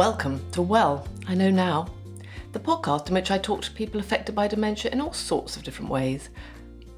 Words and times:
Welcome 0.00 0.42
to 0.52 0.62
Well, 0.62 1.06
I 1.28 1.34
Know 1.34 1.50
Now, 1.50 1.86
the 2.52 2.58
podcast 2.58 3.08
in 3.08 3.14
which 3.14 3.30
I 3.30 3.36
talk 3.36 3.60
to 3.60 3.70
people 3.70 4.00
affected 4.00 4.34
by 4.34 4.48
dementia 4.48 4.90
in 4.92 4.98
all 4.98 5.12
sorts 5.12 5.58
of 5.58 5.62
different 5.62 5.90
ways. 5.90 6.30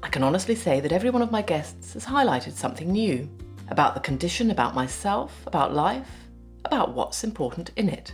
I 0.01 0.07
can 0.07 0.23
honestly 0.23 0.55
say 0.55 0.79
that 0.79 0.93
every 0.93 1.09
one 1.09 1.21
of 1.21 1.29
my 1.29 1.41
guests 1.41 1.95
has 1.95 2.05
highlighted 2.05 2.53
something 2.53 2.89
new 2.89 3.29
about 3.69 3.93
the 3.93 3.99
condition, 3.99 4.51
about 4.51 4.73
myself, 4.73 5.45
about 5.45 5.73
life, 5.73 6.09
about 6.63 6.93
what's 6.93 7.25
important 7.25 7.71
in 7.75 7.89
it. 7.89 8.13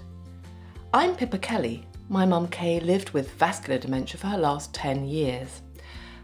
I'm 0.92 1.16
Pippa 1.16 1.38
Kelly. 1.38 1.86
My 2.10 2.26
mum 2.26 2.48
Kay 2.48 2.80
lived 2.80 3.12
with 3.12 3.34
vascular 3.34 3.78
dementia 3.78 4.20
for 4.20 4.26
her 4.26 4.40
last 4.40 4.74
10 4.74 5.06
years. 5.06 5.62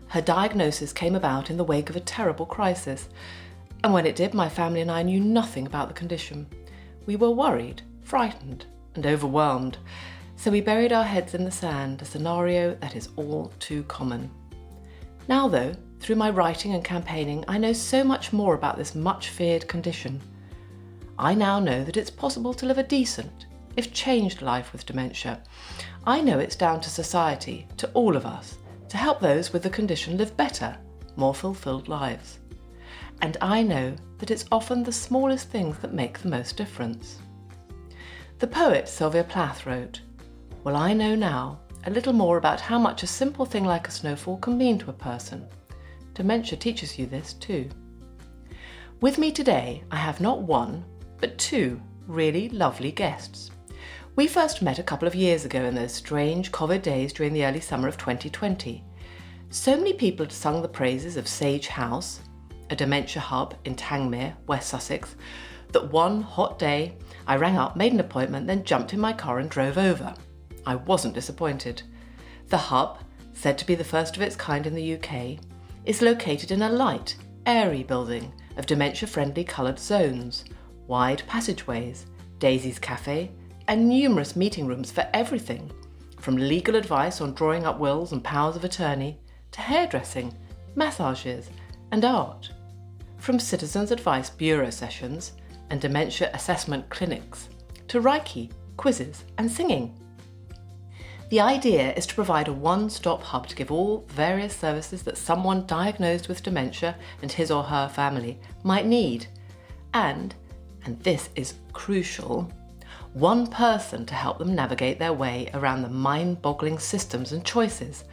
Her 0.07 0.21
diagnosis 0.21 0.91
came 0.91 1.13
about 1.13 1.52
in 1.52 1.57
the 1.57 1.63
wake 1.63 1.91
of 1.91 1.97
a 1.97 2.00
terrible 2.00 2.47
crisis, 2.47 3.10
and 3.83 3.93
when 3.93 4.07
it 4.07 4.16
did, 4.16 4.33
my 4.33 4.50
family 4.50 4.82
and 4.82 4.89
I 4.89 5.04
knew 5.04 5.19
nothing 5.19 5.68
about 5.68 5.88
the 5.88 5.93
condition. 5.93 6.47
We 7.05 7.16
were 7.16 7.29
worried, 7.29 7.83
frightened, 8.05 8.65
and 8.93 9.05
overwhelmed, 9.05 9.77
so 10.37 10.51
we 10.51 10.61
buried 10.61 10.93
our 10.93 11.04
heads 11.04 11.33
in 11.33 11.43
the 11.43 11.51
sand, 11.51 12.01
a 12.01 12.05
scenario 12.05 12.75
that 12.75 12.96
is 12.96 13.09
all 13.15 13.51
too 13.59 13.83
common. 13.83 14.29
Now, 15.27 15.47
though, 15.47 15.73
through 16.00 16.18
my 16.18 16.29
writing 16.29 16.73
and 16.73 16.83
campaigning, 16.83 17.43
I 17.47 17.57
know 17.57 17.73
so 17.73 18.04
much 18.04 18.32
more 18.32 18.54
about 18.54 18.77
this 18.77 18.93
much 18.93 19.29
feared 19.29 19.68
condition. 19.68 20.21
I 21.18 21.33
now 21.33 21.60
know 21.60 21.83
that 21.83 21.97
it's 21.97 22.11
possible 22.11 22.54
to 22.54 22.65
live 22.65 22.77
a 22.77 22.83
decent, 22.83 23.47
if 23.75 23.91
changed 23.91 24.41
life 24.41 24.71
with 24.71 24.85
dementia. 24.85 25.41
I 26.05 26.21
know 26.21 26.37
it's 26.37 26.55
down 26.55 26.82
to 26.82 26.89
society, 26.89 27.68
to 27.77 27.89
all 27.93 28.15
of 28.15 28.25
us, 28.25 28.57
to 28.89 28.97
help 28.97 29.19
those 29.19 29.51
with 29.51 29.63
the 29.63 29.69
condition 29.69 30.18
live 30.18 30.37
better, 30.37 30.77
more 31.15 31.33
fulfilled 31.33 31.87
lives. 31.87 32.39
And 33.22 33.38
I 33.41 33.63
know 33.63 33.95
that 34.19 34.30
it's 34.30 34.45
often 34.52 34.83
the 34.83 34.91
smallest 34.91 35.49
things 35.49 35.77
that 35.80 35.93
make 35.93 36.19
the 36.19 36.30
most 36.30 36.58
difference. 36.58 37.19
The 38.38 38.47
poet 38.47 38.89
Sylvia 38.89 39.23
Plath 39.23 39.66
wrote, 39.66 40.02
Well, 40.66 40.75
I 40.75 40.91
know 40.91 41.16
now 41.16 41.61
a 41.86 41.89
little 41.89 42.11
more 42.11 42.38
about 42.38 42.59
how 42.59 42.77
much 42.77 43.02
a 43.02 43.08
simple 43.08 43.45
thing 43.45 43.64
like 43.64 43.88
a 43.88 43.92
snowfall 43.92 44.38
can 44.39 44.58
mean 44.58 44.77
to 44.80 44.89
a 44.89 44.94
person. 44.94 45.47
Dementia 46.14 46.58
teaches 46.58 47.00
you 47.00 47.05
this 47.05 47.31
too. 47.33 47.69
With 49.00 49.17
me 49.17 49.31
today, 49.31 49.86
I 49.89 49.95
have 49.95 50.19
not 50.19 50.42
one, 50.42 50.83
but 51.22 51.38
two 51.38 51.81
really 52.08 52.50
lovely 52.50 52.92
guests. 52.92 53.52
We 54.17 54.27
first 54.27 54.61
met 54.61 54.80
a 54.80 54.83
couple 54.83 55.08
of 55.08 55.16
years 55.16 55.45
ago 55.45 55.64
in 55.64 55.73
those 55.73 55.94
strange 55.94 56.52
COVID 56.52 56.81
days 56.81 57.14
during 57.14 57.31
the 57.31 57.45
early 57.45 57.61
summer 57.61 57.88
of 57.88 57.97
2020. 57.97 58.83
So 59.49 59.77
many 59.77 59.94
people 59.94 60.25
had 60.25 60.33
sung 60.33 60.61
the 60.61 60.67
praises 60.67 61.16
of 61.16 61.27
Sage 61.30 61.67
House, 61.67 62.20
a 62.70 62.75
dementia 62.75 63.22
hub 63.22 63.55
in 63.64 63.75
Tangmere, 63.75 64.33
West 64.47 64.70
Sussex, 64.70 65.16
that 65.72 65.92
one 65.92 66.22
hot 66.22 66.59
day 66.59 66.97
I 67.27 67.35
rang 67.37 67.57
up, 67.57 67.75
made 67.75 67.93
an 67.93 67.99
appointment, 67.99 68.47
then 68.47 68.63
jumped 68.63 68.93
in 68.93 68.99
my 68.99 69.13
car 69.13 69.39
and 69.39 69.49
drove 69.49 69.77
over. 69.77 70.13
I 70.65 70.75
wasn't 70.75 71.15
disappointed. 71.15 71.81
The 72.47 72.57
hub, 72.57 72.99
said 73.33 73.57
to 73.57 73.65
be 73.65 73.75
the 73.75 73.83
first 73.83 74.15
of 74.15 74.21
its 74.21 74.35
kind 74.35 74.65
in 74.65 74.75
the 74.75 74.95
UK, 74.95 75.39
is 75.85 76.01
located 76.01 76.51
in 76.51 76.61
a 76.61 76.69
light, 76.69 77.15
airy 77.45 77.83
building 77.83 78.31
of 78.57 78.65
dementia 78.65 79.07
friendly 79.07 79.43
coloured 79.43 79.79
zones, 79.79 80.45
wide 80.87 81.23
passageways, 81.27 82.05
Daisy's 82.39 82.79
Cafe, 82.79 83.31
and 83.67 83.89
numerous 83.89 84.35
meeting 84.35 84.67
rooms 84.67 84.91
for 84.91 85.07
everything 85.13 85.71
from 86.25 86.37
legal 86.37 86.75
advice 86.75 87.21
on 87.21 87.35
drawing 87.35 87.65
up 87.67 87.77
wills 87.77 88.11
and 88.11 88.23
powers 88.23 88.55
of 88.55 88.63
attorney 88.63 89.19
to 89.51 89.61
hairdressing, 89.61 90.33
massages, 90.73 91.51
and 91.91 92.03
art. 92.03 92.49
From 93.17 93.37
citizens' 93.37 93.91
advice 93.91 94.29
bureau 94.29 94.71
sessions 94.71 95.33
and 95.69 95.81
dementia 95.81 96.30
assessment 96.33 96.89
clinics 96.89 97.49
to 97.87 98.02
Reiki, 98.02 98.52
quizzes, 98.77 99.23
and 99.37 99.49
singing. 99.49 99.93
The 101.30 101.39
idea 101.39 101.93
is 101.93 102.05
to 102.08 102.15
provide 102.15 102.48
a 102.48 102.53
one 102.53 102.89
stop 102.89 103.23
hub 103.23 103.48
to 103.48 103.55
give 103.55 103.71
all 103.71 104.05
various 104.09 104.55
services 104.55 105.02
that 105.03 105.17
someone 105.17 105.65
diagnosed 105.65 106.27
with 106.27 106.43
dementia 106.43 106.95
and 107.21 107.31
his 107.31 107.49
or 107.49 107.64
her 107.64 107.89
family 107.89 108.39
might 108.64 108.86
need. 108.86 109.26
And, 109.93 110.36
and 110.86 110.99
this 111.02 111.30
is 111.36 111.55
crucial, 111.73 112.52
one 113.14 113.47
person 113.47 114.05
to 114.05 114.14
help 114.14 114.37
them 114.37 114.53
navigate 114.53 114.99
their 114.99 115.14
way 115.14 115.49
around 115.53 115.82
the 115.82 115.89
mind 115.89 116.42
boggling 116.42 116.77
systems 116.77 117.32
and 117.32 117.45
choices. 117.45 118.03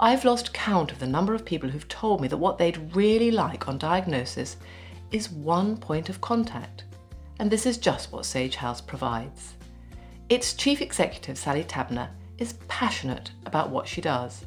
I've 0.00 0.24
lost 0.24 0.52
count 0.52 0.90
of 0.90 0.98
the 0.98 1.06
number 1.06 1.34
of 1.34 1.44
people 1.44 1.68
who've 1.68 1.88
told 1.88 2.20
me 2.20 2.28
that 2.28 2.36
what 2.36 2.58
they'd 2.58 2.96
really 2.96 3.30
like 3.30 3.68
on 3.68 3.78
diagnosis 3.78 4.56
is 5.12 5.30
one 5.30 5.76
point 5.76 6.08
of 6.08 6.20
contact. 6.20 6.84
And 7.38 7.50
this 7.50 7.66
is 7.66 7.78
just 7.78 8.12
what 8.12 8.24
Sage 8.24 8.56
House 8.56 8.80
provides. 8.80 9.54
Its 10.28 10.54
chief 10.54 10.80
executive, 10.80 11.38
Sally 11.38 11.64
Tabner, 11.64 12.08
is 12.38 12.54
passionate 12.68 13.30
about 13.44 13.70
what 13.70 13.86
she 13.86 14.00
does. 14.00 14.44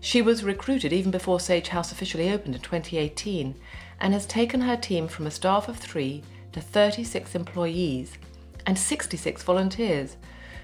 She 0.00 0.22
was 0.22 0.44
recruited 0.44 0.92
even 0.92 1.10
before 1.10 1.40
Sage 1.40 1.68
House 1.68 1.92
officially 1.92 2.30
opened 2.30 2.54
in 2.54 2.60
2018 2.60 3.54
and 4.00 4.12
has 4.12 4.26
taken 4.26 4.60
her 4.60 4.76
team 4.76 5.08
from 5.08 5.26
a 5.26 5.30
staff 5.30 5.68
of 5.68 5.76
three 5.76 6.22
to 6.52 6.60
36 6.60 7.34
employees 7.34 8.16
and 8.66 8.78
66 8.78 9.42
volunteers, 9.42 10.16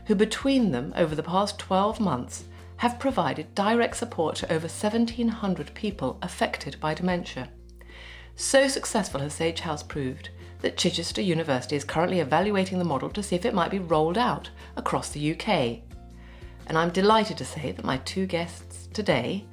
who 0.07 0.15
between 0.15 0.71
them 0.71 0.93
over 0.97 1.15
the 1.15 1.23
past 1.23 1.59
12 1.59 1.99
months 1.99 2.45
have 2.77 2.99
provided 2.99 3.55
direct 3.55 3.97
support 3.97 4.37
to 4.37 4.53
over 4.53 4.67
1,700 4.67 5.75
people 5.75 6.19
affected 6.23 6.79
by 6.81 6.95
dementia. 6.95 7.49
So 8.37 8.69
successful 8.69 9.21
has 9.21 9.33
Sage 9.35 9.61
House 9.61 9.83
proved 9.83 10.31
that 10.65 10.77
Chichester 10.77 11.21
University 11.23 11.77
is 11.77 11.85
currently 11.85 12.21
evaluating 12.21 12.79
the 12.79 12.85
model 12.85 13.11
to 13.11 13.23
see 13.23 13.37
if 13.37 13.45
it 13.45 13.55
might 13.55 13.71
be 13.71 13.79
rolled 13.79 14.19
out 14.19 14.51
across 14.77 15.11
the 15.11 15.33
UK 15.33 15.83
and 16.67 16.79
I'm 16.79 16.91
delighted 16.91 17.37
to 17.39 17.45
say 17.45 17.73
that 17.73 17.85
my 17.85 17.99
two 17.99 18.27
guests 18.27 18.89
today 18.93 19.45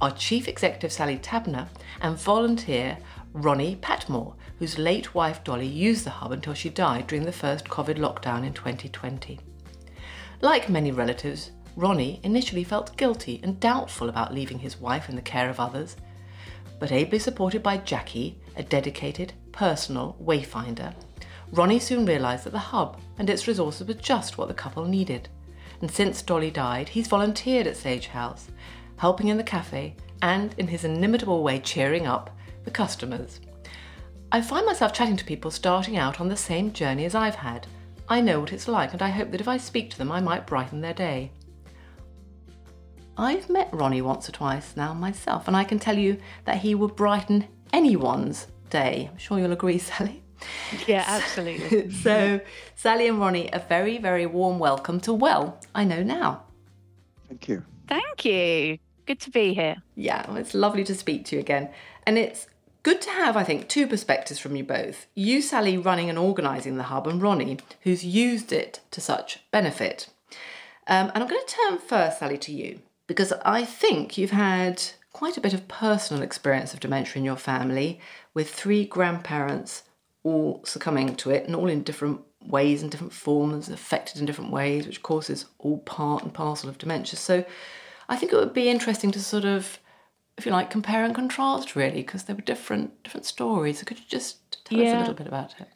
are 0.00 0.12
Chief 0.12 0.48
Executive 0.48 0.92
Sally 0.92 1.18
Tabner 1.18 1.68
and 2.00 2.16
volunteer 2.16 2.96
Ronnie 3.32 3.76
Patmore, 3.76 4.34
whose 4.58 4.78
late 4.78 5.14
wife 5.14 5.44
Dolly 5.44 5.66
used 5.66 6.04
the 6.04 6.10
hub 6.10 6.32
until 6.32 6.54
she 6.54 6.70
died 6.70 7.06
during 7.06 7.24
the 7.24 7.32
first 7.32 7.64
COVID 7.66 7.98
lockdown 7.98 8.46
in 8.46 8.52
2020. 8.52 9.38
Like 10.40 10.68
many 10.68 10.92
relatives, 10.92 11.50
Ronnie 11.76 12.20
initially 12.22 12.64
felt 12.64 12.96
guilty 12.96 13.40
and 13.42 13.60
doubtful 13.60 14.08
about 14.08 14.32
leaving 14.34 14.58
his 14.58 14.80
wife 14.80 15.08
in 15.08 15.16
the 15.16 15.22
care 15.22 15.50
of 15.50 15.60
others, 15.60 15.96
but 16.78 16.92
ably 16.92 17.18
supported 17.18 17.62
by 17.62 17.76
Jackie, 17.78 18.38
a 18.56 18.62
dedicated, 18.62 19.34
personal 19.52 20.16
wayfinder, 20.22 20.94
Ronnie 21.52 21.80
soon 21.80 22.06
realised 22.06 22.44
that 22.44 22.52
the 22.52 22.58
hub 22.58 23.00
and 23.18 23.28
its 23.28 23.48
resources 23.48 23.86
were 23.86 23.94
just 23.94 24.38
what 24.38 24.48
the 24.48 24.54
couple 24.54 24.84
needed 24.84 25.28
and 25.80 25.90
since 25.90 26.22
Dolly 26.22 26.50
died, 26.50 26.90
he's 26.90 27.08
volunteered 27.08 27.66
at 27.66 27.76
Sage 27.76 28.08
House, 28.08 28.48
helping 28.96 29.28
in 29.28 29.36
the 29.36 29.42
cafe 29.42 29.96
and, 30.22 30.54
in 30.58 30.68
his 30.68 30.84
inimitable 30.84 31.42
way, 31.42 31.58
cheering 31.58 32.06
up 32.06 32.36
the 32.64 32.70
customers. 32.70 33.40
I 34.30 34.42
find 34.42 34.66
myself 34.66 34.92
chatting 34.92 35.16
to 35.16 35.24
people 35.24 35.50
starting 35.50 35.96
out 35.96 36.20
on 36.20 36.28
the 36.28 36.36
same 36.36 36.72
journey 36.72 37.04
as 37.06 37.14
I've 37.14 37.36
had. 37.36 37.66
I 38.08 38.20
know 38.20 38.40
what 38.40 38.52
it's 38.52 38.68
like, 38.68 38.92
and 38.92 39.02
I 39.02 39.08
hope 39.08 39.30
that 39.30 39.40
if 39.40 39.48
I 39.48 39.56
speak 39.56 39.90
to 39.90 39.98
them, 39.98 40.12
I 40.12 40.20
might 40.20 40.46
brighten 40.46 40.80
their 40.80 40.94
day. 40.94 41.32
I've 43.16 43.48
met 43.48 43.72
Ronnie 43.72 44.02
once 44.02 44.28
or 44.28 44.32
twice 44.32 44.76
now 44.76 44.92
myself, 44.92 45.48
and 45.48 45.56
I 45.56 45.64
can 45.64 45.78
tell 45.78 45.96
you 45.96 46.18
that 46.44 46.58
he 46.58 46.74
would 46.74 46.94
brighten 46.94 47.48
anyone's 47.72 48.48
day. 48.70 49.08
I'm 49.10 49.18
sure 49.18 49.38
you'll 49.38 49.52
agree, 49.52 49.78
Sally. 49.90 50.22
Yeah, 50.86 51.04
absolutely. 51.06 51.90
so, 52.02 52.40
Sally 52.74 53.08
and 53.08 53.20
Ronnie, 53.20 53.50
a 53.52 53.58
very, 53.58 53.98
very 53.98 54.26
warm 54.26 54.58
welcome 54.58 55.00
to 55.00 55.12
Well, 55.12 55.58
I 55.74 55.84
Know 55.84 56.02
Now. 56.02 56.44
Thank 57.28 57.48
you. 57.48 57.64
Thank 57.86 58.24
you. 58.24 58.78
Good 59.06 59.20
to 59.20 59.30
be 59.30 59.54
here. 59.54 59.76
Yeah, 59.96 60.24
well, 60.28 60.36
it's 60.36 60.54
lovely 60.54 60.84
to 60.84 60.94
speak 60.94 61.24
to 61.26 61.36
you 61.36 61.40
again. 61.40 61.70
And 62.06 62.16
it's 62.16 62.46
good 62.82 63.00
to 63.02 63.10
have, 63.10 63.36
I 63.36 63.44
think, 63.44 63.68
two 63.68 63.86
perspectives 63.86 64.40
from 64.40 64.56
you 64.56 64.64
both. 64.64 65.06
You, 65.14 65.42
Sally, 65.42 65.76
running 65.76 66.08
and 66.08 66.18
organising 66.18 66.76
the 66.76 66.84
hub, 66.84 67.06
and 67.06 67.20
Ronnie, 67.20 67.58
who's 67.82 68.04
used 68.04 68.52
it 68.52 68.80
to 68.92 69.00
such 69.00 69.40
benefit. 69.50 70.08
Um, 70.86 71.10
and 71.14 71.22
I'm 71.22 71.28
going 71.28 71.42
to 71.46 71.54
turn 71.68 71.78
first, 71.78 72.18
Sally, 72.20 72.38
to 72.38 72.52
you, 72.52 72.80
because 73.06 73.32
I 73.44 73.64
think 73.64 74.16
you've 74.16 74.30
had 74.30 74.82
quite 75.20 75.36
a 75.36 75.40
bit 75.42 75.52
of 75.52 75.68
personal 75.68 76.22
experience 76.22 76.72
of 76.72 76.80
dementia 76.80 77.18
in 77.18 77.24
your 77.26 77.36
family 77.36 78.00
with 78.32 78.48
three 78.48 78.86
grandparents 78.86 79.82
all 80.22 80.62
succumbing 80.64 81.14
to 81.14 81.28
it 81.28 81.44
and 81.44 81.54
all 81.54 81.68
in 81.68 81.82
different 81.82 82.22
ways 82.46 82.80
and 82.80 82.90
different 82.90 83.12
forms, 83.12 83.68
affected 83.68 84.18
in 84.18 84.24
different 84.24 84.50
ways, 84.50 84.86
which 84.86 84.96
of 84.96 85.02
course 85.02 85.28
is 85.28 85.44
all 85.58 85.76
part 85.80 86.22
and 86.22 86.32
parcel 86.32 86.70
of 86.70 86.78
dementia. 86.78 87.18
So 87.18 87.44
I 88.08 88.16
think 88.16 88.32
it 88.32 88.36
would 88.36 88.54
be 88.54 88.70
interesting 88.70 89.10
to 89.10 89.20
sort 89.20 89.44
of, 89.44 89.78
if 90.38 90.46
you 90.46 90.52
like, 90.52 90.70
compare 90.70 91.04
and 91.04 91.14
contrast 91.14 91.76
really, 91.76 92.00
because 92.00 92.22
there 92.22 92.34
were 92.34 92.40
different 92.40 93.02
different 93.02 93.26
stories. 93.26 93.80
So 93.80 93.84
could 93.84 93.98
you 93.98 94.06
just 94.08 94.64
tell 94.64 94.78
yeah. 94.78 94.88
us 94.88 94.94
a 94.94 94.98
little 95.00 95.14
bit 95.14 95.26
about 95.26 95.54
it? 95.60 95.68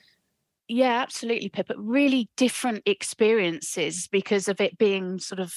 Yeah, 0.69 1.03
absolutely, 1.03 1.51
Pippa. 1.51 1.75
Really 1.77 2.31
different 2.39 2.83
experiences 2.87 4.09
because 4.09 4.49
of 4.49 4.63
it 4.63 4.79
being 4.79 5.19
sort 5.19 5.41
of 5.41 5.53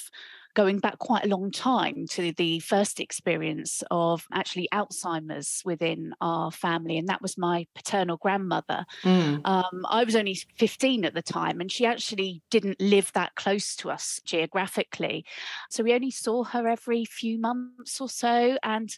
going 0.57 0.79
back 0.79 0.97
quite 0.97 1.23
a 1.23 1.27
long 1.27 1.51
time 1.51 2.07
to 2.09 2.33
the 2.33 2.59
first 2.61 2.99
experience 2.99 3.83
of 3.91 4.25
actually 4.33 4.67
Alzheimer's 4.73 5.61
within 5.63 6.15
our 6.19 6.51
family, 6.51 6.97
and 6.97 7.07
that 7.09 7.21
was 7.21 7.37
my 7.37 7.67
paternal 7.75 8.17
grandmother. 8.17 8.83
Mm. 9.03 9.41
Um, 9.45 9.85
I 9.87 10.03
was 10.03 10.15
only 10.15 10.33
15 10.57 11.05
at 11.05 11.13
the 11.13 11.21
time, 11.21 11.61
and 11.61 11.71
she 11.71 11.85
actually 11.85 12.41
didn't 12.49 12.81
live 12.81 13.11
that 13.13 13.35
close 13.35 13.75
to 13.75 13.91
us 13.91 14.19
geographically. 14.25 15.25
So 15.69 15.83
we 15.83 15.93
only 15.93 16.09
saw 16.09 16.43
her 16.45 16.67
every 16.67 17.05
few 17.05 17.39
months 17.39 18.01
or 18.01 18.09
so. 18.09 18.57
And 18.63 18.89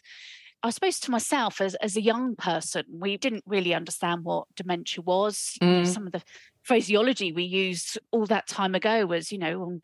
I 0.62 0.70
suppose 0.70 0.98
to 1.00 1.10
myself 1.10 1.60
as, 1.60 1.74
as 1.76 1.94
a 1.94 2.02
young 2.02 2.36
person, 2.36 2.84
we 2.90 3.18
didn't 3.18 3.44
really 3.46 3.74
understand 3.74 4.24
what 4.24 4.46
dementia 4.56 5.02
was. 5.02 5.58
Mm. 5.62 5.86
Some 5.86 6.06
of 6.06 6.12
the 6.12 6.22
phraseology 6.62 7.32
we 7.32 7.44
used 7.44 7.98
all 8.10 8.26
that 8.26 8.46
time 8.46 8.74
ago 8.74 9.04
was, 9.04 9.32
you 9.32 9.38
know, 9.38 9.80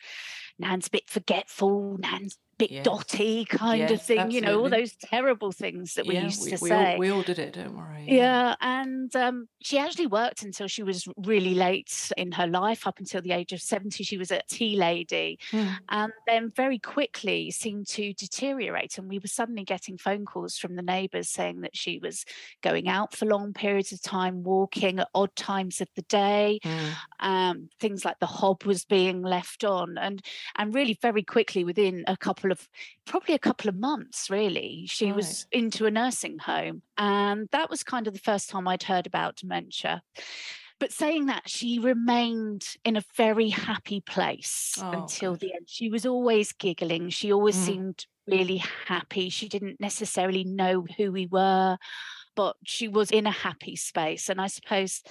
Nan's 0.59 0.89
a 0.89 0.91
bit 0.91 1.09
forgetful, 1.09 1.99
Nan's 1.99 2.39
bit 2.59 2.71
yes. 2.71 2.85
dotty 2.85 3.45
kind 3.45 3.81
yes, 3.81 3.91
of 3.91 4.03
thing, 4.03 4.19
absolutely. 4.19 4.35
you 4.35 4.41
know, 4.41 4.61
all 4.61 4.71
those 4.71 4.97
terrible 4.97 5.53
things 5.53 5.95
that 5.95 6.07
we 6.07 6.15
yeah, 6.15 6.25
used 6.25 6.45
we, 6.45 6.51
to 6.51 6.59
we 6.63 6.69
say. 6.69 6.93
All, 6.95 6.99
we 6.99 7.11
all 7.11 7.23
did 7.23 7.39
it, 7.39 7.53
don't 7.53 7.77
worry. 7.77 8.07
Yeah, 8.07 8.15
yeah. 8.15 8.55
and 8.61 9.15
um, 9.15 9.49
she 9.61 9.79
actually 9.79 10.07
worked 10.07 10.43
until 10.43 10.67
she 10.67 10.83
was 10.83 11.07
really 11.19 11.55
late 11.55 12.13
in 12.17 12.33
her 12.33 12.47
life, 12.47 12.87
up 12.87 12.99
until 12.99 13.21
the 13.21 13.33
age 13.33 13.53
of 13.53 13.61
70. 13.61 14.03
She 14.05 14.17
was 14.17 14.31
a 14.31 14.41
tea 14.49 14.77
lady, 14.77 15.39
mm. 15.51 15.77
and 15.91 16.13
then 16.27 16.51
very 16.55 16.79
quickly 16.79 17.51
seemed 17.51 17.89
to 17.89 18.13
deteriorate. 18.15 18.97
And 18.99 19.09
we 19.09 19.19
were 19.19 19.29
suddenly 19.29 19.65
getting 19.65 19.99
phone 19.99 20.25
calls 20.25 20.57
from 20.57 20.77
the 20.77 20.83
neighbours 20.83 21.29
saying 21.29 21.61
that 21.61 21.77
she 21.77 21.99
was 21.99 22.25
going 22.63 22.89
out 22.89 23.15
for 23.15 23.27
long 23.27 23.53
periods 23.53 23.93
of 23.93 24.01
time, 24.01 24.43
walking 24.43 24.99
at 25.01 25.09
odd 25.15 25.35
times 25.37 25.81
of 25.81 25.89
the 25.95 26.03
day. 26.03 26.61
Mm. 26.65 26.91
Um, 27.21 27.69
things 27.81 28.05
like 28.05 28.19
the 28.19 28.27
hob 28.27 28.65
was 28.65 28.85
being 28.85 29.23
left 29.23 29.65
on, 29.65 29.99
and 29.99 30.23
and 30.57 30.75
really 30.75 30.99
very 31.03 31.23
quickly 31.23 31.65
within 31.65 32.05
a 32.07 32.17
couple 32.17 32.46
couple 32.47 32.53
of 32.53 32.69
probably 33.05 33.35
a 33.35 33.39
couple 33.39 33.69
of 33.69 33.77
months 33.77 34.31
really. 34.31 34.87
She 34.89 35.07
right. 35.07 35.17
was 35.17 35.47
into 35.53 35.87
a 35.87 35.91
nursing 35.91 36.39
home 36.39 36.83
and 36.97 37.49
that 37.53 37.71
was 37.71 37.83
kind 37.83 38.07
of 38.07 38.15
the 38.15 38.21
first 38.21 38.51
time 38.51 38.69
i'd 38.69 38.83
heard 38.83 39.07
about 39.07 39.37
dementia. 39.37 40.03
But 40.79 40.93
saying 40.93 41.27
that 41.27 41.49
she 41.49 41.79
remained 41.79 42.65
in 42.85 42.97
a 42.97 43.05
very 43.17 43.49
happy 43.49 44.03
place 44.03 44.75
oh, 44.83 44.91
until 44.91 45.35
the 45.35 45.55
end. 45.55 45.67
She 45.69 45.89
was 45.89 46.05
always 46.05 46.53
giggling. 46.53 47.09
She 47.09 47.33
always 47.33 47.57
mm. 47.57 47.65
seemed 47.65 48.07
really 48.27 48.63
happy. 48.87 49.31
She 49.31 49.49
didn't 49.49 49.81
necessarily 49.81 50.45
know 50.45 50.85
who 50.99 51.13
we 51.13 51.27
were 51.27 51.79
but 52.37 52.57
she 52.65 52.87
was 52.87 53.11
in 53.11 53.27
a 53.27 53.33
happy 53.33 53.75
space. 53.75 54.29
And 54.29 54.41
I 54.41 54.47
suppose 54.47 55.03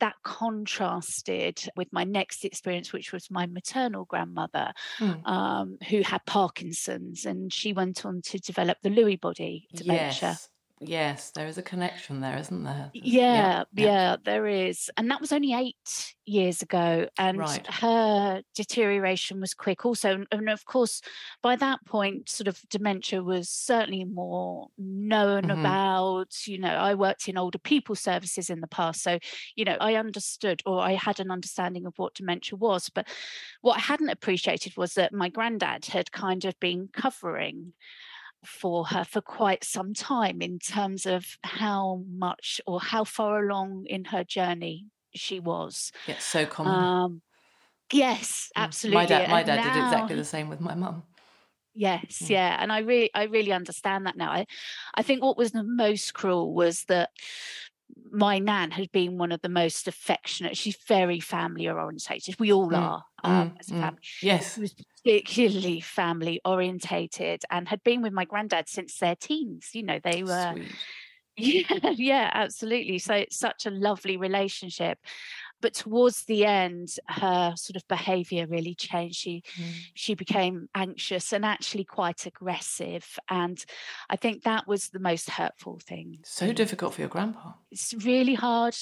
that 0.00 0.14
contrasted 0.24 1.62
with 1.76 1.88
my 1.92 2.04
next 2.04 2.44
experience, 2.44 2.92
which 2.92 3.12
was 3.12 3.30
my 3.30 3.46
maternal 3.46 4.06
grandmother, 4.06 4.72
mm. 4.98 5.26
um, 5.28 5.78
who 5.88 6.00
had 6.00 6.24
Parkinson's, 6.26 7.26
and 7.26 7.52
she 7.52 7.72
went 7.72 8.04
on 8.04 8.22
to 8.22 8.38
develop 8.38 8.78
the 8.82 8.88
Lewy 8.88 9.20
body 9.20 9.68
dementia. 9.74 10.30
Yes. 10.30 10.48
Yes, 10.82 11.30
there 11.32 11.46
is 11.46 11.58
a 11.58 11.62
connection 11.62 12.20
there, 12.22 12.38
isn't 12.38 12.64
there? 12.64 12.90
Yeah, 12.94 13.64
yeah, 13.74 13.84
yeah, 13.84 14.16
there 14.24 14.46
is. 14.46 14.90
And 14.96 15.10
that 15.10 15.20
was 15.20 15.30
only 15.30 15.52
eight 15.52 16.14
years 16.24 16.62
ago. 16.62 17.06
And 17.18 17.36
right. 17.36 17.66
her 17.66 18.42
deterioration 18.54 19.42
was 19.42 19.52
quick 19.52 19.84
also. 19.84 20.24
And 20.32 20.48
of 20.48 20.64
course, 20.64 21.02
by 21.42 21.56
that 21.56 21.84
point, 21.84 22.30
sort 22.30 22.48
of 22.48 22.58
dementia 22.70 23.22
was 23.22 23.50
certainly 23.50 24.04
more 24.04 24.68
known 24.78 25.44
mm-hmm. 25.44 25.60
about. 25.60 26.46
You 26.46 26.58
know, 26.58 26.74
I 26.74 26.94
worked 26.94 27.28
in 27.28 27.36
older 27.36 27.58
people 27.58 27.94
services 27.94 28.48
in 28.48 28.62
the 28.62 28.66
past. 28.66 29.02
So, 29.02 29.18
you 29.56 29.66
know, 29.66 29.76
I 29.80 29.96
understood 29.96 30.62
or 30.64 30.80
I 30.80 30.94
had 30.94 31.20
an 31.20 31.30
understanding 31.30 31.84
of 31.84 31.92
what 31.98 32.14
dementia 32.14 32.56
was. 32.56 32.88
But 32.88 33.06
what 33.60 33.76
I 33.76 33.80
hadn't 33.80 34.08
appreciated 34.08 34.78
was 34.78 34.94
that 34.94 35.12
my 35.12 35.28
granddad 35.28 35.84
had 35.84 36.10
kind 36.10 36.46
of 36.46 36.58
been 36.58 36.88
covering 36.90 37.74
for 38.44 38.86
her 38.86 39.04
for 39.04 39.20
quite 39.20 39.64
some 39.64 39.94
time 39.94 40.40
in 40.40 40.58
terms 40.58 41.06
of 41.06 41.26
how 41.42 42.02
much 42.10 42.60
or 42.66 42.80
how 42.80 43.04
far 43.04 43.44
along 43.44 43.86
in 43.86 44.06
her 44.06 44.24
journey 44.24 44.86
she 45.14 45.40
was. 45.40 45.92
It's 46.06 46.24
so 46.24 46.46
common. 46.46 46.74
Um, 46.74 47.22
yes, 47.92 48.50
absolutely. 48.56 49.02
My 49.02 49.06
dad, 49.06 49.30
my 49.30 49.42
dad 49.42 49.56
now, 49.56 49.74
did 49.74 49.84
exactly 49.84 50.16
the 50.16 50.24
same 50.24 50.48
with 50.48 50.60
my 50.60 50.74
mum. 50.74 51.02
Yes, 51.74 52.22
mm. 52.22 52.30
yeah, 52.30 52.56
and 52.60 52.72
I 52.72 52.80
really, 52.80 53.10
I 53.14 53.24
really 53.24 53.52
understand 53.52 54.06
that 54.06 54.16
now. 54.16 54.30
I, 54.30 54.46
I 54.94 55.02
think 55.02 55.22
what 55.22 55.36
was 55.36 55.52
the 55.52 55.62
most 55.62 56.14
cruel 56.14 56.52
was 56.52 56.84
that 56.84 57.10
my 58.10 58.38
nan 58.38 58.70
had 58.70 58.90
been 58.92 59.18
one 59.18 59.32
of 59.32 59.40
the 59.40 59.48
most 59.48 59.86
affectionate. 59.88 60.56
She's 60.56 60.76
very 60.88 61.20
family 61.20 61.68
orientated. 61.68 62.38
We 62.38 62.52
all 62.52 62.68
mm. 62.68 62.78
are 62.78 63.04
um, 63.22 63.50
mm. 63.50 63.60
as 63.60 63.70
a 63.70 63.74
mm. 63.74 63.80
family. 63.80 64.00
Yes, 64.22 64.54
she 64.54 64.60
was 64.60 64.74
particularly 65.04 65.80
family 65.80 66.40
orientated 66.44 67.42
and 67.50 67.68
had 67.68 67.82
been 67.82 68.02
with 68.02 68.12
my 68.12 68.24
granddad 68.24 68.68
since 68.68 68.98
their 68.98 69.16
teens. 69.16 69.70
You 69.72 69.82
know, 69.82 69.98
they 70.02 70.22
were. 70.22 70.54
Sweet. 70.54 70.74
Yeah, 71.36 71.90
yeah, 71.96 72.30
absolutely. 72.34 72.98
So 72.98 73.14
it's 73.14 73.38
such 73.38 73.64
a 73.64 73.70
lovely 73.70 74.18
relationship 74.18 74.98
but 75.60 75.74
towards 75.74 76.24
the 76.24 76.44
end 76.44 76.96
her 77.08 77.54
sort 77.56 77.76
of 77.76 77.86
behavior 77.88 78.46
really 78.46 78.74
changed. 78.74 79.16
She 79.16 79.42
mm. 79.56 79.72
she 79.94 80.14
became 80.14 80.68
anxious 80.74 81.32
and 81.32 81.44
actually 81.44 81.84
quite 81.84 82.26
aggressive 82.26 83.18
and 83.28 83.64
i 84.08 84.16
think 84.16 84.42
that 84.42 84.66
was 84.66 84.88
the 84.88 84.98
most 84.98 85.30
hurtful 85.30 85.78
thing 85.78 86.18
so 86.24 86.52
difficult 86.52 86.94
for 86.94 87.00
your 87.00 87.08
grandpa. 87.08 87.52
It's 87.70 87.94
really 88.04 88.34
hard 88.34 88.76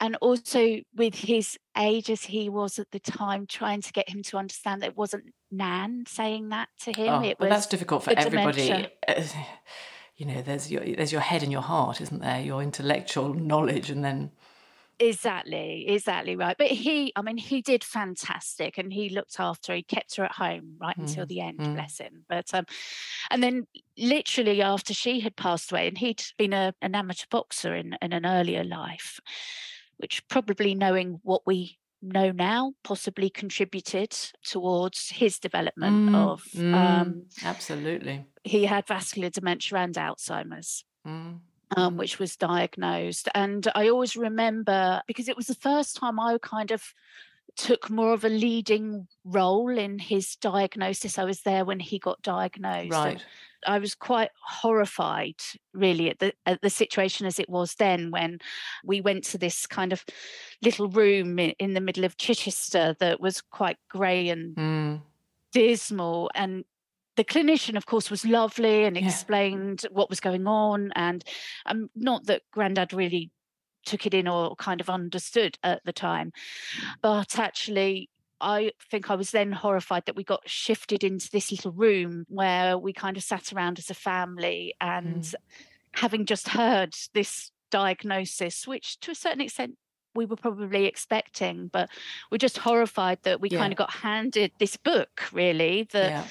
and 0.00 0.16
also 0.16 0.80
with 0.94 1.14
his 1.14 1.58
age 1.76 2.10
as 2.10 2.22
he 2.22 2.48
was 2.48 2.78
at 2.78 2.90
the 2.90 3.00
time 3.00 3.46
trying 3.46 3.82
to 3.82 3.92
get 3.92 4.08
him 4.08 4.22
to 4.24 4.36
understand 4.36 4.82
that 4.82 4.88
it 4.88 4.96
wasn't 4.96 5.24
nan 5.50 6.04
saying 6.06 6.50
that 6.50 6.68
to 6.82 6.92
him 6.92 7.08
oh, 7.08 7.22
it 7.22 7.38
was 7.38 7.48
that's 7.48 7.66
difficult 7.66 8.02
for 8.02 8.12
everybody 8.16 8.88
you 10.16 10.26
know 10.26 10.42
there's 10.42 10.70
your 10.70 10.84
there's 10.96 11.12
your 11.12 11.20
head 11.20 11.42
and 11.42 11.50
your 11.50 11.62
heart 11.62 12.00
isn't 12.00 12.20
there? 12.20 12.40
Your 12.40 12.62
intellectual 12.62 13.34
knowledge 13.34 13.90
and 13.90 14.04
then 14.04 14.30
Exactly, 14.98 15.88
exactly 15.88 16.36
right. 16.36 16.56
But 16.56 16.68
he, 16.68 17.12
I 17.16 17.22
mean, 17.22 17.36
he 17.36 17.60
did 17.60 17.82
fantastic, 17.82 18.78
and 18.78 18.92
he 18.92 19.08
looked 19.08 19.40
after. 19.40 19.72
her. 19.72 19.76
He 19.76 19.82
kept 19.82 20.16
her 20.16 20.24
at 20.24 20.32
home 20.32 20.76
right 20.80 20.96
mm. 20.96 21.02
until 21.02 21.26
the 21.26 21.40
end. 21.40 21.58
Mm. 21.58 21.74
Bless 21.74 21.98
him. 21.98 22.24
But 22.28 22.52
um, 22.54 22.64
and 23.30 23.42
then 23.42 23.66
literally 23.98 24.62
after 24.62 24.94
she 24.94 25.20
had 25.20 25.36
passed 25.36 25.72
away, 25.72 25.88
and 25.88 25.98
he'd 25.98 26.22
been 26.38 26.52
a, 26.52 26.74
an 26.80 26.94
amateur 26.94 27.26
boxer 27.30 27.74
in, 27.74 27.96
in 28.00 28.12
an 28.12 28.24
earlier 28.24 28.64
life, 28.64 29.20
which 29.96 30.26
probably 30.28 30.74
knowing 30.74 31.20
what 31.22 31.42
we 31.46 31.78
know 32.02 32.30
now 32.30 32.74
possibly 32.82 33.30
contributed 33.30 34.14
towards 34.44 35.10
his 35.10 35.38
development 35.38 36.10
mm. 36.10 36.14
of 36.14 36.42
um, 36.56 36.64
mm. 36.64 37.22
absolutely. 37.44 38.24
He 38.44 38.66
had 38.66 38.86
vascular 38.86 39.30
dementia 39.30 39.78
and 39.78 39.94
Alzheimer's. 39.94 40.84
Um, 41.76 41.96
which 41.96 42.18
was 42.18 42.36
diagnosed. 42.36 43.28
And 43.34 43.66
I 43.74 43.88
always 43.88 44.16
remember 44.16 45.02
because 45.06 45.28
it 45.28 45.36
was 45.36 45.46
the 45.46 45.54
first 45.54 45.96
time 45.96 46.20
I 46.20 46.38
kind 46.40 46.70
of 46.70 46.94
took 47.56 47.88
more 47.90 48.12
of 48.12 48.24
a 48.24 48.28
leading 48.28 49.06
role 49.24 49.76
in 49.76 49.98
his 49.98 50.36
diagnosis. 50.36 51.18
I 51.18 51.24
was 51.24 51.42
there 51.42 51.64
when 51.64 51.80
he 51.80 51.98
got 51.98 52.22
diagnosed. 52.22 52.90
Right. 52.90 53.22
I 53.66 53.78
was 53.78 53.94
quite 53.94 54.30
horrified, 54.42 55.36
really, 55.72 56.10
at 56.10 56.18
the 56.18 56.34
at 56.44 56.60
the 56.60 56.70
situation 56.70 57.26
as 57.26 57.38
it 57.38 57.48
was 57.48 57.74
then. 57.76 58.10
When 58.10 58.40
we 58.84 59.00
went 59.00 59.24
to 59.24 59.38
this 59.38 59.66
kind 59.66 59.92
of 59.92 60.04
little 60.62 60.88
room 60.88 61.38
in, 61.38 61.50
in 61.58 61.74
the 61.74 61.80
middle 61.80 62.04
of 62.04 62.18
Chichester 62.18 62.94
that 63.00 63.20
was 63.20 63.40
quite 63.40 63.78
grey 63.88 64.28
and 64.28 64.56
mm. 64.56 65.00
dismal, 65.52 66.30
and 66.34 66.64
the 67.16 67.24
clinician, 67.24 67.76
of 67.76 67.86
course, 67.86 68.10
was 68.10 68.24
lovely 68.24 68.84
and 68.84 68.96
explained 68.96 69.82
yeah. 69.84 69.90
what 69.92 70.10
was 70.10 70.20
going 70.20 70.46
on. 70.46 70.92
And 70.96 71.24
um, 71.66 71.88
not 71.94 72.26
that 72.26 72.42
Grandad 72.52 72.92
really 72.92 73.30
took 73.86 74.06
it 74.06 74.14
in 74.14 74.26
or 74.26 74.56
kind 74.56 74.80
of 74.80 74.88
understood 74.90 75.58
at 75.62 75.84
the 75.84 75.92
time, 75.92 76.32
but 77.02 77.38
actually, 77.38 78.08
I 78.40 78.72
think 78.90 79.10
I 79.10 79.14
was 79.14 79.30
then 79.30 79.52
horrified 79.52 80.06
that 80.06 80.16
we 80.16 80.24
got 80.24 80.48
shifted 80.48 81.04
into 81.04 81.30
this 81.30 81.50
little 81.50 81.72
room 81.72 82.24
where 82.28 82.76
we 82.76 82.92
kind 82.92 83.16
of 83.16 83.22
sat 83.22 83.52
around 83.52 83.78
as 83.78 83.90
a 83.90 83.94
family 83.94 84.74
and 84.80 85.22
mm. 85.22 85.34
having 85.92 86.26
just 86.26 86.48
heard 86.48 86.94
this 87.12 87.50
diagnosis, 87.70 88.66
which 88.66 88.98
to 89.00 89.10
a 89.10 89.14
certain 89.14 89.40
extent 89.40 89.76
we 90.14 90.26
were 90.26 90.36
probably 90.36 90.86
expecting, 90.86 91.68
but 91.68 91.88
we're 92.30 92.38
just 92.38 92.58
horrified 92.58 93.18
that 93.22 93.40
we 93.40 93.48
yeah. 93.50 93.58
kind 93.58 93.72
of 93.72 93.76
got 93.76 93.90
handed 93.90 94.52
this 94.58 94.76
book, 94.76 95.22
really, 95.32 95.86
that. 95.92 96.10
Yeah 96.10 96.24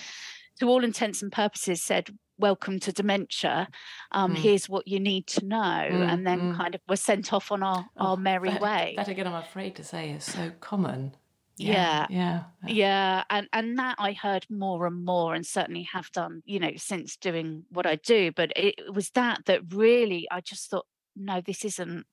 to 0.59 0.67
all 0.67 0.83
intents 0.83 1.21
and 1.21 1.31
purposes 1.31 1.81
said 1.81 2.09
welcome 2.39 2.79
to 2.79 2.91
dementia 2.91 3.67
um, 4.11 4.33
mm. 4.33 4.37
here's 4.37 4.67
what 4.67 4.87
you 4.87 4.99
need 4.99 5.27
to 5.27 5.45
know 5.45 5.57
mm, 5.57 6.11
and 6.11 6.25
then 6.25 6.39
mm. 6.39 6.57
kind 6.57 6.75
of 6.75 6.81
were 6.89 6.95
sent 6.95 7.31
off 7.31 7.51
on 7.51 7.61
our, 7.61 7.85
oh, 7.97 8.07
our 8.07 8.17
merry 8.17 8.49
that, 8.49 8.61
way 8.61 8.93
that 8.97 9.07
again 9.07 9.27
i'm 9.27 9.35
afraid 9.35 9.75
to 9.75 9.83
say 9.83 10.11
is 10.11 10.23
so 10.23 10.51
common 10.59 11.15
yeah, 11.57 12.07
yeah 12.09 12.43
yeah 12.63 12.73
yeah 12.73 13.23
and 13.29 13.47
and 13.53 13.77
that 13.77 13.95
i 13.99 14.11
heard 14.13 14.45
more 14.49 14.87
and 14.87 15.05
more 15.05 15.35
and 15.35 15.45
certainly 15.45 15.83
have 15.83 16.11
done 16.11 16.41
you 16.45 16.59
know 16.59 16.71
since 16.75 17.15
doing 17.17 17.63
what 17.69 17.85
i 17.85 17.95
do 17.95 18.31
but 18.31 18.51
it 18.55 18.75
was 18.91 19.11
that 19.11 19.45
that 19.45 19.61
really 19.71 20.27
i 20.31 20.41
just 20.41 20.71
thought 20.71 20.87
no 21.15 21.41
this 21.45 21.63
isn't 21.63 22.05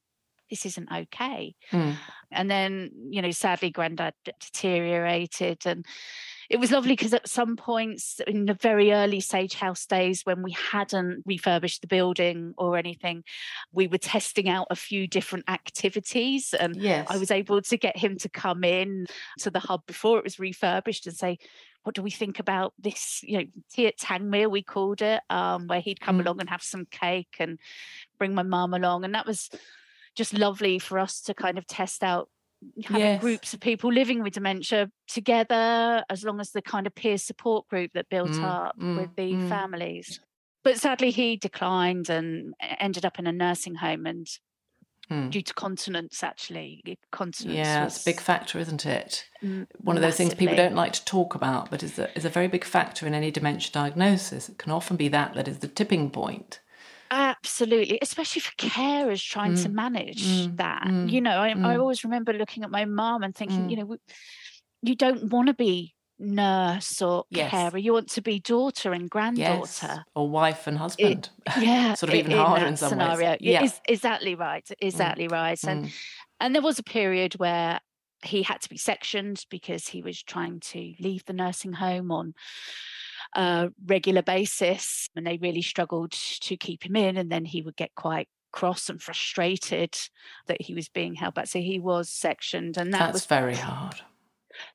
this 0.50 0.66
isn't 0.66 0.92
okay 0.92 1.54
mm. 1.72 1.96
and 2.30 2.50
then 2.50 2.90
you 3.08 3.22
know 3.22 3.30
sadly 3.30 3.70
granddad 3.70 4.12
deteriorated 4.40 5.64
and 5.64 5.86
it 6.50 6.58
was 6.58 6.72
lovely 6.72 6.92
because 6.92 7.14
at 7.14 7.28
some 7.28 7.54
points 7.54 8.20
in 8.26 8.46
the 8.46 8.54
very 8.54 8.92
early 8.92 9.20
Sage 9.20 9.54
House 9.54 9.86
days, 9.86 10.22
when 10.26 10.42
we 10.42 10.50
hadn't 10.50 11.22
refurbished 11.24 11.80
the 11.80 11.86
building 11.86 12.54
or 12.58 12.76
anything, 12.76 13.22
we 13.72 13.86
were 13.86 13.98
testing 13.98 14.48
out 14.48 14.66
a 14.68 14.74
few 14.74 15.06
different 15.06 15.48
activities. 15.48 16.52
And 16.52 16.74
yes. 16.74 17.06
I 17.08 17.18
was 17.18 17.30
able 17.30 17.62
to 17.62 17.76
get 17.76 17.96
him 17.96 18.18
to 18.18 18.28
come 18.28 18.64
in 18.64 19.06
to 19.38 19.50
the 19.50 19.60
hub 19.60 19.86
before 19.86 20.18
it 20.18 20.24
was 20.24 20.40
refurbished 20.40 21.06
and 21.06 21.16
say, 21.16 21.38
what 21.84 21.94
do 21.94 22.02
we 22.02 22.10
think 22.10 22.40
about 22.40 22.74
this? 22.80 23.20
You 23.22 23.38
know, 23.38 23.44
tea 23.72 23.86
at 23.86 23.98
Tangmere, 23.98 24.50
we 24.50 24.62
called 24.62 25.02
it, 25.02 25.22
um, 25.30 25.68
where 25.68 25.80
he'd 25.80 26.00
come 26.00 26.18
mm. 26.18 26.22
along 26.22 26.40
and 26.40 26.50
have 26.50 26.64
some 26.64 26.84
cake 26.90 27.36
and 27.38 27.60
bring 28.18 28.34
my 28.34 28.42
mum 28.42 28.74
along. 28.74 29.04
And 29.04 29.14
that 29.14 29.26
was 29.26 29.50
just 30.16 30.34
lovely 30.34 30.80
for 30.80 30.98
us 30.98 31.20
to 31.22 31.32
kind 31.32 31.58
of 31.58 31.66
test 31.68 32.02
out 32.02 32.28
having 32.84 33.02
yes. 33.02 33.20
groups 33.20 33.54
of 33.54 33.60
people 33.60 33.92
living 33.92 34.22
with 34.22 34.34
dementia 34.34 34.90
together, 35.08 36.04
as 36.08 36.24
long 36.24 36.40
as 36.40 36.50
the 36.50 36.62
kind 36.62 36.86
of 36.86 36.94
peer 36.94 37.18
support 37.18 37.68
group 37.68 37.92
that 37.94 38.08
built 38.08 38.30
mm, 38.30 38.44
up 38.44 38.78
mm, 38.78 39.00
with 39.00 39.14
the 39.16 39.32
mm. 39.32 39.48
families. 39.48 40.20
But 40.62 40.78
sadly, 40.78 41.10
he 41.10 41.36
declined 41.36 42.10
and 42.10 42.54
ended 42.60 43.04
up 43.06 43.18
in 43.18 43.26
a 43.26 43.32
nursing 43.32 43.76
home 43.76 44.06
and 44.06 44.26
mm. 45.10 45.30
due 45.30 45.42
to 45.42 45.54
continence, 45.54 46.22
actually. 46.22 46.82
Continence 47.10 47.56
yeah, 47.56 47.84
was, 47.84 47.96
it's 47.96 48.04
a 48.04 48.10
big 48.10 48.20
factor, 48.20 48.58
isn't 48.58 48.84
it? 48.84 49.24
One 49.78 49.96
of 49.96 50.02
those 50.02 50.16
things 50.16 50.34
people 50.34 50.56
don't 50.56 50.74
like 50.74 50.92
to 50.92 51.04
talk 51.04 51.34
about, 51.34 51.70
but 51.70 51.82
is 51.82 51.98
a, 51.98 52.14
is 52.16 52.24
a 52.24 52.30
very 52.30 52.48
big 52.48 52.64
factor 52.64 53.06
in 53.06 53.14
any 53.14 53.30
dementia 53.30 53.72
diagnosis. 53.72 54.48
It 54.48 54.58
can 54.58 54.72
often 54.72 54.96
be 54.96 55.08
that 55.08 55.34
that 55.34 55.48
is 55.48 55.58
the 55.58 55.68
tipping 55.68 56.10
point. 56.10 56.59
Absolutely, 57.42 57.98
especially 58.02 58.40
for 58.40 58.52
carers 58.56 59.26
trying 59.26 59.54
mm. 59.54 59.62
to 59.62 59.68
manage 59.70 60.26
mm. 60.26 60.56
that. 60.58 60.82
Mm. 60.86 61.10
You 61.10 61.20
know, 61.22 61.38
I, 61.38 61.50
I, 61.50 61.54
mm. 61.54 61.80
always 61.80 62.04
remember 62.04 62.32
looking 62.34 62.64
at 62.64 62.70
my 62.70 62.84
mom 62.84 63.22
and 63.22 63.34
thinking, 63.34 63.70
you 63.70 63.78
mm. 63.78 63.88
know, 63.88 63.96
you 64.82 64.94
don't 64.94 65.30
want 65.30 65.48
to 65.48 65.54
be 65.54 65.94
nurse 66.18 67.00
or 67.00 67.24
yes. 67.30 67.50
carer. 67.50 67.78
You 67.78 67.94
want 67.94 68.10
to 68.10 68.22
be 68.22 68.40
daughter 68.40 68.92
and 68.92 69.08
granddaughter, 69.08 69.86
yes. 69.86 69.98
or 70.14 70.28
wife 70.28 70.66
and 70.66 70.76
husband. 70.76 71.30
It, 71.46 71.56
yeah, 71.62 71.94
sort 71.94 72.10
of 72.10 72.16
even 72.16 72.32
in 72.32 72.38
harder 72.38 72.66
in 72.66 72.76
some 72.76 72.90
scenario. 72.90 73.30
ways. 73.30 73.38
Yeah, 73.40 73.64
is, 73.64 73.80
exactly 73.88 74.34
right. 74.34 74.64
Mm. 74.64 74.74
Exactly 74.80 75.28
right. 75.28 75.58
And 75.64 75.90
and 76.38 76.54
there 76.54 76.62
was 76.62 76.78
a 76.78 76.84
period 76.84 77.34
where 77.34 77.80
he 78.22 78.42
had 78.42 78.60
to 78.60 78.68
be 78.68 78.76
sectioned 78.76 79.46
because 79.50 79.88
he 79.88 80.02
was 80.02 80.22
trying 80.22 80.60
to 80.60 80.92
leave 81.00 81.24
the 81.24 81.32
nursing 81.32 81.72
home 81.72 82.12
on 82.12 82.34
a 83.34 83.68
regular 83.86 84.22
basis 84.22 85.08
and 85.14 85.26
they 85.26 85.38
really 85.38 85.62
struggled 85.62 86.12
to 86.12 86.56
keep 86.56 86.84
him 86.84 86.96
in 86.96 87.16
and 87.16 87.30
then 87.30 87.44
he 87.44 87.62
would 87.62 87.76
get 87.76 87.94
quite 87.94 88.28
cross 88.52 88.88
and 88.88 89.00
frustrated 89.00 89.96
that 90.46 90.60
he 90.60 90.74
was 90.74 90.88
being 90.88 91.14
held 91.14 91.34
back 91.34 91.46
so 91.46 91.60
he 91.60 91.78
was 91.78 92.08
sectioned 92.08 92.76
and 92.76 92.92
that 92.92 92.98
That's 92.98 93.12
was 93.12 93.26
very 93.26 93.54
hard 93.54 94.00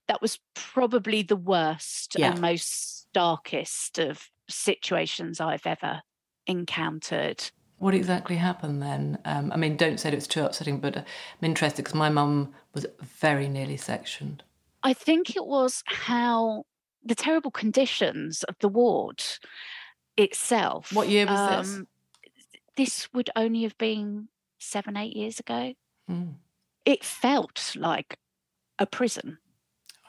that 0.08 0.22
was 0.22 0.40
probably 0.54 1.22
the 1.22 1.36
worst 1.36 2.16
yeah. 2.18 2.32
and 2.32 2.40
most 2.40 3.08
darkest 3.14 4.00
of 4.00 4.30
situations 4.48 5.42
i've 5.42 5.68
ever 5.68 6.02
encountered 6.48 7.52
what 7.78 7.94
exactly 7.94 8.38
happened 8.38 8.82
then? 8.82 9.18
Um, 9.26 9.52
I 9.52 9.58
mean, 9.58 9.76
don't 9.76 10.00
say 10.00 10.10
it 10.10 10.16
was 10.16 10.28
too 10.28 10.46
upsetting, 10.46 10.80
but 10.80 10.98
I'm 10.98 11.06
interested 11.42 11.84
because 11.84 11.94
my 11.94 12.10
mum 12.10 12.54
was 12.74 12.86
very 13.02 13.50
nearly 13.50 13.78
sectioned. 13.78 14.44
I 14.82 14.94
think 14.94 15.36
it 15.36 15.46
was 15.46 15.84
how 15.86 16.64
the 17.06 17.16
terrible 17.16 17.52
conditions 17.52 18.44
of 18.44 18.56
the 18.60 18.68
ward 18.68 19.24
itself. 20.18 20.92
What 20.92 21.08
year 21.08 21.26
was 21.26 21.40
um, 21.40 21.58
this? 21.58 21.82
This 22.76 23.14
would 23.14 23.30
only 23.36 23.64
have 23.64 23.78
been 23.78 24.28
seven, 24.60 24.98
eight 24.98 25.16
years 25.16 25.40
ago. 25.40 25.74
Mm. 26.10 26.36
It 26.84 27.04
felt 27.04 27.76
like 27.76 28.18
a 28.78 28.86
prison 28.86 29.38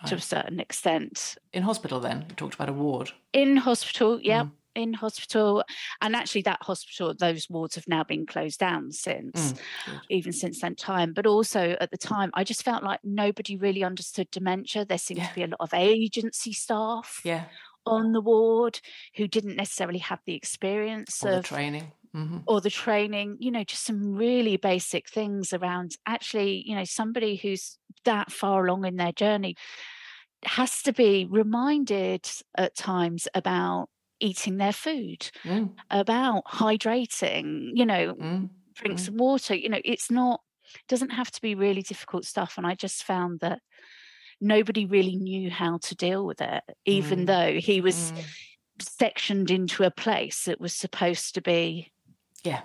right. 0.02 0.08
to 0.08 0.16
a 0.16 0.20
certain 0.20 0.58
extent. 0.58 1.36
In 1.52 1.62
hospital, 1.62 2.00
then? 2.00 2.26
You 2.28 2.34
talked 2.34 2.54
about 2.54 2.68
a 2.68 2.72
ward. 2.72 3.12
In 3.32 3.58
hospital, 3.58 4.20
yeah. 4.20 4.44
Mm 4.44 4.50
in 4.76 4.92
hospital. 4.92 5.64
And 6.00 6.14
actually, 6.14 6.42
that 6.42 6.62
hospital, 6.62 7.14
those 7.18 7.48
wards 7.48 7.74
have 7.74 7.88
now 7.88 8.04
been 8.04 8.26
closed 8.26 8.60
down 8.60 8.92
since, 8.92 9.52
mm, 9.52 10.00
even 10.10 10.32
since 10.32 10.60
that 10.60 10.76
time. 10.76 11.12
But 11.12 11.26
also 11.26 11.76
at 11.80 11.90
the 11.90 11.98
time, 11.98 12.30
I 12.34 12.44
just 12.44 12.62
felt 12.62 12.84
like 12.84 13.00
nobody 13.02 13.56
really 13.56 13.82
understood 13.82 14.30
dementia. 14.30 14.84
There 14.84 14.98
seemed 14.98 15.18
yeah. 15.18 15.28
to 15.28 15.34
be 15.34 15.42
a 15.42 15.48
lot 15.48 15.60
of 15.60 15.74
agency 15.74 16.52
staff. 16.52 17.20
Yeah. 17.24 17.44
On 17.86 18.10
the 18.10 18.20
ward, 18.20 18.80
who 19.14 19.28
didn't 19.28 19.54
necessarily 19.54 20.00
have 20.00 20.18
the 20.26 20.34
experience 20.34 21.22
or 21.24 21.30
of 21.30 21.36
the 21.36 21.48
training, 21.48 21.92
mm-hmm. 22.16 22.38
or 22.48 22.60
the 22.60 22.68
training, 22.68 23.36
you 23.38 23.52
know, 23.52 23.62
just 23.62 23.84
some 23.84 24.16
really 24.16 24.56
basic 24.56 25.08
things 25.08 25.52
around 25.52 25.96
actually, 26.04 26.64
you 26.66 26.74
know, 26.74 26.82
somebody 26.82 27.36
who's 27.36 27.78
that 28.04 28.32
far 28.32 28.66
along 28.66 28.84
in 28.86 28.96
their 28.96 29.12
journey 29.12 29.54
has 30.44 30.82
to 30.82 30.92
be 30.92 31.26
reminded 31.30 32.28
at 32.56 32.76
times 32.76 33.28
about 33.34 33.88
eating 34.20 34.56
their 34.56 34.72
food, 34.72 35.30
mm. 35.44 35.70
about 35.90 36.44
hydrating, 36.44 37.70
you 37.74 37.86
know, 37.86 38.14
mm. 38.14 38.48
drink 38.74 38.98
mm. 38.98 39.00
some 39.00 39.16
water. 39.16 39.54
You 39.54 39.68
know, 39.68 39.80
it's 39.84 40.10
not, 40.10 40.40
doesn't 40.88 41.10
have 41.10 41.30
to 41.32 41.40
be 41.40 41.54
really 41.54 41.82
difficult 41.82 42.24
stuff. 42.24 42.54
And 42.56 42.66
I 42.66 42.74
just 42.74 43.04
found 43.04 43.40
that 43.40 43.60
nobody 44.40 44.86
really 44.86 45.16
knew 45.16 45.50
how 45.50 45.78
to 45.78 45.94
deal 45.94 46.24
with 46.24 46.40
it, 46.40 46.62
even 46.84 47.20
mm. 47.20 47.26
though 47.26 47.58
he 47.58 47.80
was 47.80 48.12
mm. 48.12 48.24
sectioned 48.80 49.50
into 49.50 49.84
a 49.84 49.90
place 49.90 50.44
that 50.44 50.60
was 50.60 50.72
supposed 50.72 51.34
to 51.34 51.42
be. 51.42 51.92
Yeah. 52.44 52.62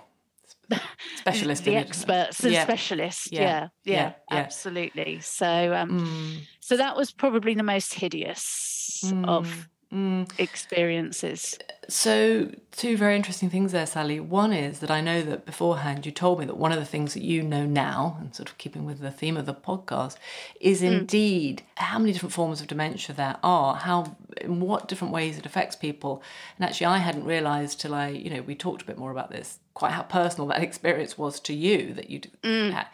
Specialist, 1.16 1.64
the 1.64 1.76
experts 1.76 2.44
and 2.44 2.52
yeah. 2.52 2.64
specialists, 2.64 3.28
yeah. 3.30 3.40
Yeah, 3.40 3.68
yeah, 3.84 4.12
yeah, 4.30 4.38
absolutely. 4.38 5.20
So, 5.20 5.74
um, 5.74 6.00
mm. 6.00 6.38
so 6.60 6.76
that 6.76 6.96
was 6.96 7.12
probably 7.12 7.54
the 7.54 7.62
most 7.62 7.94
hideous 7.94 9.12
of 9.24 9.68
mm. 9.92 10.30
experiences. 10.38 11.58
So, 11.88 12.50
two 12.70 12.96
very 12.96 13.16
interesting 13.16 13.50
things 13.50 13.72
there, 13.72 13.86
Sally. 13.86 14.20
One 14.20 14.52
is 14.52 14.78
that 14.78 14.90
I 14.90 15.00
know 15.00 15.22
that 15.22 15.44
beforehand 15.44 16.06
you 16.06 16.12
told 16.12 16.38
me 16.38 16.46
that 16.46 16.56
one 16.56 16.72
of 16.72 16.78
the 16.78 16.84
things 16.84 17.14
that 17.14 17.22
you 17.22 17.42
know 17.42 17.66
now, 17.66 18.16
and 18.20 18.34
sort 18.34 18.48
of 18.48 18.58
keeping 18.58 18.84
with 18.84 19.00
the 19.00 19.10
theme 19.10 19.36
of 19.36 19.46
the 19.46 19.54
podcast, 19.54 20.16
is 20.60 20.80
mm. 20.80 21.00
indeed 21.00 21.62
how 21.76 21.98
many 21.98 22.12
different 22.12 22.32
forms 22.32 22.60
of 22.60 22.68
dementia 22.68 23.14
there 23.14 23.36
are, 23.42 23.74
how 23.74 24.16
in 24.40 24.60
what 24.60 24.88
different 24.88 25.12
ways 25.12 25.38
it 25.38 25.46
affects 25.46 25.76
people. 25.76 26.22
And 26.56 26.64
actually, 26.68 26.86
I 26.86 26.98
hadn't 26.98 27.24
realised 27.24 27.80
till 27.80 27.94
I, 27.94 28.08
you 28.08 28.30
know, 28.30 28.42
we 28.42 28.54
talked 28.54 28.82
a 28.82 28.86
bit 28.86 28.98
more 28.98 29.10
about 29.10 29.30
this 29.30 29.58
quite 29.74 29.92
how 29.92 30.02
personal 30.02 30.48
that 30.48 30.62
experience 30.68 31.16
was 31.16 31.40
to 31.40 31.54
you 31.54 31.94
that 31.94 32.10
you 32.10 32.20
mm. 32.42 32.72
had. 32.72 32.86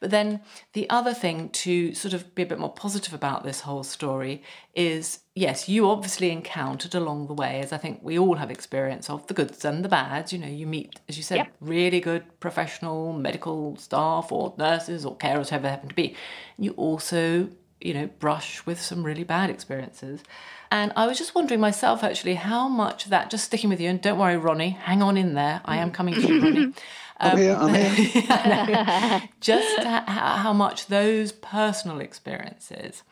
But 0.00 0.10
then 0.10 0.40
the 0.72 0.88
other 0.90 1.14
thing 1.14 1.50
to 1.50 1.94
sort 1.94 2.14
of 2.14 2.34
be 2.34 2.42
a 2.42 2.46
bit 2.46 2.58
more 2.58 2.72
positive 2.72 3.14
about 3.14 3.44
this 3.44 3.60
whole 3.60 3.84
story 3.84 4.42
is 4.74 5.20
yes, 5.34 5.68
you 5.68 5.88
obviously 5.88 6.30
encountered 6.30 6.94
along 6.94 7.26
the 7.26 7.34
way, 7.34 7.60
as 7.60 7.72
I 7.72 7.78
think 7.78 8.00
we 8.02 8.18
all 8.18 8.36
have 8.36 8.50
experience 8.50 9.08
of, 9.08 9.26
the 9.26 9.34
goods 9.34 9.64
and 9.64 9.84
the 9.84 9.88
bads. 9.88 10.32
You 10.32 10.38
know, 10.38 10.48
you 10.48 10.66
meet, 10.66 11.00
as 11.08 11.16
you 11.16 11.22
said, 11.22 11.36
yep. 11.38 11.52
really 11.60 12.00
good 12.00 12.24
professional 12.40 13.12
medical 13.12 13.76
staff 13.76 14.30
or 14.30 14.54
nurses 14.58 15.04
or 15.04 15.16
carers, 15.16 15.48
whoever 15.48 15.62
they 15.62 15.70
happen 15.70 15.88
to 15.88 15.94
be. 15.94 16.14
You 16.58 16.72
also, 16.72 17.48
you 17.80 17.94
know, 17.94 18.06
brush 18.18 18.64
with 18.66 18.80
some 18.80 19.02
really 19.02 19.24
bad 19.24 19.50
experiences. 19.50 20.22
And 20.70 20.92
I 20.94 21.06
was 21.06 21.18
just 21.18 21.34
wondering 21.34 21.60
myself, 21.60 22.04
actually, 22.04 22.34
how 22.34 22.68
much 22.68 23.06
that, 23.06 23.30
just 23.30 23.44
sticking 23.44 23.70
with 23.70 23.80
you, 23.80 23.90
and 23.90 24.00
don't 24.00 24.18
worry, 24.18 24.36
Ronnie, 24.36 24.70
hang 24.70 25.02
on 25.02 25.16
in 25.16 25.34
there. 25.34 25.60
I 25.64 25.78
am 25.78 25.90
coming 25.90 26.14
to 26.14 26.20
you, 26.20 26.42
Ronnie. 26.42 26.60
Um, 26.60 26.74
I'm 27.18 27.38
here, 27.38 27.56
I'm 27.58 27.74
here. 27.74 29.28
just 29.40 29.78
how 29.82 30.52
much 30.52 30.86
those 30.86 31.32
personal 31.32 32.00
experiences 32.00 33.02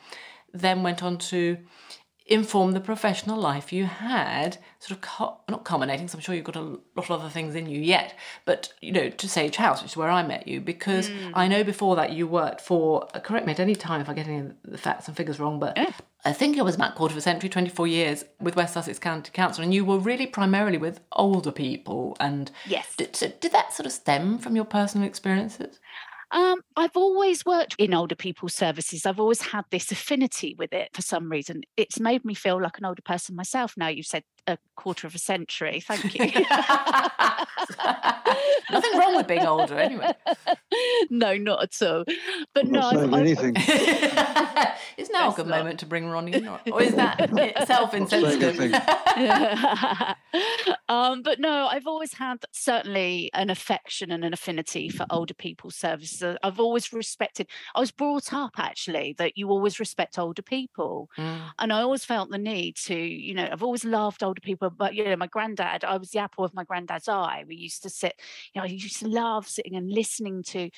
then 0.55 0.83
went 0.83 1.03
on 1.03 1.19
to 1.19 1.59
inform 2.29 2.73
the 2.73 2.81
professional 2.81 3.39
life 3.39 3.73
you 3.73 3.87
had, 3.87 4.59
sort 4.81 4.99
of 4.99 5.39
not 5.49 5.65
culminating, 5.65 6.05
because 6.05 6.15
I'm 6.15 6.21
sure 6.21 6.35
you've 6.35 6.45
got 6.45 6.57
a 6.57 6.61
lot 6.61 6.81
of 6.97 7.11
other 7.11 7.31
things 7.31 7.55
in 7.55 7.67
you 7.67 7.81
yet, 7.81 8.15
but 8.45 8.73
you 8.83 8.93
know, 8.93 9.09
to 9.09 9.29
Sage 9.29 9.57
House, 9.57 9.83
which 9.83 9.93
is 9.93 9.97
where 9.97 10.11
I 10.11 10.23
met 10.23 10.47
you, 10.47 10.61
because 10.61 11.09
mm. 11.09 11.33
I 11.35 11.49
know 11.49 11.65
before 11.65 11.97
that 11.97 12.13
you 12.13 12.27
worked 12.27 12.61
for, 12.61 13.09
uh, 13.15 13.21
correct 13.21 13.47
me 13.47 13.53
at 13.53 13.61
any 13.61 13.75
time 13.75 14.03
if 14.03 14.11
I 14.11 14.15
get 14.15 14.29
any 14.29 14.41
of 14.41 14.53
the 14.63 14.77
facts 14.77 15.09
and 15.09 15.17
figures 15.17 15.41
wrong, 15.41 15.59
but 15.59 15.77
yeah. 15.77 15.93
I 16.25 16.33
think 16.33 16.59
it 16.59 16.65
was 16.65 16.75
about 16.75 16.97
quarter 16.97 17.15
of 17.15 17.19
a 17.19 17.23
century, 17.23 17.49
24 17.49 17.87
years 17.87 18.25
with 18.41 18.57
West 18.57 18.75
Sussex 18.75 18.99
County 18.99 19.31
Council, 19.33 19.65
and 19.65 19.73
you 19.73 19.85
were 19.85 19.99
really 19.99 20.27
primarily 20.27 20.77
with 20.77 21.01
older 21.13 21.53
people. 21.53 22.17
And 22.21 22.51
yes, 22.67 22.95
did, 22.97 23.13
did 23.41 23.53
that 23.53 23.73
sort 23.73 23.87
of 23.87 23.93
stem 23.93 24.39
from 24.39 24.55
your 24.55 24.67
personal 24.67 25.07
experiences? 25.07 25.79
Um, 26.31 26.61
I've 26.77 26.97
always 26.97 27.45
worked 27.47 27.75
in 27.79 27.95
older 27.95 28.15
people's 28.15 28.55
services. 28.55 29.07
I've 29.07 29.21
always 29.21 29.41
had 29.41 29.65
this 29.71 29.91
affinity 29.91 30.55
with 30.59 30.73
it 30.73 30.91
for 30.93 31.01
some 31.01 31.31
reason. 31.31 31.63
It's 31.77 31.99
made 31.99 32.25
me 32.25 32.35
feel 32.35 32.61
like 32.61 32.79
an 32.79 32.85
older 32.85 33.03
person 33.03 33.35
myself 33.35 33.75
now. 33.77 33.89
You've 33.89 34.07
said 34.07 34.25
a 34.49 34.59
quarter 34.77 35.07
of 35.07 35.15
a 35.15 35.19
century. 35.19 35.81
Thank 35.81 36.15
you. 36.15 36.25
Nothing 38.71 38.99
wrong 38.99 39.17
with 39.17 39.27
being 39.27 39.47
older, 39.47 39.79
anyway. 39.79 40.13
no, 41.11 41.37
not 41.37 41.63
at 41.63 41.83
all. 41.83 42.05
But 42.55 42.65
I'm 42.67 42.71
no, 42.73 42.81
not 42.81 42.95
saying 42.95 43.05
I've, 43.07 43.15
I've, 43.15 43.21
anything. 43.21 43.55
is 44.97 45.11
now 45.11 45.33
a 45.33 45.35
good 45.35 45.47
not. 45.47 45.59
moment 45.59 45.81
to 45.81 45.87
bring 45.87 46.09
Ronnie 46.09 46.35
in, 46.35 46.49
or 46.49 46.61
or 46.73 46.83
is 46.83 46.95
that 46.95 47.65
self-insensitive? 47.67 48.75
um, 50.89 51.23
but 51.23 51.41
no, 51.41 51.67
I've 51.67 51.87
always 51.87 52.15
had 52.15 52.45
certainly 52.53 53.31
an 53.35 53.51
affection 53.51 54.11
and 54.11 54.25
an 54.25 54.33
affinity 54.33 54.89
for 54.89 55.07
older 55.11 55.35
people's 55.35 55.77
services. 55.77 56.37
I've 56.43 56.61
always 56.61 56.93
respected. 56.93 57.47
I 57.75 57.81
was 57.81 57.91
brought 57.91 58.33
up 58.33 58.53
actually 58.59 59.15
that 59.19 59.37
you 59.37 59.49
always 59.51 59.79
respect 59.81 60.19
older 60.19 60.43
people, 60.43 61.09
Mm. 61.19 61.51
and 61.59 61.73
I 61.73 61.81
always 61.81 62.05
felt 62.05 62.31
the 62.31 62.39
need 62.39 62.77
to, 62.87 62.95
you 62.95 63.35
know, 63.35 63.49
I've 63.51 63.63
always 63.63 63.85
loved 63.85 64.23
older 64.23 64.38
people. 64.41 64.71
But 64.71 64.95
you 64.95 65.05
know, 65.05 65.17
my 65.17 65.27
granddad, 65.27 65.85
I 65.85 65.97
was 65.97 66.11
the 66.11 66.19
apple 66.19 66.45
of 66.45 66.55
my 66.55 66.65
granddad's 66.65 67.09
eye. 67.09 67.45
We 67.47 67.57
used 67.57 67.83
to 67.83 67.91
sit, 67.91 68.15
you 68.55 68.61
know, 68.61 68.65
I 68.65 68.69
used 68.69 69.01
to 69.01 69.09
love 69.09 69.49
sitting 69.49 69.77
and 69.77 69.91
listening 69.91 70.43
to, 70.45 70.71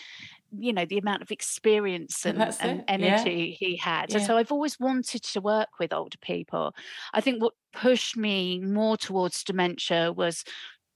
you 0.57 0.73
know, 0.73 0.85
the 0.85 0.99
amount 0.99 1.23
of 1.23 1.31
experience 1.31 2.25
and, 2.27 2.41
and 2.41 2.81
it, 2.81 2.85
yeah. 3.01 3.17
energy 3.17 3.57
he 3.59 3.77
had. 3.77 4.13
Yeah. 4.13 4.19
so 4.19 4.37
I've 4.37 4.53
always 4.53 4.79
wanted 4.79 5.23
to 5.23 5.41
work 5.41 5.69
with 5.79 5.93
older 5.93 6.19
people. 6.21 6.75
I 7.13 7.21
think 7.21 7.43
what 7.43 7.55
pushed 7.73 8.17
me 8.17 8.61
more 8.61 8.97
towards 8.97 9.45
dementia 9.45 10.13
was 10.13 10.45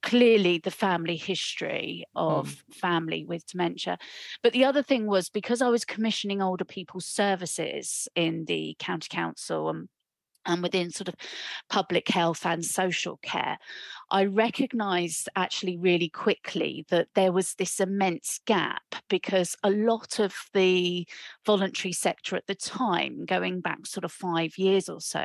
clearly 0.04 0.58
the 0.58 0.70
family 0.70 1.16
history 1.16 2.04
mm. 2.14 2.20
of 2.20 2.62
family 2.72 3.24
with 3.24 3.46
dementia. 3.46 3.98
But 4.42 4.52
the 4.52 4.64
other 4.64 4.82
thing 4.82 5.06
was 5.06 5.30
because 5.30 5.62
I 5.62 5.68
was 5.68 5.84
commissioning 5.84 6.42
older 6.42 6.64
people's 6.64 7.06
services 7.06 8.06
in 8.14 8.44
the 8.44 8.76
county 8.78 9.08
council 9.10 9.70
and 9.70 9.88
and 10.46 10.62
within 10.62 10.90
sort 10.90 11.08
of 11.08 11.14
public 11.68 12.08
health 12.08 12.44
and 12.46 12.64
social 12.64 13.18
care, 13.18 13.58
I 14.10 14.24
recognized 14.24 15.28
actually 15.36 15.76
really 15.76 16.08
quickly 16.08 16.84
that 16.90 17.08
there 17.14 17.32
was 17.32 17.54
this 17.54 17.80
immense 17.80 18.40
gap 18.46 18.82
because 19.08 19.56
a 19.62 19.70
lot 19.70 20.18
of 20.18 20.34
the 20.52 21.06
voluntary 21.46 21.92
sector 21.92 22.36
at 22.36 22.46
the 22.46 22.54
time, 22.54 23.24
going 23.24 23.60
back 23.60 23.86
sort 23.86 24.04
of 24.04 24.12
five 24.12 24.56
years 24.58 24.88
or 24.88 25.00
so, 25.00 25.24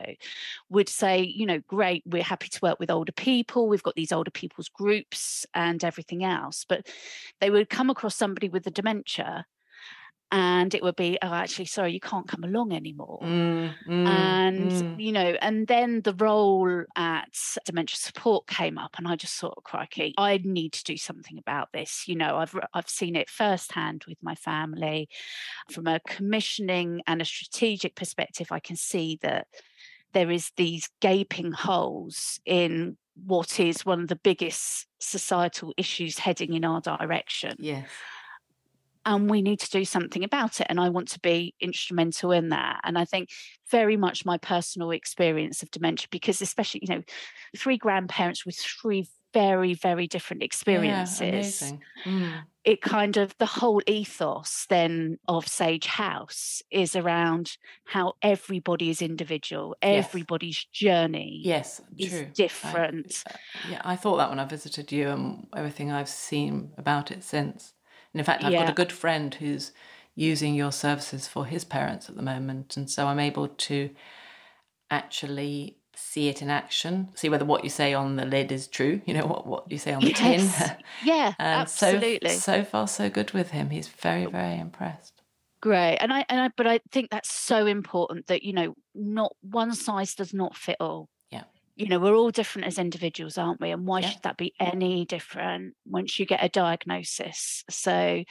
would 0.69 0.89
say, 0.89 1.21
you 1.21 1.45
know, 1.45 1.59
great, 1.67 2.03
we're 2.05 2.23
happy 2.23 2.49
to 2.49 2.59
work 2.61 2.79
with 2.79 2.91
older 2.91 3.11
people, 3.11 3.67
we've 3.67 3.83
got 3.83 3.95
these 3.95 4.11
older 4.11 4.31
people's 4.31 4.69
groups 4.69 5.45
and 5.53 5.83
everything 5.83 6.23
else. 6.23 6.65
But 6.67 6.87
they 7.41 7.49
would 7.49 7.69
come 7.69 7.89
across 7.89 8.15
somebody 8.15 8.49
with 8.49 8.65
a 8.67 8.71
dementia. 8.71 9.45
And 10.31 10.75
it 10.75 10.83
would 10.83 10.95
be, 10.95 11.17
oh, 11.21 11.33
actually, 11.33 11.65
sorry, 11.65 11.93
you 11.93 11.99
can't 11.99 12.27
come 12.27 12.43
along 12.43 12.71
anymore 12.71 13.19
Mm, 13.21 13.75
mm, 13.85 14.05
and 14.05 14.71
mm. 14.71 14.99
you 14.99 15.11
know 15.11 15.35
and 15.41 15.67
then 15.67 16.01
the 16.01 16.13
role 16.13 16.83
at 16.95 17.37
dementia 17.65 17.97
support 17.97 18.47
came 18.47 18.77
up 18.77 18.95
and 18.97 19.07
i 19.07 19.15
just 19.15 19.37
thought 19.37 19.61
crikey 19.65 20.13
i 20.17 20.39
need 20.43 20.71
to 20.71 20.83
do 20.85 20.95
something 20.95 21.37
about 21.37 21.69
this 21.73 22.07
you 22.07 22.15
know 22.15 22.37
i've 22.37 22.55
i've 22.73 22.89
seen 22.89 23.15
it 23.15 23.29
firsthand 23.29 24.05
with 24.07 24.17
my 24.21 24.35
family 24.35 25.09
from 25.71 25.85
a 25.85 25.99
commissioning 26.07 27.01
and 27.07 27.21
a 27.21 27.25
strategic 27.25 27.95
perspective 27.95 28.47
i 28.51 28.59
can 28.59 28.75
see 28.75 29.19
that 29.21 29.47
there 30.13 30.31
is 30.31 30.51
these 30.55 30.89
gaping 31.01 31.51
holes 31.51 32.39
in 32.45 32.97
what 33.25 33.59
is 33.59 33.85
one 33.85 34.01
of 34.01 34.07
the 34.07 34.15
biggest 34.15 34.87
societal 34.99 35.73
issues 35.77 36.19
heading 36.19 36.53
in 36.53 36.63
our 36.63 36.81
direction 36.81 37.53
Yes. 37.59 37.89
And 39.09 39.29
we 39.29 39.41
need 39.41 39.59
to 39.59 39.69
do 39.69 39.83
something 39.83 40.23
about 40.23 40.61
it 40.61 40.67
and 40.69 40.79
i 40.79 40.87
want 40.89 41.07
to 41.07 41.19
be 41.19 41.53
instrumental 41.59 42.31
in 42.31 42.49
that 42.49 42.79
and 42.83 42.97
i 42.97 43.03
think 43.05 43.29
very 43.71 43.97
much 43.97 44.25
my 44.25 44.37
personal 44.37 44.91
experience 44.91 45.63
of 45.63 45.71
dementia 45.71 46.07
because 46.11 46.41
especially 46.41 46.81
you 46.83 46.95
know 46.95 47.03
three 47.57 47.77
grandparents 47.77 48.45
with 48.45 48.55
three 48.55 49.07
very 49.33 49.73
very 49.73 50.07
different 50.07 50.41
experiences 50.43 51.61
amazing. 51.61 51.81
Mm. 52.05 52.45
it 52.63 52.81
kind 52.81 53.17
of 53.17 53.35
the 53.37 53.45
whole 53.45 53.81
ethos 53.87 54.65
then 54.69 55.17
of 55.27 55.47
sage 55.47 55.85
house 55.85 56.61
is 56.71 56.95
around 56.95 57.57
how 57.85 58.13
everybody 58.21 58.89
is 58.89 59.01
individual 59.01 59.75
Yes. 59.81 60.05
everybody's 60.05 60.65
journey 60.73 61.41
Yes, 61.43 61.81
is 61.97 62.09
true. 62.11 62.19
I- 62.21 62.31
different 62.33 63.23
yeah, 63.63 63.81
I 63.83 63.95
thought 63.95 64.17
that 64.17 64.29
when 64.29 64.39
I 64.39 64.45
visited 64.45 64.91
you 64.91 65.09
and 65.09 65.47
everything 65.55 65.91
I've 65.91 66.09
seen 66.09 66.73
about 66.77 67.11
it 67.11 67.23
since. 67.23 67.73
And 68.13 68.19
in 68.19 68.25
fact, 68.25 68.43
I've 68.43 68.55
got 68.55 68.69
a 68.69 68.73
good 68.73 68.91
friend 68.91 69.33
who's 69.35 69.71
using 70.15 70.55
your 70.55 70.71
services 70.71 71.27
for 71.27 71.45
his 71.45 71.63
parents 71.65 72.09
at 72.09 72.15
the 72.15 72.21
moment. 72.21 72.77
And 72.77 72.89
so 72.89 73.07
I'm 73.07 73.19
able 73.19 73.47
to 73.47 73.95
actually 74.91 75.77
see 75.95 76.29
it 76.29 76.41
in 76.41 76.49
action, 76.49 77.09
see 77.15 77.29
whether 77.29 77.45
what 77.45 77.63
you 77.63 77.69
say 77.69 77.93
on 77.93 78.15
the 78.15 78.25
lid 78.25 78.51
is 78.51 78.67
true, 78.67 79.01
you 79.05 79.13
know, 79.13 79.25
what, 79.25 79.45
what 79.47 79.71
you 79.71 79.77
say 79.77 79.93
on 79.93 80.03
the 80.05 80.11
Yes. 80.19 80.71
tin. 80.71 80.77
yeah 80.99 81.33
and 81.39 81.69
absolutely 81.69 82.29
so, 82.29 82.61
so 82.61 82.63
far, 82.63 82.87
so 82.87 83.09
good 83.09 83.31
with 83.31 83.51
him. 83.51 83.69
He's 83.69 83.87
very, 83.87 84.25
very 84.25 84.59
impressed. 84.59 85.21
Great. 85.61 85.97
And 85.97 86.13
I 86.13 86.25
and 86.29 86.39
I 86.39 86.49
but 86.55 86.67
I 86.67 86.79
think 86.91 87.09
that's 87.09 87.31
so 87.33 87.65
important 87.65 88.27
that, 88.27 88.43
you 88.43 88.53
know, 88.53 88.75
not 88.95 89.33
one 89.41 89.73
size 89.73 90.15
does 90.15 90.33
not 90.33 90.55
fit 90.55 90.77
all. 90.79 91.09
You 91.79 91.87
know, 91.87 91.97
we're 91.99 92.13
all 92.15 92.29
different 92.29 92.67
as 92.67 92.77
individuals, 92.77 93.37
aren't 93.37 93.61
we? 93.61 93.71
And 93.71 93.87
why 93.87 94.01
Yeah. 94.01 94.11
should 94.11 94.21
that 94.23 94.35
be 94.35 94.53
any 94.59 95.05
different 95.05 95.77
once 95.85 96.19
you 96.19 96.25
get 96.25 96.43
a 96.43 96.49
diagnosis? 96.49 97.63
So 97.69 98.25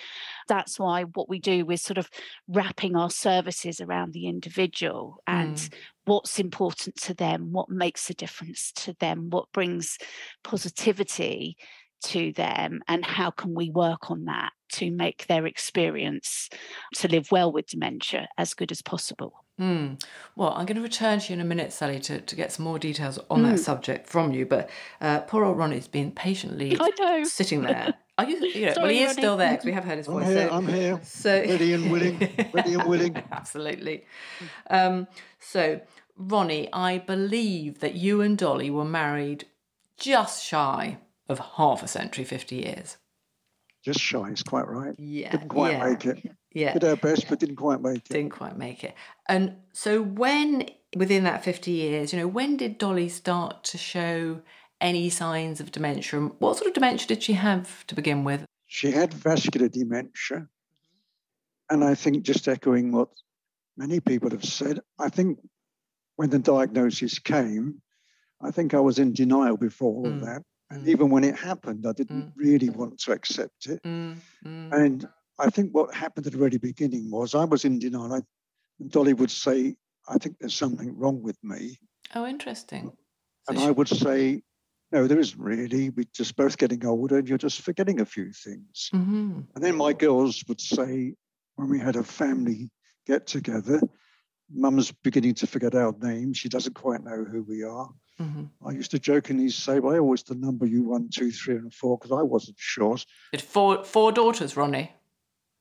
that's 0.48 0.80
why 0.80 1.04
what 1.04 1.28
we 1.28 1.38
do 1.40 1.70
is 1.70 1.82
sort 1.82 1.98
of 1.98 2.10
wrapping 2.48 2.96
our 2.96 3.10
services 3.10 3.80
around 3.80 4.14
the 4.14 4.28
individual 4.28 5.22
and 5.28 5.58
Mm. 5.58 5.72
what's 6.06 6.40
important 6.40 6.96
to 7.02 7.14
them, 7.14 7.52
what 7.52 7.70
makes 7.70 8.10
a 8.10 8.14
difference 8.14 8.72
to 8.72 8.94
them, 9.00 9.30
what 9.30 9.52
brings 9.52 9.98
positivity 10.44 11.56
to 12.04 12.32
them 12.32 12.82
and 12.88 13.04
how 13.04 13.30
can 13.30 13.54
we 13.54 13.70
work 13.70 14.10
on 14.10 14.24
that 14.26 14.52
to 14.72 14.90
make 14.90 15.26
their 15.28 15.46
experience 15.46 16.48
to 16.96 17.08
live 17.08 17.30
well 17.32 17.52
with 17.52 17.66
dementia 17.68 18.28
as 18.38 18.54
good 18.54 18.72
as 18.72 18.82
possible 18.82 19.44
Hmm. 19.58 19.94
Well, 20.36 20.50
I'm 20.50 20.66
going 20.66 20.76
to 20.76 20.82
return 20.82 21.18
to 21.18 21.28
you 21.28 21.34
in 21.34 21.40
a 21.40 21.44
minute, 21.44 21.72
Sally, 21.72 21.98
to, 22.00 22.20
to 22.20 22.36
get 22.36 22.52
some 22.52 22.64
more 22.64 22.78
details 22.78 23.18
on 23.28 23.42
that 23.42 23.58
subject 23.58 24.08
from 24.08 24.32
you. 24.32 24.46
But 24.46 24.70
uh, 25.00 25.20
poor 25.20 25.44
old 25.44 25.58
Ronnie's 25.58 25.88
been 25.88 26.12
patiently 26.12 26.76
I 26.80 26.90
know. 26.98 27.24
sitting 27.24 27.62
there. 27.62 27.94
Are 28.18 28.24
you? 28.24 28.36
you 28.46 28.66
know, 28.66 28.74
well, 28.76 28.86
he 28.88 28.98
is 29.02 29.08
Ronnie. 29.08 29.12
still 29.14 29.36
there 29.36 29.50
because 29.50 29.64
we 29.64 29.72
have 29.78 29.84
heard 29.84 29.98
his 29.98 30.06
voice. 30.06 30.26
I'm 30.26 30.32
voice. 30.32 30.34
here, 30.34 30.48
so, 30.48 30.54
I'm 30.54 30.66
here. 30.68 31.00
So 31.02 31.30
Ready 31.30 31.72
and 31.72 31.90
willing, 31.90 32.18
ready 32.52 32.74
and 32.74 32.84
willing. 32.84 33.22
Absolutely. 33.32 34.04
Um, 34.70 35.08
so, 35.40 35.80
Ronnie, 36.16 36.68
I 36.72 36.98
believe 36.98 37.80
that 37.80 37.94
you 37.94 38.20
and 38.20 38.38
Dolly 38.38 38.70
were 38.70 38.84
married 38.84 39.46
just 39.96 40.44
shy 40.44 40.98
of 41.28 41.40
half 41.56 41.82
a 41.82 41.88
century, 41.88 42.24
50 42.24 42.56
years. 42.56 42.96
Just 43.82 44.00
shy, 44.00 44.28
it's 44.30 44.42
quite 44.42 44.68
right. 44.68 44.94
Yeah. 44.98 45.30
Didn't 45.32 45.48
quite 45.48 45.72
yeah, 45.72 45.84
make 45.90 46.04
it. 46.06 46.30
Yeah. 46.58 46.72
Did 46.72 46.84
our 46.84 46.96
best, 46.96 47.28
but 47.28 47.38
didn't 47.38 47.56
quite 47.56 47.80
make 47.80 47.98
it. 47.98 48.08
Didn't 48.08 48.30
quite 48.30 48.58
make 48.58 48.82
it. 48.82 48.94
And 49.28 49.56
so, 49.72 50.02
when 50.02 50.68
within 50.96 51.22
that 51.24 51.44
50 51.44 51.70
years, 51.70 52.12
you 52.12 52.18
know, 52.18 52.26
when 52.26 52.56
did 52.56 52.78
Dolly 52.78 53.08
start 53.08 53.62
to 53.64 53.78
show 53.78 54.40
any 54.80 55.08
signs 55.08 55.60
of 55.60 55.70
dementia? 55.70 56.18
And 56.18 56.32
What 56.40 56.56
sort 56.56 56.66
of 56.68 56.74
dementia 56.74 57.06
did 57.06 57.22
she 57.22 57.34
have 57.34 57.86
to 57.86 57.94
begin 57.94 58.24
with? 58.24 58.44
She 58.66 58.90
had 58.90 59.14
vascular 59.14 59.68
dementia. 59.68 60.48
And 61.70 61.84
I 61.84 61.94
think, 61.94 62.24
just 62.24 62.48
echoing 62.48 62.90
what 62.90 63.10
many 63.76 64.00
people 64.00 64.30
have 64.30 64.44
said, 64.44 64.80
I 64.98 65.10
think 65.10 65.38
when 66.16 66.30
the 66.30 66.38
diagnosis 66.40 67.20
came, 67.20 67.82
I 68.40 68.50
think 68.50 68.74
I 68.74 68.80
was 68.80 68.98
in 68.98 69.12
denial 69.12 69.56
before 69.56 69.94
all 69.94 70.10
Mm. 70.10 70.14
of 70.14 70.20
that. 70.26 70.42
And 70.70 70.84
Mm. 70.84 70.88
even 70.88 71.10
when 71.10 71.24
it 71.24 71.36
happened, 71.36 71.86
I 71.86 71.92
didn't 71.92 72.32
really 72.36 72.70
want 72.70 72.98
to 73.00 73.12
accept 73.12 73.66
it. 73.66 73.80
Mm, 73.84 74.16
mm, 74.44 74.72
And 74.72 75.08
I 75.38 75.50
think 75.50 75.72
what 75.72 75.94
happened 75.94 76.26
at 76.26 76.32
the 76.32 76.38
very 76.38 76.58
beginning 76.58 77.10
was 77.10 77.34
I 77.34 77.44
was 77.44 77.64
in 77.64 77.78
denial. 77.78 78.12
I, 78.12 78.20
and 78.80 78.90
Dolly 78.90 79.12
would 79.14 79.30
say, 79.30 79.76
I 80.08 80.18
think 80.18 80.36
there's 80.38 80.54
something 80.54 80.96
wrong 80.98 81.22
with 81.22 81.36
me. 81.42 81.78
oh, 82.14 82.26
interesting. 82.26 82.84
So 82.86 82.94
And 83.48 83.58
she- 83.58 83.64
I 83.66 83.70
would 83.70 83.88
say, 83.88 84.42
no, 84.90 85.06
there 85.06 85.18
isn't 85.20 85.38
really. 85.40 85.90
We're 85.90 86.06
just 86.14 86.34
both 86.36 86.56
getting 86.56 86.84
older 86.86 87.18
and 87.18 87.28
you're 87.28 87.36
just 87.38 87.60
forgetting 87.60 88.00
a 88.00 88.06
few 88.06 88.32
things. 88.32 88.88
Mhm. 88.92 89.46
And 89.54 89.62
then 89.64 89.76
my 89.76 89.92
girls 89.92 90.42
would 90.48 90.60
say, 90.60 91.14
when 91.56 91.68
we 91.68 91.78
had 91.78 91.96
a 91.96 92.02
family 92.02 92.70
get 93.06 93.26
together, 93.26 93.80
mum's 94.50 94.90
beginning 95.02 95.34
to 95.34 95.46
forget 95.46 95.74
our 95.74 95.94
names. 96.00 96.38
She 96.38 96.48
doesn't 96.48 96.74
quite 96.74 97.04
know 97.04 97.24
who 97.24 97.42
we 97.42 97.62
are. 97.62 97.90
Mhm. 98.18 98.50
I 98.64 98.70
used 98.72 98.90
to 98.92 98.98
jokingly 98.98 99.50
say, 99.50 99.78
well, 99.78 99.94
I 99.94 99.98
always 99.98 100.22
the 100.22 100.34
number 100.34 100.64
you 100.66 100.84
one, 100.84 101.10
two, 101.10 101.30
three, 101.30 101.56
and 101.56 101.72
four 101.74 101.98
because 101.98 102.12
I 102.12 102.22
wasn't 102.22 102.58
sure. 102.58 102.96
Had 103.32 103.42
four 103.42 103.84
four 103.84 104.10
daughters, 104.12 104.56
Ronnie. 104.56 104.92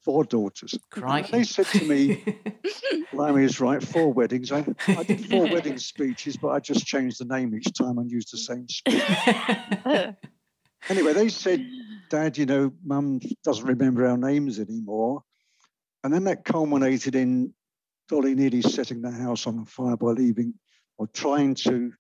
Four 0.08 0.24
daughters. 0.24 0.74
Crikey. 0.90 1.32
They 1.34 1.44
said 1.44 1.66
to 1.66 1.84
me, 1.84 2.24
Blimey 3.14 3.44
is 3.44 3.60
right, 3.60 3.84
four 3.84 4.14
weddings. 4.14 4.54
I, 4.54 4.66
I 4.88 5.04
did 5.04 5.30
four 5.30 5.48
wedding 5.52 5.78
speeches, 5.78 6.38
but 6.38 6.48
I 6.48 6.62
just 6.62 6.86
changed 6.86 7.20
the 7.20 7.26
name 7.26 7.54
each 7.54 7.74
time 7.74 7.98
and 7.98 8.10
used 8.10 8.32
the 8.32 8.38
same 8.38 8.70
speech. 8.70 9.04
Anyway, 10.90 11.12
they 11.12 11.28
said, 11.28 11.68
Dad, 12.10 12.38
you 12.38 12.46
know, 12.46 12.72
Mum 12.86 13.20
doesn't 13.44 13.66
remember 13.66 14.08
our 14.08 14.18
names 14.18 14.60
anymore. 14.60 15.24
And 16.04 16.14
then 16.14 16.24
that 16.26 16.46
culminated 16.46 17.16
in 17.16 17.54
Dolly 18.08 18.36
nearly 18.36 18.62
setting 18.62 19.02
the 19.02 19.12
house 19.12 19.48
on 19.48 19.66
fire 19.66 19.98
by 19.98 20.12
leaving 20.12 20.54
or 20.98 21.08
trying 21.08 21.56
to 21.56 21.92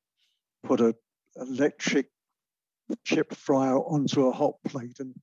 put 0.63 0.79
a 0.79 0.95
electric 1.35 2.07
chip 3.03 3.35
fryer 3.35 3.77
onto 3.77 4.27
a 4.27 4.31
hot 4.31 4.55
plate 4.65 4.99
and 4.99 5.13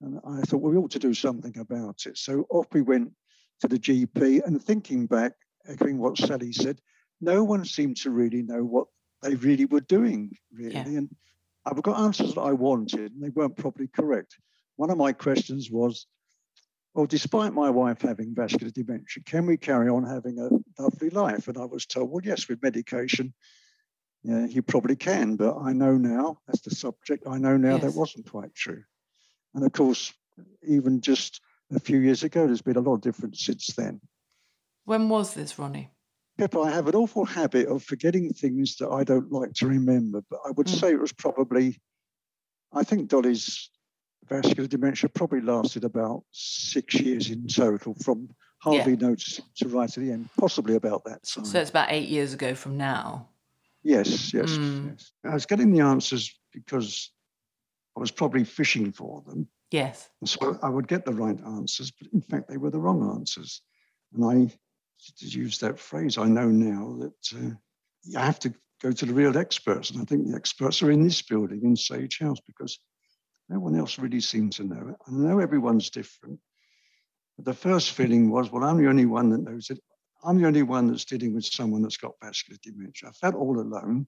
And 0.00 0.20
I 0.26 0.40
thought, 0.42 0.58
well, 0.58 0.72
we 0.72 0.78
ought 0.78 0.92
to 0.92 0.98
do 0.98 1.14
something 1.14 1.56
about 1.58 2.06
it. 2.06 2.18
So 2.18 2.46
off 2.50 2.66
we 2.72 2.82
went 2.82 3.12
to 3.60 3.68
the 3.68 3.78
GP. 3.78 4.44
And 4.44 4.62
thinking 4.62 5.06
back, 5.06 5.32
echoing 5.66 5.98
what 5.98 6.16
Sally 6.16 6.52
said, 6.52 6.80
no 7.20 7.42
one 7.42 7.64
seemed 7.64 7.96
to 7.98 8.10
really 8.10 8.42
know 8.42 8.64
what 8.64 8.86
they 9.22 9.34
really 9.34 9.64
were 9.64 9.80
doing, 9.80 10.36
really. 10.52 10.74
Yeah. 10.74 10.86
And 10.86 11.16
I've 11.66 11.82
got 11.82 12.00
answers 12.00 12.34
that 12.34 12.40
I 12.40 12.52
wanted, 12.52 13.12
and 13.12 13.22
they 13.22 13.30
weren't 13.30 13.56
properly 13.56 13.88
correct. 13.88 14.36
One 14.76 14.90
of 14.90 14.96
my 14.96 15.12
questions 15.12 15.70
was, 15.70 16.06
well, 16.94 17.06
despite 17.06 17.52
my 17.52 17.68
wife 17.70 18.00
having 18.00 18.34
vascular 18.34 18.70
dementia, 18.70 19.24
can 19.24 19.46
we 19.46 19.56
carry 19.56 19.88
on 19.88 20.04
having 20.04 20.38
a 20.38 20.48
lovely 20.80 21.10
life? 21.10 21.48
And 21.48 21.58
I 21.58 21.64
was 21.64 21.86
told, 21.86 22.10
well, 22.10 22.22
yes, 22.24 22.48
with 22.48 22.62
medication, 22.62 23.34
yeah, 24.22 24.46
you 24.46 24.62
probably 24.62 24.96
can. 24.96 25.36
But 25.36 25.58
I 25.58 25.72
know 25.72 25.96
now, 25.96 26.38
that's 26.46 26.60
the 26.60 26.70
subject, 26.70 27.24
I 27.26 27.38
know 27.38 27.56
now 27.56 27.74
yes. 27.74 27.82
that 27.82 27.94
wasn't 27.94 28.30
quite 28.30 28.54
true. 28.54 28.84
And 29.54 29.64
of 29.64 29.72
course, 29.72 30.12
even 30.66 31.00
just 31.00 31.40
a 31.74 31.80
few 31.80 31.98
years 31.98 32.22
ago, 32.22 32.46
there's 32.46 32.62
been 32.62 32.76
a 32.76 32.80
lot 32.80 32.94
of 32.94 33.00
difference 33.00 33.44
since 33.44 33.68
then. 33.68 34.00
When 34.84 35.08
was 35.08 35.34
this, 35.34 35.58
Ronnie? 35.58 35.90
Pippa, 36.38 36.60
I 36.60 36.70
have 36.70 36.86
an 36.86 36.94
awful 36.94 37.24
habit 37.24 37.66
of 37.66 37.82
forgetting 37.82 38.32
things 38.32 38.76
that 38.76 38.88
I 38.90 39.02
don't 39.04 39.32
like 39.32 39.52
to 39.54 39.66
remember, 39.66 40.22
but 40.30 40.38
I 40.46 40.52
would 40.52 40.68
mm. 40.68 40.80
say 40.80 40.92
it 40.92 41.00
was 41.00 41.12
probably, 41.12 41.80
I 42.72 42.84
think 42.84 43.08
Dolly's 43.08 43.70
vascular 44.28 44.68
dementia 44.68 45.08
probably 45.08 45.40
lasted 45.40 45.84
about 45.84 46.22
six 46.30 46.94
years 46.94 47.30
in 47.30 47.48
total 47.48 47.94
from 48.02 48.28
hardly 48.60 48.92
yeah. 48.92 49.08
noticing 49.08 49.44
to 49.56 49.68
right 49.68 49.88
at 49.88 50.02
the 50.02 50.12
end, 50.12 50.28
possibly 50.38 50.76
about 50.76 51.04
that 51.04 51.24
time. 51.24 51.44
So 51.44 51.60
it's 51.60 51.70
about 51.70 51.90
eight 51.90 52.08
years 52.08 52.34
ago 52.34 52.54
from 52.54 52.76
now? 52.76 53.28
Yes, 53.82 54.32
yes, 54.32 54.50
mm. 54.50 54.90
yes. 54.90 55.12
I 55.24 55.34
was 55.34 55.46
getting 55.46 55.72
the 55.72 55.80
answers 55.80 56.38
because 56.52 57.10
I 57.98 58.00
was 58.00 58.12
probably 58.12 58.44
fishing 58.44 58.92
for 58.92 59.22
them. 59.26 59.48
Yes. 59.72 60.08
so 60.24 60.56
I 60.62 60.68
would 60.68 60.86
get 60.86 61.04
the 61.04 61.12
right 61.12 61.38
answers, 61.44 61.90
but 61.90 62.08
in 62.12 62.22
fact, 62.22 62.48
they 62.48 62.56
were 62.56 62.70
the 62.70 62.78
wrong 62.78 63.16
answers. 63.16 63.60
And 64.14 64.24
I, 64.24 64.54
to 65.18 65.26
use 65.26 65.58
that 65.58 65.80
phrase, 65.80 66.16
I 66.16 66.26
know 66.26 66.46
now 66.46 66.96
that 67.00 67.36
uh, 67.36 67.54
you 68.04 68.18
have 68.18 68.38
to 68.38 68.54
go 68.80 68.92
to 68.92 69.04
the 69.04 69.12
real 69.12 69.36
experts. 69.36 69.90
And 69.90 70.00
I 70.00 70.04
think 70.04 70.28
the 70.28 70.36
experts 70.36 70.80
are 70.80 70.92
in 70.92 71.02
this 71.02 71.20
building 71.22 71.60
in 71.64 71.74
Sage 71.74 72.20
House 72.20 72.38
because 72.46 72.78
no 73.48 73.58
one 73.58 73.76
else 73.76 73.98
really 73.98 74.20
seemed 74.20 74.52
to 74.52 74.64
know 74.64 74.90
it. 74.90 74.96
I 75.08 75.10
know 75.10 75.40
everyone's 75.40 75.90
different. 75.90 76.38
But 77.36 77.46
the 77.46 77.54
first 77.54 77.90
feeling 77.92 78.30
was, 78.30 78.52
well, 78.52 78.62
I'm 78.62 78.78
the 78.78 78.88
only 78.88 79.06
one 79.06 79.28
that 79.30 79.42
knows 79.42 79.70
it. 79.70 79.80
I'm 80.22 80.40
the 80.40 80.46
only 80.46 80.62
one 80.62 80.86
that's 80.86 81.04
dealing 81.04 81.34
with 81.34 81.46
someone 81.46 81.82
that's 81.82 81.96
got 81.96 82.12
vascular 82.22 82.58
dementia. 82.62 83.08
I 83.08 83.12
felt 83.12 83.34
all 83.34 83.58
alone. 83.58 84.06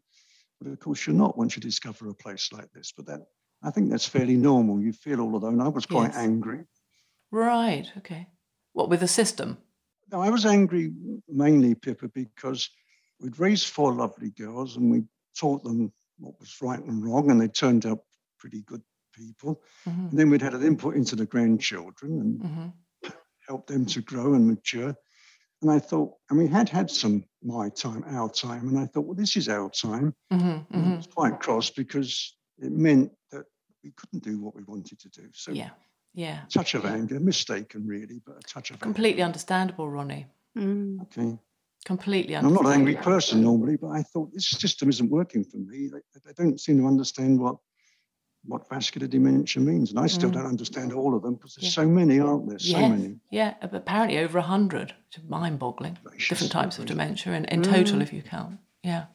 But 0.61 0.71
of 0.71 0.79
course, 0.79 1.09
you're 1.09 1.17
not 1.17 1.37
once 1.37 1.57
you 1.57 1.61
discover 1.61 2.09
a 2.09 2.15
place 2.15 2.51
like 2.53 2.71
this. 2.73 2.93
But 2.97 3.07
that 3.07 3.23
I 3.63 3.71
think 3.71 3.91
that's 3.91 4.09
fairly 4.09 4.37
normal. 4.37 4.81
You 4.81 4.93
feel 4.93 5.21
all 5.21 5.37
alone. 5.37 5.61
I 5.61 5.69
was 5.69 5.87
quite 5.87 6.13
yes. 6.13 6.17
angry. 6.17 6.65
Right. 7.31 7.91
Okay. 7.99 8.27
What 8.73 8.89
with 8.89 9.01
the 9.01 9.09
system? 9.09 9.59
No, 10.11 10.21
I 10.21 10.31
was 10.31 10.47
angry 10.47 10.93
mainly, 11.29 11.75
Pippa, 11.75 12.09
because 12.09 12.69
we'd 13.21 13.39
raised 13.39 13.69
four 13.69 13.93
lovely 13.93 14.31
girls 14.31 14.77
and 14.77 14.91
we 14.91 15.05
taught 15.39 15.63
them 15.63 15.93
what 16.19 16.39
was 16.41 16.57
right 16.61 16.83
and 16.83 17.05
wrong, 17.05 17.31
and 17.31 17.41
they 17.41 17.49
turned 17.49 17.87
out 17.87 18.01
pretty 18.39 18.63
good 18.63 18.83
people. 19.15 19.63
Mm-hmm. 19.89 20.09
And 20.09 20.19
then 20.19 20.31
we'd 20.31 20.43
had 20.43 20.55
an 20.55 20.65
input 20.65 20.95
into 20.97 21.17
the 21.17 21.27
grandchildren 21.27 22.21
and 22.21 22.41
mm-hmm. 22.41 23.11
helped 23.47 23.69
them 23.69 23.87
to 23.87 24.03
grow 24.03 24.35
and 24.35 24.47
mature. 24.47 24.95
And 25.63 25.71
I 25.71 25.79
thought, 25.79 26.15
and 26.31 26.39
we 26.39 26.47
had 26.49 26.69
had 26.69 26.91
some 26.91 27.25
my 27.43 27.69
time, 27.71 28.05
our 28.09 28.31
time, 28.31 28.69
and 28.69 28.79
I 28.79 28.87
thought, 28.87 29.07
well, 29.07 29.15
this 29.15 29.37
is 29.37 29.49
our 29.49 29.71
time. 29.71 30.15
Mm-hmm. 30.33 30.93
I 30.93 30.97
was 30.97 31.07
quite 31.07 31.41
cross 31.41 31.71
because 31.71 32.37
it 32.59 32.73
meant 32.73 33.11
that 33.11 33.17
we 33.83 33.91
couldn't 33.93 34.23
do 34.23 34.41
what 34.41 34.55
we 34.55 34.63
wanted 34.65 34.99
to 35.01 35.09
do. 35.09 35.29
So 35.33 35.53
yeah, 35.53 35.71
yeah, 36.15 36.41
touch 36.49 36.75
of 36.75 36.85
anger, 36.85 37.21
mistaken 37.21 37.87
really, 37.87 38.21
but 38.27 38.37
a 38.37 38.41
touch 38.41 38.71
of 38.71 38.81
completely 38.81 39.23
anger. 39.23 39.27
understandable, 39.27 39.89
Ronnie. 39.89 40.27
Mm. 40.57 41.03
Okay. 41.03 41.39
Completely 41.87 42.37
I'm 42.37 42.53
not 42.53 42.67
an 42.67 42.73
angry 42.73 42.97
person 42.97 43.41
normally, 43.41 43.77
but 43.77 43.89
I 43.89 44.03
thought 44.03 44.35
this 44.35 44.51
system 44.51 44.91
isn't 44.91 45.11
working 45.11 45.45
for 45.45 45.57
me. 45.57 45.89
They, 45.89 46.21
they 46.27 46.33
don't 46.35 46.61
seem 46.61 46.79
to 46.79 46.87
understand 46.87 47.41
what 47.41 47.57
what 48.45 48.69
vascular 48.69 49.07
dementia 49.07 49.63
means, 49.63 49.91
and 49.91 49.99
I 49.99 50.07
still 50.07 50.31
mm. 50.31 50.35
don't 50.35 50.47
understand 50.47 50.93
all 50.93 51.15
of 51.15 51.23
them 51.23 51.35
because 51.35 51.55
there's 51.55 51.77
yeah. 51.77 51.83
so 51.83 51.87
many, 51.87 52.21
aren't 52.21 52.49
there? 52.49 52.59
So 52.59 52.79
yes. 52.79 52.91
many. 52.91 53.17
Yeah, 53.31 53.55
apparently 53.63 54.19
over 54.19 54.39
a 54.39 54.43
hundred. 54.43 54.95
Mind-boggling. 55.29 55.99
Different 56.29 56.53
types 56.53 56.79
of 56.79 56.87
dementia 56.87 57.33
in, 57.33 57.45
in 57.47 57.63
mm. 57.63 57.71
total, 57.71 58.01
if 58.01 58.13
you 58.13 58.23
count. 58.23 58.59
Yeah. 58.83 59.07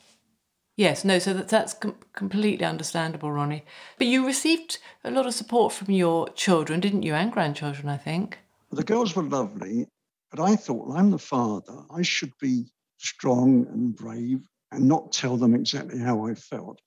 Yes, 0.77 1.05
no, 1.05 1.19
so 1.19 1.33
that, 1.33 1.47
that's 1.47 1.73
com- 1.73 1.95
completely 2.13 2.65
understandable, 2.65 3.31
Ronnie. 3.31 3.63
But 3.97 4.07
you 4.07 4.25
received 4.25 4.79
a 5.03 5.11
lot 5.11 5.25
of 5.25 5.33
support 5.33 5.71
from 5.71 5.91
your 5.91 6.27
children, 6.29 6.81
didn't 6.81 7.03
you, 7.03 7.13
and 7.13 7.31
grandchildren, 7.31 7.87
I 7.87 7.97
think? 7.97 8.39
The 8.71 8.83
girls 8.83 9.15
were 9.15 9.23
lovely, 9.23 9.87
but 10.31 10.41
I 10.41 10.57
thought, 10.57 10.87
well, 10.87 10.97
I'm 10.97 11.11
the 11.11 11.17
father. 11.17 11.83
I 11.89 12.01
should 12.01 12.33
be 12.41 12.65
strong 12.97 13.65
and 13.67 13.95
brave 13.95 14.47
and 14.71 14.87
not 14.87 15.13
tell 15.13 15.37
them 15.37 15.55
exactly 15.55 15.99
how 15.99 16.25
I 16.25 16.35
felt. 16.35 16.81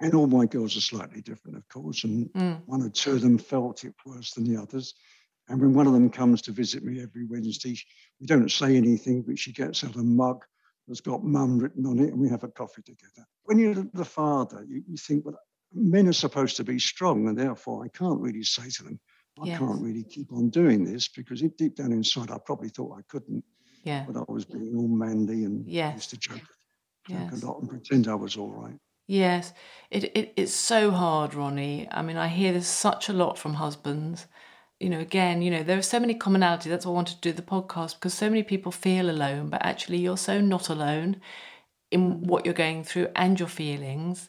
And 0.00 0.14
all 0.14 0.26
my 0.26 0.46
girls 0.46 0.76
are 0.76 0.80
slightly 0.80 1.20
different, 1.20 1.56
of 1.56 1.68
course, 1.68 2.04
and 2.04 2.28
mm. 2.34 2.60
one 2.66 2.82
or 2.82 2.90
two 2.90 3.12
of 3.12 3.22
them 3.22 3.38
felt 3.38 3.84
it 3.84 3.94
worse 4.06 4.32
than 4.32 4.44
the 4.44 4.60
others. 4.60 4.94
And 5.48 5.60
when 5.60 5.74
one 5.74 5.86
of 5.86 5.92
them 5.92 6.10
comes 6.10 6.42
to 6.42 6.52
visit 6.52 6.84
me 6.84 7.02
every 7.02 7.26
Wednesday, 7.26 7.76
we 8.20 8.26
don't 8.26 8.50
say 8.50 8.76
anything, 8.76 9.22
but 9.22 9.38
she 9.38 9.52
gets 9.52 9.82
out 9.82 9.96
a 9.96 10.02
mug 10.02 10.44
that's 10.86 11.00
got 11.00 11.24
mum 11.24 11.58
written 11.58 11.86
on 11.86 11.98
it, 11.98 12.10
and 12.10 12.20
we 12.20 12.28
have 12.28 12.44
a 12.44 12.48
coffee 12.48 12.82
together. 12.82 13.26
When 13.44 13.58
you're 13.58 13.74
the 13.94 14.04
father, 14.04 14.64
you, 14.68 14.82
you 14.88 14.96
think, 14.96 15.24
well, 15.24 15.38
men 15.72 16.08
are 16.08 16.12
supposed 16.12 16.56
to 16.56 16.64
be 16.64 16.78
strong, 16.78 17.28
and 17.28 17.38
therefore 17.38 17.84
I 17.84 17.88
can't 17.88 18.20
really 18.20 18.44
say 18.44 18.68
to 18.68 18.84
them, 18.84 19.00
I 19.42 19.46
yes. 19.46 19.58
can't 19.58 19.80
really 19.80 20.04
keep 20.04 20.32
on 20.32 20.48
doing 20.50 20.84
this 20.84 21.08
because 21.08 21.42
deep 21.42 21.76
down 21.76 21.92
inside 21.92 22.30
I 22.30 22.38
probably 22.38 22.68
thought 22.68 22.96
I 22.96 23.02
couldn't. 23.08 23.44
Yeah. 23.82 24.04
But 24.06 24.16
I 24.16 24.32
was 24.32 24.44
being 24.44 24.74
all 24.76 24.88
manly 24.88 25.44
and 25.44 25.66
yes. 25.68 25.94
used 25.94 26.10
to 26.10 26.16
joke, 26.16 26.36
joke 27.06 27.18
yes. 27.30 27.42
a 27.42 27.46
lot 27.46 27.60
and 27.60 27.68
pretend 27.68 28.08
I 28.08 28.14
was 28.14 28.36
all 28.36 28.50
right. 28.50 28.78
Yes, 29.06 29.52
it, 29.90 30.04
it 30.16 30.32
it's 30.36 30.54
so 30.54 30.90
hard, 30.90 31.34
Ronnie. 31.34 31.86
I 31.90 32.00
mean, 32.00 32.16
I 32.16 32.28
hear 32.28 32.54
this 32.54 32.68
such 32.68 33.10
a 33.10 33.12
lot 33.12 33.36
from 33.36 33.54
husbands 33.54 34.26
you 34.84 34.90
know, 34.90 35.00
again, 35.00 35.40
you 35.40 35.50
know, 35.50 35.62
there 35.62 35.78
are 35.78 35.82
so 35.82 35.98
many 35.98 36.14
commonalities. 36.14 36.64
That's 36.64 36.84
why 36.84 36.92
I 36.92 36.94
wanted 36.94 37.14
to 37.14 37.20
do 37.22 37.32
the 37.32 37.40
podcast 37.40 37.94
because 37.94 38.12
so 38.12 38.28
many 38.28 38.42
people 38.42 38.70
feel 38.70 39.08
alone, 39.08 39.48
but 39.48 39.64
actually 39.64 39.96
you're 39.96 40.18
so 40.18 40.42
not 40.42 40.68
alone 40.68 41.22
in 41.90 42.26
what 42.26 42.44
you're 42.44 42.52
going 42.52 42.84
through 42.84 43.08
and 43.16 43.40
your 43.40 43.48
feelings. 43.48 44.28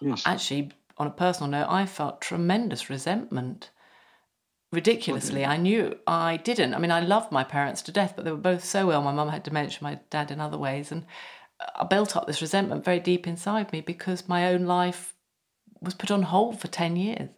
Yes. 0.00 0.22
Actually, 0.24 0.70
on 0.98 1.08
a 1.08 1.10
personal 1.10 1.50
note, 1.50 1.66
I 1.68 1.84
felt 1.84 2.20
tremendous 2.20 2.88
resentment. 2.88 3.70
Ridiculously, 4.70 5.44
I 5.44 5.56
knew 5.56 5.98
I 6.06 6.36
didn't. 6.36 6.74
I 6.74 6.78
mean, 6.78 6.92
I 6.92 7.00
loved 7.00 7.32
my 7.32 7.42
parents 7.42 7.82
to 7.82 7.92
death, 7.92 8.12
but 8.14 8.24
they 8.24 8.30
were 8.30 8.36
both 8.36 8.64
so 8.64 8.92
ill. 8.92 9.02
My 9.02 9.10
mum 9.10 9.30
had 9.30 9.42
dementia, 9.42 9.80
my 9.82 9.98
dad 10.10 10.30
in 10.30 10.40
other 10.40 10.58
ways. 10.58 10.92
And 10.92 11.06
I 11.74 11.84
built 11.84 12.14
up 12.14 12.28
this 12.28 12.40
resentment 12.40 12.84
very 12.84 13.00
deep 13.00 13.26
inside 13.26 13.72
me 13.72 13.80
because 13.80 14.28
my 14.28 14.46
own 14.52 14.64
life 14.64 15.16
was 15.80 15.94
put 15.94 16.12
on 16.12 16.22
hold 16.22 16.60
for 16.60 16.68
10 16.68 16.94
years 16.94 17.30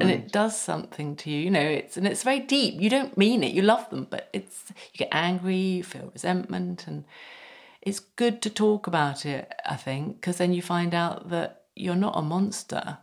and 0.00 0.10
it 0.10 0.32
does 0.32 0.58
something 0.58 1.16
to 1.16 1.30
you 1.30 1.40
you 1.40 1.50
know 1.50 1.60
it's 1.60 1.96
and 1.96 2.06
it's 2.06 2.22
very 2.22 2.40
deep. 2.40 2.80
You 2.80 2.90
don't 2.90 3.16
mean 3.16 3.42
it 3.42 3.52
you 3.52 3.62
love 3.62 3.88
them 3.90 4.06
but 4.08 4.28
it's 4.32 4.64
you 4.92 4.98
get 4.98 5.08
angry 5.12 5.56
you 5.56 5.84
feel 5.84 6.10
resentment 6.12 6.86
and 6.86 7.04
it's 7.80 8.00
good 8.00 8.40
to 8.42 8.50
talk 8.50 8.86
about 8.86 9.26
it 9.26 9.52
i 9.66 9.76
think 9.76 10.16
because 10.16 10.36
then 10.36 10.52
you 10.52 10.62
find 10.62 10.94
out 10.94 11.30
that 11.30 11.62
you're 11.74 11.94
not 11.94 12.16
a 12.16 12.22
monster. 12.22 12.98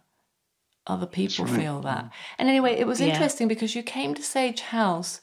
Other 0.86 1.08
people 1.08 1.46
right. 1.46 1.56
feel 1.56 1.82
that. 1.82 2.06
Mm. 2.06 2.12
And 2.40 2.50
anyway 2.50 2.74
it 2.74 2.88
was 2.88 3.02
yeah. 3.02 3.08
interesting 3.08 3.48
because 3.48 3.76
you 3.76 3.84
came 3.84 4.16
to 4.16 4.24
sage 4.24 4.62
house 4.62 5.22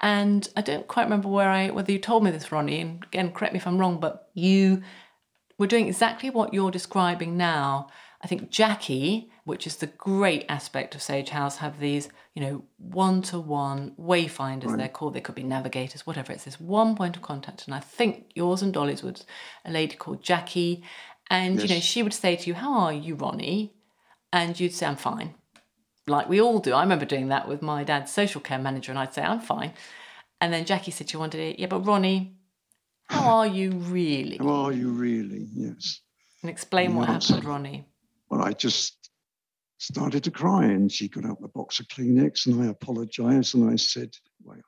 and 0.00 0.48
i 0.56 0.60
don't 0.60 0.86
quite 0.86 1.02
remember 1.02 1.28
where 1.28 1.50
i 1.50 1.70
whether 1.70 1.90
you 1.90 1.98
told 1.98 2.22
me 2.22 2.30
this 2.30 2.52
ronnie 2.52 2.80
and 2.80 3.02
again 3.02 3.32
correct 3.32 3.52
me 3.52 3.58
if 3.58 3.66
i'm 3.66 3.78
wrong 3.78 3.98
but 3.98 4.30
you 4.32 4.80
were 5.58 5.66
doing 5.66 5.88
exactly 5.88 6.30
what 6.30 6.54
you're 6.54 6.70
describing 6.70 7.36
now. 7.36 7.88
I 8.22 8.26
think 8.26 8.50
Jackie, 8.50 9.30
which 9.48 9.66
is 9.66 9.76
the 9.76 9.86
great 9.86 10.44
aspect 10.50 10.94
of 10.94 11.00
Sage 11.00 11.30
House, 11.30 11.56
have 11.56 11.80
these, 11.80 12.10
you 12.34 12.42
know, 12.42 12.64
one 12.76 13.22
to 13.22 13.40
one 13.40 13.94
wayfinders, 13.98 14.66
right. 14.66 14.76
they're 14.76 14.88
called. 14.88 15.14
They 15.14 15.22
could 15.22 15.34
be 15.34 15.42
navigators, 15.42 16.06
whatever. 16.06 16.32
It's 16.32 16.44
this 16.44 16.60
one 16.60 16.94
point 16.94 17.16
of 17.16 17.22
contact. 17.22 17.64
And 17.66 17.74
I 17.74 17.80
think 17.80 18.30
yours 18.34 18.60
and 18.60 18.74
Dolly's 18.74 19.02
was 19.02 19.24
a 19.64 19.70
lady 19.70 19.96
called 19.96 20.22
Jackie. 20.22 20.84
And, 21.30 21.54
yes. 21.54 21.62
you 21.62 21.74
know, 21.74 21.80
she 21.80 22.02
would 22.02 22.12
say 22.12 22.36
to 22.36 22.46
you, 22.46 22.54
How 22.54 22.78
are 22.78 22.92
you, 22.92 23.14
Ronnie? 23.14 23.72
And 24.34 24.60
you'd 24.60 24.74
say, 24.74 24.84
I'm 24.84 24.96
fine. 24.96 25.34
Like 26.06 26.28
we 26.28 26.42
all 26.42 26.58
do. 26.58 26.74
I 26.74 26.82
remember 26.82 27.06
doing 27.06 27.28
that 27.28 27.48
with 27.48 27.62
my 27.62 27.84
dad's 27.84 28.12
social 28.12 28.42
care 28.42 28.58
manager, 28.58 28.92
and 28.92 28.98
I'd 28.98 29.14
say, 29.14 29.22
I'm 29.22 29.40
fine. 29.40 29.72
And 30.42 30.52
then 30.52 30.66
Jackie 30.66 30.90
said 30.90 31.08
she 31.08 31.16
wanted 31.16 31.40
it, 31.40 31.58
Yeah, 31.58 31.68
but 31.68 31.86
Ronnie, 31.86 32.36
how 33.06 33.38
are 33.38 33.46
you 33.46 33.70
really? 33.70 34.36
How 34.36 34.66
are 34.66 34.72
you 34.72 34.90
really? 34.90 35.46
Yes. 35.54 36.02
And 36.42 36.50
explain 36.50 36.94
what 36.94 37.08
happened, 37.08 37.44
Ronnie. 37.44 37.86
Well, 38.28 38.42
I 38.42 38.52
just 38.52 38.97
started 39.78 40.24
to 40.24 40.30
cry, 40.30 40.64
and 40.64 40.90
she 40.90 41.08
got 41.08 41.24
out 41.24 41.40
the 41.40 41.48
box 41.48 41.80
of 41.80 41.88
Kleenex, 41.88 42.46
and 42.46 42.62
I 42.62 42.66
apologized, 42.66 43.54
and 43.54 43.70
I 43.70 43.76
said, 43.76 44.14
Well, 44.42 44.58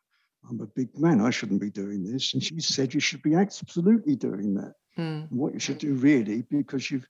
I'm 0.48 0.60
a 0.60 0.66
big 0.66 0.98
man, 0.98 1.20
I 1.20 1.30
shouldn't 1.30 1.60
be 1.60 1.70
doing 1.70 2.02
this. 2.04 2.32
And 2.34 2.42
she 2.42 2.60
said, 2.60 2.94
You 2.94 3.00
should 3.00 3.22
be 3.22 3.34
absolutely 3.34 4.16
doing 4.16 4.54
that. 4.54 4.74
Mm. 4.98 5.28
what 5.30 5.54
you 5.54 5.60
should 5.60 5.78
do, 5.78 5.94
really, 5.94 6.42
because 6.50 6.90
you've 6.90 7.06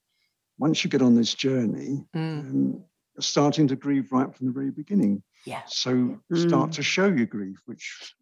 once 0.59 0.85
you 0.85 0.91
get 0.91 1.01
on 1.01 1.15
this 1.15 1.33
journey, 1.35 2.05
mm. 2.15 2.41
um, 2.41 2.85
starting 3.19 3.67
to 3.69 3.75
grieve 3.77 4.13
right 4.13 4.33
from 4.37 4.47
the 4.47 4.53
very 4.53 4.71
beginning. 4.71 5.23
Yeah. 5.47 5.63
So 5.67 6.21
start 6.35 6.71
Mm. 6.71 6.75
to 6.75 6.83
show 6.83 7.07
your 7.07 7.27
grief, 7.27 7.59
which 7.65 8.15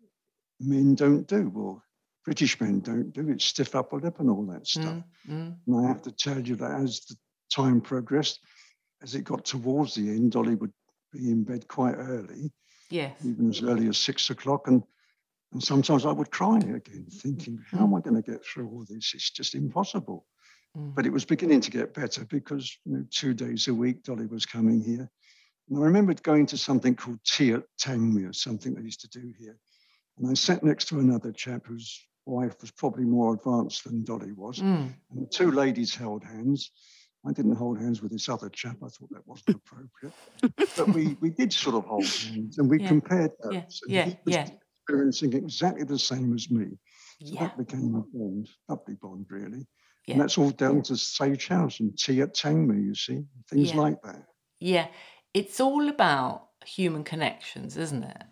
men 0.60 0.94
don't 0.94 1.26
do, 1.26 1.50
or 1.54 1.82
British 2.24 2.60
men 2.60 2.80
don't 2.80 3.12
do. 3.12 3.28
It's 3.28 3.44
stiff 3.44 3.74
upper 3.74 3.98
lip 3.98 4.20
and 4.20 4.30
all 4.30 4.46
that 4.46 4.66
stuff. 4.66 5.02
Mm, 5.28 5.34
mm. 5.34 5.56
And 5.66 5.76
I 5.86 5.88
have 5.88 6.02
to 6.02 6.12
tell 6.12 6.40
you 6.40 6.54
that 6.56 6.80
as 6.80 7.00
the 7.06 7.16
time 7.52 7.80
progressed, 7.80 8.40
as 9.02 9.14
it 9.14 9.24
got 9.24 9.44
towards 9.44 9.94
the 9.94 10.08
end, 10.08 10.32
Dolly 10.32 10.54
would 10.54 10.72
be 11.12 11.30
in 11.30 11.44
bed 11.44 11.68
quite 11.68 11.94
early, 11.94 12.52
Yes. 12.90 13.16
even 13.24 13.48
as 13.50 13.62
early 13.62 13.88
as 13.88 13.98
six 13.98 14.30
o'clock. 14.30 14.68
And, 14.68 14.82
and 15.52 15.62
sometimes 15.62 16.04
I 16.04 16.12
would 16.12 16.30
cry 16.30 16.58
again, 16.58 17.06
thinking, 17.10 17.58
how 17.70 17.84
am 17.84 17.94
I 17.94 18.00
going 18.00 18.20
to 18.20 18.30
get 18.30 18.44
through 18.44 18.68
all 18.68 18.84
this? 18.88 19.12
It's 19.14 19.30
just 19.30 19.54
impossible. 19.54 20.26
Mm. 20.76 20.94
But 20.94 21.06
it 21.06 21.12
was 21.12 21.24
beginning 21.24 21.60
to 21.62 21.70
get 21.70 21.94
better 21.94 22.24
because 22.24 22.76
you 22.84 22.92
know, 22.92 23.04
two 23.10 23.34
days 23.34 23.68
a 23.68 23.74
week, 23.74 24.02
Dolly 24.02 24.26
was 24.26 24.46
coming 24.46 24.80
here. 24.80 25.08
And 25.68 25.78
I 25.78 25.82
remembered 25.82 26.22
going 26.22 26.46
to 26.46 26.56
something 26.58 26.94
called 26.94 27.20
tea 27.24 27.52
at 27.52 27.64
Tangmere, 27.80 28.34
something 28.34 28.74
they 28.74 28.82
used 28.82 29.00
to 29.00 29.20
do 29.20 29.32
here. 29.38 29.56
And 30.18 30.28
I 30.28 30.34
sat 30.34 30.64
next 30.64 30.88
to 30.88 30.98
another 30.98 31.32
chap 31.32 31.66
whose 31.66 32.06
wife 32.26 32.60
was 32.60 32.70
probably 32.70 33.04
more 33.04 33.34
advanced 33.34 33.84
than 33.84 34.04
Dolly 34.04 34.32
was. 34.32 34.58
Mm. 34.58 34.92
And 35.10 35.22
the 35.22 35.26
two 35.26 35.50
ladies 35.50 35.94
held 35.94 36.24
hands. 36.24 36.70
I 37.26 37.32
didn't 37.32 37.56
hold 37.56 37.78
hands 37.78 38.00
with 38.00 38.12
this 38.12 38.28
other 38.28 38.48
chap. 38.48 38.76
I 38.82 38.88
thought 38.88 39.10
that 39.10 39.26
wasn't 39.26 39.56
appropriate. 39.56 40.14
but 40.76 40.88
we, 40.94 41.14
we 41.20 41.30
did 41.30 41.52
sort 41.52 41.74
of 41.74 41.84
hold 41.84 42.04
hands 42.04 42.58
and 42.58 42.70
we 42.70 42.80
Yeah, 42.80 42.88
compared 42.88 43.32
yeah, 43.50 43.58
and 43.58 43.66
yeah, 43.88 44.04
he 44.04 44.16
was 44.24 44.34
yeah. 44.34 44.48
experiencing 44.86 45.32
exactly 45.34 45.84
the 45.84 45.98
same 45.98 46.34
as 46.34 46.50
me. 46.50 46.66
So 47.24 47.34
Yeah. 47.34 47.40
that 47.40 47.58
became 47.58 47.94
a 47.96 48.00
bond, 48.00 48.48
lovely 48.68 48.94
bond, 48.94 49.26
really. 49.28 49.66
Yeah. 50.06 50.14
And 50.14 50.20
that's 50.22 50.38
all 50.38 50.50
down 50.50 50.82
to 50.82 50.96
Sage 50.96 51.48
House 51.48 51.80
and 51.80 51.98
tea 51.98 52.22
at 52.22 52.34
Tangmere, 52.34 52.82
you 52.82 52.94
see, 52.94 53.24
things 53.50 53.74
like 53.74 54.00
that. 54.02 54.22
Yeah, 54.60 54.86
it's 55.34 55.60
all 55.60 55.88
about 55.88 56.48
human 56.64 57.04
connections, 57.04 57.76
isn't 57.76 58.04
it? 58.04 58.22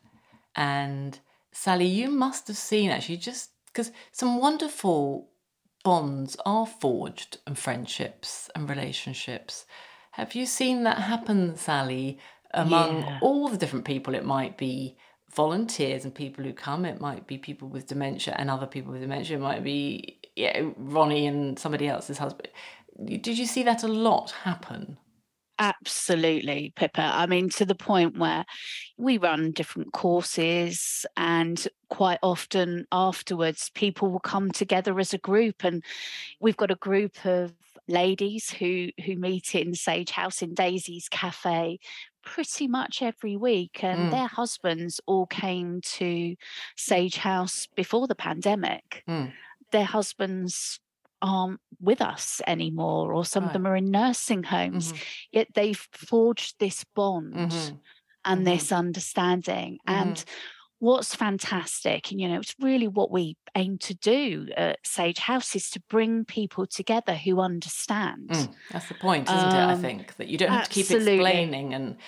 And 0.55 1.19
Sally, 1.53 1.87
you 1.87 2.11
must 2.11 2.49
have 2.49 2.57
seen 2.57 2.91
actually 2.91 3.19
just 3.19 3.51
because 3.67 3.93
some 4.13 4.41
wonderful 4.41 5.31
bonds 5.87 6.37
are 6.45 6.67
forged 6.67 7.39
and 7.47 7.57
friendships 7.57 8.51
and 8.57 8.69
relationships. 8.69 9.67
Have 10.11 10.35
you 10.35 10.45
seen 10.45 10.83
that 10.83 10.99
happen, 10.99 11.57
Sally, 11.57 12.19
among 12.53 13.03
Yeah. 13.03 13.19
all 13.23 13.47
the 13.47 13.57
different 13.57 13.85
people? 13.85 14.13
It 14.17 14.25
might 14.25 14.59
be 14.59 14.97
volunteers 15.33 16.05
and 16.05 16.13
people 16.13 16.43
who 16.43 16.53
come, 16.53 16.85
it 16.85 17.01
might 17.01 17.29
be 17.29 17.39
people 17.39 17.69
with 17.69 17.87
dementia 17.87 18.35
and 18.37 18.51
other 18.51 18.67
people 18.67 18.91
with 18.91 19.03
dementia, 19.03 19.37
it 19.37 19.41
might 19.41 19.63
be 19.63 20.19
yeah, 20.35 20.71
Ronnie 20.77 21.29
and 21.29 21.57
somebody 21.57 21.87
else's 21.87 22.19
husband. 22.19 22.49
Did 23.05 23.39
you 23.39 23.47
see 23.47 23.63
that 23.63 23.85
a 23.85 23.89
lot 23.89 24.33
happen? 24.33 24.99
Absolutely, 25.59 26.73
Pippa. 26.77 27.01
I 27.01 27.27
mean, 27.27 27.49
to 27.51 27.65
the 27.65 27.75
point 27.75 28.19
where 28.19 28.45
we 28.99 29.17
run 29.17 29.53
different 29.53 29.93
courses, 29.93 31.07
and 31.17 31.67
quite 31.89 32.19
often 32.23 32.87
afterwards, 32.93 33.71
people 33.75 34.11
will 34.11 34.21
come 34.21 34.51
together 34.51 34.99
as 35.01 35.15
a 35.15 35.19
group. 35.19 35.65
And 35.65 35.83
we've 36.41 36.57
got 36.59 36.71
a 36.71 36.77
group 36.77 37.25
of 37.25 37.55
ladies 37.89 38.51
who 38.51 38.91
who 39.05 39.17
meet 39.17 39.55
in 39.55 39.75
Sage 39.75 40.11
House 40.11 40.43
in 40.43 40.55
Daisy's 40.55 41.09
Cafe 41.09 41.79
pretty 42.23 42.67
much 42.67 43.01
every 43.01 43.37
week 43.37 43.85
and 43.85 44.09
Mm. 44.09 44.11
their 44.11 44.27
husbands 44.27 45.01
all 45.07 45.27
came 45.27 45.81
to 45.83 46.35
Sage 46.77 47.17
House 47.19 47.69
before 47.77 48.09
the 48.09 48.17
pandemic 48.17 49.05
Mm. 49.09 49.33
their 49.71 49.85
husbands 49.85 50.81
aren't 51.23 51.61
with 51.81 52.01
us 52.01 52.41
anymore 52.47 53.13
or 53.15 53.25
some 53.25 53.45
Right. 53.45 53.47
of 53.47 53.53
them 53.53 53.67
are 53.67 53.77
in 53.77 53.91
nursing 53.91 54.43
homes 54.45 54.93
Mhm. 54.93 55.03
yet 55.33 55.49
they've 55.55 55.89
forged 55.93 56.57
this 56.59 56.85
bond 56.95 57.51
Mhm. 57.51 57.81
and 58.25 58.47
Mhm. 58.47 58.47
this 58.47 58.73
understanding 58.73 59.79
and 59.87 60.25
what's 60.81 61.15
fantastic 61.15 62.11
and 62.13 62.21
you 62.21 62.29
know 62.29 62.41
it's 62.41 62.55
really 62.61 62.89
what 62.89 63.11
we 63.11 63.37
aim 63.57 63.79
to 63.79 63.95
do 63.95 64.49
at 64.57 64.79
sage 64.87 65.19
house 65.19 65.57
is 65.57 65.71
to 65.71 65.81
bring 65.89 66.25
people 66.25 66.67
together 66.67 67.15
who 67.17 67.41
understand 67.41 68.31
Mm, 68.31 68.57
that's 68.71 68.89
the 68.89 68.95
point, 68.95 69.33
isn't 69.33 69.55
it? 69.55 69.65
I 69.65 69.75
Um, 69.75 69.77
think 69.77 70.17
that 70.17 70.27
you 70.29 70.37
don't 70.37 70.51
have 70.51 70.63
to 70.63 70.71
keep 70.71 70.91
explaining 70.91 71.75
and 71.75 71.99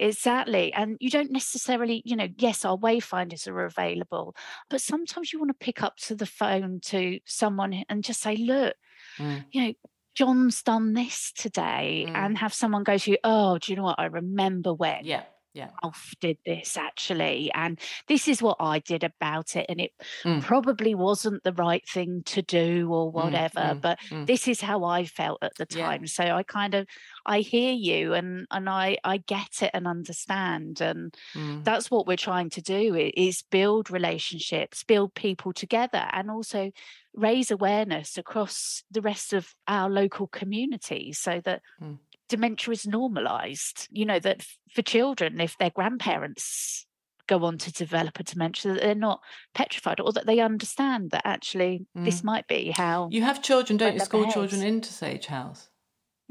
Exactly. 0.00 0.72
And 0.72 0.96
you 0.98 1.10
don't 1.10 1.30
necessarily, 1.30 2.02
you 2.06 2.16
know, 2.16 2.28
yes, 2.38 2.64
our 2.64 2.76
wayfinders 2.76 3.46
are 3.46 3.64
available, 3.66 4.34
but 4.70 4.80
sometimes 4.80 5.32
you 5.32 5.38
want 5.38 5.50
to 5.50 5.64
pick 5.64 5.82
up 5.82 5.96
to 6.06 6.14
the 6.16 6.24
phone 6.26 6.80
to 6.86 7.20
someone 7.26 7.84
and 7.88 8.02
just 8.02 8.20
say, 8.20 8.34
look, 8.36 8.74
Mm. 9.18 9.44
you 9.52 9.60
know, 9.62 9.72
John's 10.14 10.62
done 10.62 10.94
this 10.94 11.32
today, 11.32 12.06
Mm. 12.08 12.16
and 12.16 12.38
have 12.38 12.54
someone 12.54 12.82
go 12.82 12.96
to 12.96 13.10
you, 13.10 13.18
oh, 13.24 13.58
do 13.58 13.70
you 13.70 13.76
know 13.76 13.82
what? 13.84 13.98
I 14.00 14.06
remember 14.06 14.72
when 14.72 15.04
yeah, 15.04 15.24
yeah. 15.54 15.70
Alf 15.82 16.12
did 16.20 16.36
this 16.44 16.76
actually, 16.76 17.50
and 17.54 17.80
this 18.06 18.28
is 18.28 18.42
what 18.42 18.58
I 18.60 18.80
did 18.80 19.02
about 19.02 19.56
it. 19.56 19.66
And 19.68 19.80
it 19.80 19.92
Mm. 20.24 20.40
probably 20.40 20.94
wasn't 20.94 21.42
the 21.42 21.54
right 21.54 21.82
thing 21.88 22.22
to 22.26 22.42
do 22.42 22.92
or 22.92 23.10
Mm, 23.16 23.22
whatever, 23.24 23.74
mm, 23.74 23.80
but 23.80 23.98
mm. 24.10 24.26
this 24.26 24.46
is 24.46 24.60
how 24.60 24.84
I 24.84 25.06
felt 25.06 25.38
at 25.42 25.56
the 25.56 25.64
Yeah. 25.68 25.94
time. 25.94 26.06
So 26.06 26.24
I 26.24 26.42
kind 26.42 26.74
of 26.74 26.86
I 27.26 27.40
hear 27.40 27.72
you 27.72 28.12
and 28.14 28.46
and 28.50 28.68
I 28.68 28.98
I 29.04 29.18
get 29.18 29.62
it 29.62 29.70
and 29.72 29.86
understand. 29.86 30.80
And 30.82 31.14
Mm. 31.34 31.64
that's 31.64 31.90
what 31.90 32.06
we're 32.06 32.16
trying 32.16 32.50
to 32.50 32.62
do 32.62 32.94
is 32.94 33.42
build 33.50 33.90
relationships, 33.90 34.84
build 34.84 35.14
people 35.14 35.52
together, 35.52 36.08
and 36.12 36.30
also 36.30 36.70
raise 37.14 37.50
awareness 37.50 38.16
across 38.18 38.82
the 38.90 39.02
rest 39.02 39.32
of 39.32 39.54
our 39.66 39.90
local 39.90 40.26
communities 40.26 41.18
so 41.18 41.40
that 41.44 41.62
Mm. 41.80 41.98
Dementia 42.30 42.72
is 42.72 42.86
normalized. 42.86 43.88
You 43.90 44.06
know, 44.06 44.18
that 44.20 44.46
for 44.72 44.82
children, 44.82 45.40
if 45.40 45.58
their 45.58 45.70
grandparents 45.70 46.86
go 47.26 47.44
on 47.44 47.58
to 47.58 47.72
develop 47.72 48.18
a 48.18 48.24
dementia, 48.24 48.72
that 48.74 48.82
they're 48.82 48.94
not 48.94 49.20
petrified 49.54 50.00
or 50.00 50.12
that 50.12 50.26
they 50.26 50.40
understand 50.40 51.10
that 51.12 51.22
actually 51.24 51.86
this 51.94 52.22
Mm. 52.22 52.24
might 52.24 52.46
be 52.48 52.70
how 52.70 53.08
You 53.10 53.22
have 53.22 53.42
children, 53.42 53.76
don't 53.76 53.94
you? 53.94 54.00
School 54.00 54.26
children 54.30 54.62
into 54.62 54.92
Sage 54.92 55.26
House. 55.26 55.69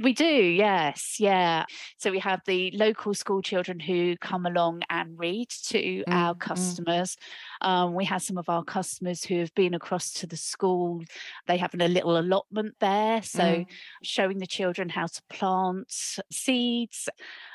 We 0.01 0.13
do, 0.13 0.23
yes, 0.25 1.19
yeah. 1.19 1.65
So 1.97 2.09
we 2.09 2.19
have 2.19 2.39
the 2.45 2.71
local 2.71 3.13
school 3.13 3.41
children 3.41 3.81
who 3.81 4.15
come 4.15 4.45
along 4.45 4.83
and 4.89 5.19
read 5.19 5.49
to 5.65 6.05
our 6.09 6.33
Mm, 6.33 6.39
mm. 6.55 6.79
customers. 6.79 7.17
Um, 7.59 7.95
we 7.95 8.05
have 8.05 8.21
some 8.21 8.38
of 8.38 8.47
our 8.47 8.63
customers 8.63 9.25
who 9.25 9.39
have 9.39 9.53
been 9.55 9.73
across 9.73 10.13
to 10.13 10.25
the 10.27 10.38
school. 10.38 11.03
They 11.47 11.57
have 11.57 11.73
a 11.73 11.88
little 11.89 12.17
allotment 12.17 12.75
there, 12.79 13.21
so 13.23 13.65
Mm. 13.65 13.67
showing 14.01 14.38
the 14.38 14.47
children 14.47 14.88
how 14.88 15.07
to 15.07 15.21
plant 15.29 15.91
seeds. 16.31 17.09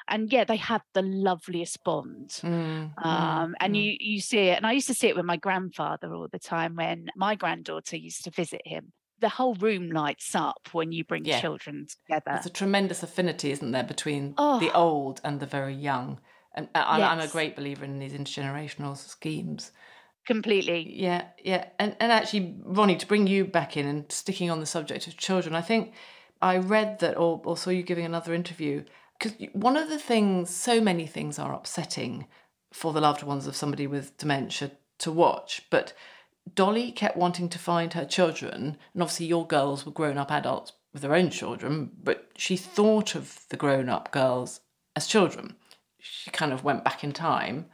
And 0.07 0.31
yeah, 0.31 0.45
they 0.45 0.57
have 0.59 0.83
the 0.93 1.01
loveliest 1.03 1.83
bond. 1.83 2.43
Mm, 2.43 2.95
mm, 3.11 3.45
Um, 3.45 3.55
and 3.61 3.75
mm. 3.75 3.77
you 3.77 3.97
you 4.01 4.21
see 4.21 4.49
it, 4.51 4.59
and 4.59 4.67
I 4.67 4.73
used 4.73 4.89
to 4.89 4.95
see 4.95 5.09
it 5.09 5.17
with 5.17 5.25
my 5.25 5.39
grandfather 5.39 6.15
all 6.15 6.29
the 6.31 6.39
time 6.39 6.77
when 6.77 7.09
my 7.17 7.37
granddaughter 7.37 7.97
used 7.97 8.25
to 8.25 8.31
visit 8.31 8.63
him. 8.67 8.93
The 9.21 9.29
whole 9.29 9.55
room 9.55 9.91
lights 9.91 10.35
up 10.35 10.69
when 10.73 10.93
you 10.93 11.05
bring 11.05 11.25
Yeah. 11.25 11.41
children 11.41 11.87
together. 12.07 12.33
There's 12.33 12.47
a 12.47 12.51
tremendous 12.51 13.03
affinity, 13.03 13.51
isn't 13.53 13.71
there, 13.73 13.85
between 13.85 14.31
the 14.31 14.37
Oh. 14.39 14.71
old 14.75 15.21
and 15.25 15.41
the 15.41 15.47
very 15.47 15.75
young. 15.75 16.21
And 16.55 16.69
I- 16.75 16.99
I'm, 16.99 17.03
I'm 17.03 17.21
a 17.21 17.29
great 17.29 17.57
believer 17.57 17.85
in 17.85 17.99
these 17.99 18.13
intergenerational 18.13 18.97
schemes. 18.97 19.73
Completely. 20.27 20.91
Yeah, 20.95 21.27
yeah. 21.43 21.67
And 21.79 21.97
and 22.01 22.11
actually, 22.11 22.57
Ronnie, 22.65 22.97
to 22.97 23.07
bring 23.07 23.27
you 23.27 23.45
back 23.45 23.77
in 23.77 23.87
and 23.87 24.11
sticking 24.11 24.51
on 24.51 24.61
the 24.61 24.67
subject 24.67 25.07
of 25.07 25.17
children, 25.17 25.55
I 25.55 25.61
think 25.61 25.93
I 26.41 26.57
read 26.57 26.99
that 27.01 27.17
or, 27.17 27.41
or 27.45 27.57
saw 27.57 27.71
you 27.71 27.83
giving 27.83 28.05
another 28.07 28.33
interview 28.35 28.85
because 29.19 29.35
one 29.53 29.77
of 29.77 29.89
the 29.89 29.99
things, 29.99 30.51
so 30.51 30.81
many 30.81 31.07
things 31.07 31.39
are 31.39 31.53
upsetting 31.55 32.27
for 32.73 32.93
the 32.93 33.01
loved 33.01 33.23
ones 33.23 33.47
of 33.47 33.55
somebody 33.55 33.87
with 33.87 34.17
dementia 34.17 34.73
to 34.99 35.13
watch, 35.13 35.63
but 35.71 35.93
Dolly 36.53 36.93
kept 36.93 37.17
wanting 37.17 37.49
to 37.49 37.59
find 37.59 37.93
her 37.93 38.05
children, 38.05 38.77
and 38.93 39.03
obviously 39.03 39.27
your 39.27 39.47
girls 39.47 39.87
were 39.87 39.93
grown 39.93 40.19
up 40.19 40.31
adults 40.31 40.73
with 40.93 41.03
their 41.03 41.15
own 41.15 41.31
children, 41.31 41.91
but 42.03 42.31
she 42.37 42.57
thought 42.57 43.15
of 43.15 43.45
the 43.49 43.57
grown 43.57 43.89
up 43.89 44.11
girls 44.11 44.61
as 44.95 45.07
children. 45.07 45.57
She 45.99 46.31
kind 46.31 46.53
of 46.53 46.63
went 46.63 46.85
back 46.85 47.03
in 47.03 47.13
time 47.13 47.67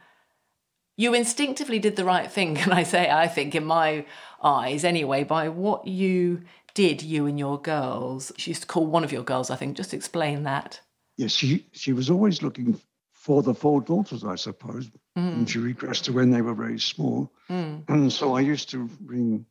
you 1.01 1.13
instinctively 1.13 1.79
did 1.79 1.95
the 1.95 2.05
right 2.05 2.31
thing, 2.31 2.55
can 2.61 2.71
I 2.71 2.83
say? 2.83 3.09
I 3.09 3.27
think, 3.27 3.55
in 3.55 3.65
my 3.65 4.05
eyes 4.43 4.83
anyway, 4.83 5.23
by 5.23 5.49
what 5.49 5.87
you 5.87 6.43
did, 6.73 7.01
you 7.01 7.25
and 7.25 7.37
your 7.37 7.59
girls. 7.59 8.31
She 8.37 8.51
used 8.51 8.61
to 8.61 8.67
call 8.67 8.85
one 8.85 9.03
of 9.03 9.11
your 9.11 9.23
girls, 9.23 9.49
I 9.49 9.55
think. 9.55 9.75
Just 9.75 9.93
explain 9.93 10.43
that. 10.43 10.79
Yes, 11.17 11.31
she, 11.31 11.67
she 11.71 11.93
was 11.93 12.09
always 12.09 12.41
looking 12.41 12.79
for 13.11 13.43
the 13.43 13.53
four 13.53 13.81
daughters, 13.81 14.23
I 14.23 14.35
suppose. 14.35 14.89
And 15.15 15.49
she 15.49 15.59
regressed 15.59 16.03
to 16.03 16.13
when 16.13 16.31
they 16.31 16.41
were 16.41 16.53
very 16.53 16.79
small. 16.79 17.31
Mm. 17.49 17.83
And 17.89 18.13
so 18.13 18.35
I 18.35 18.41
used 18.41 18.69
to 18.69 18.89
ring 19.03 19.45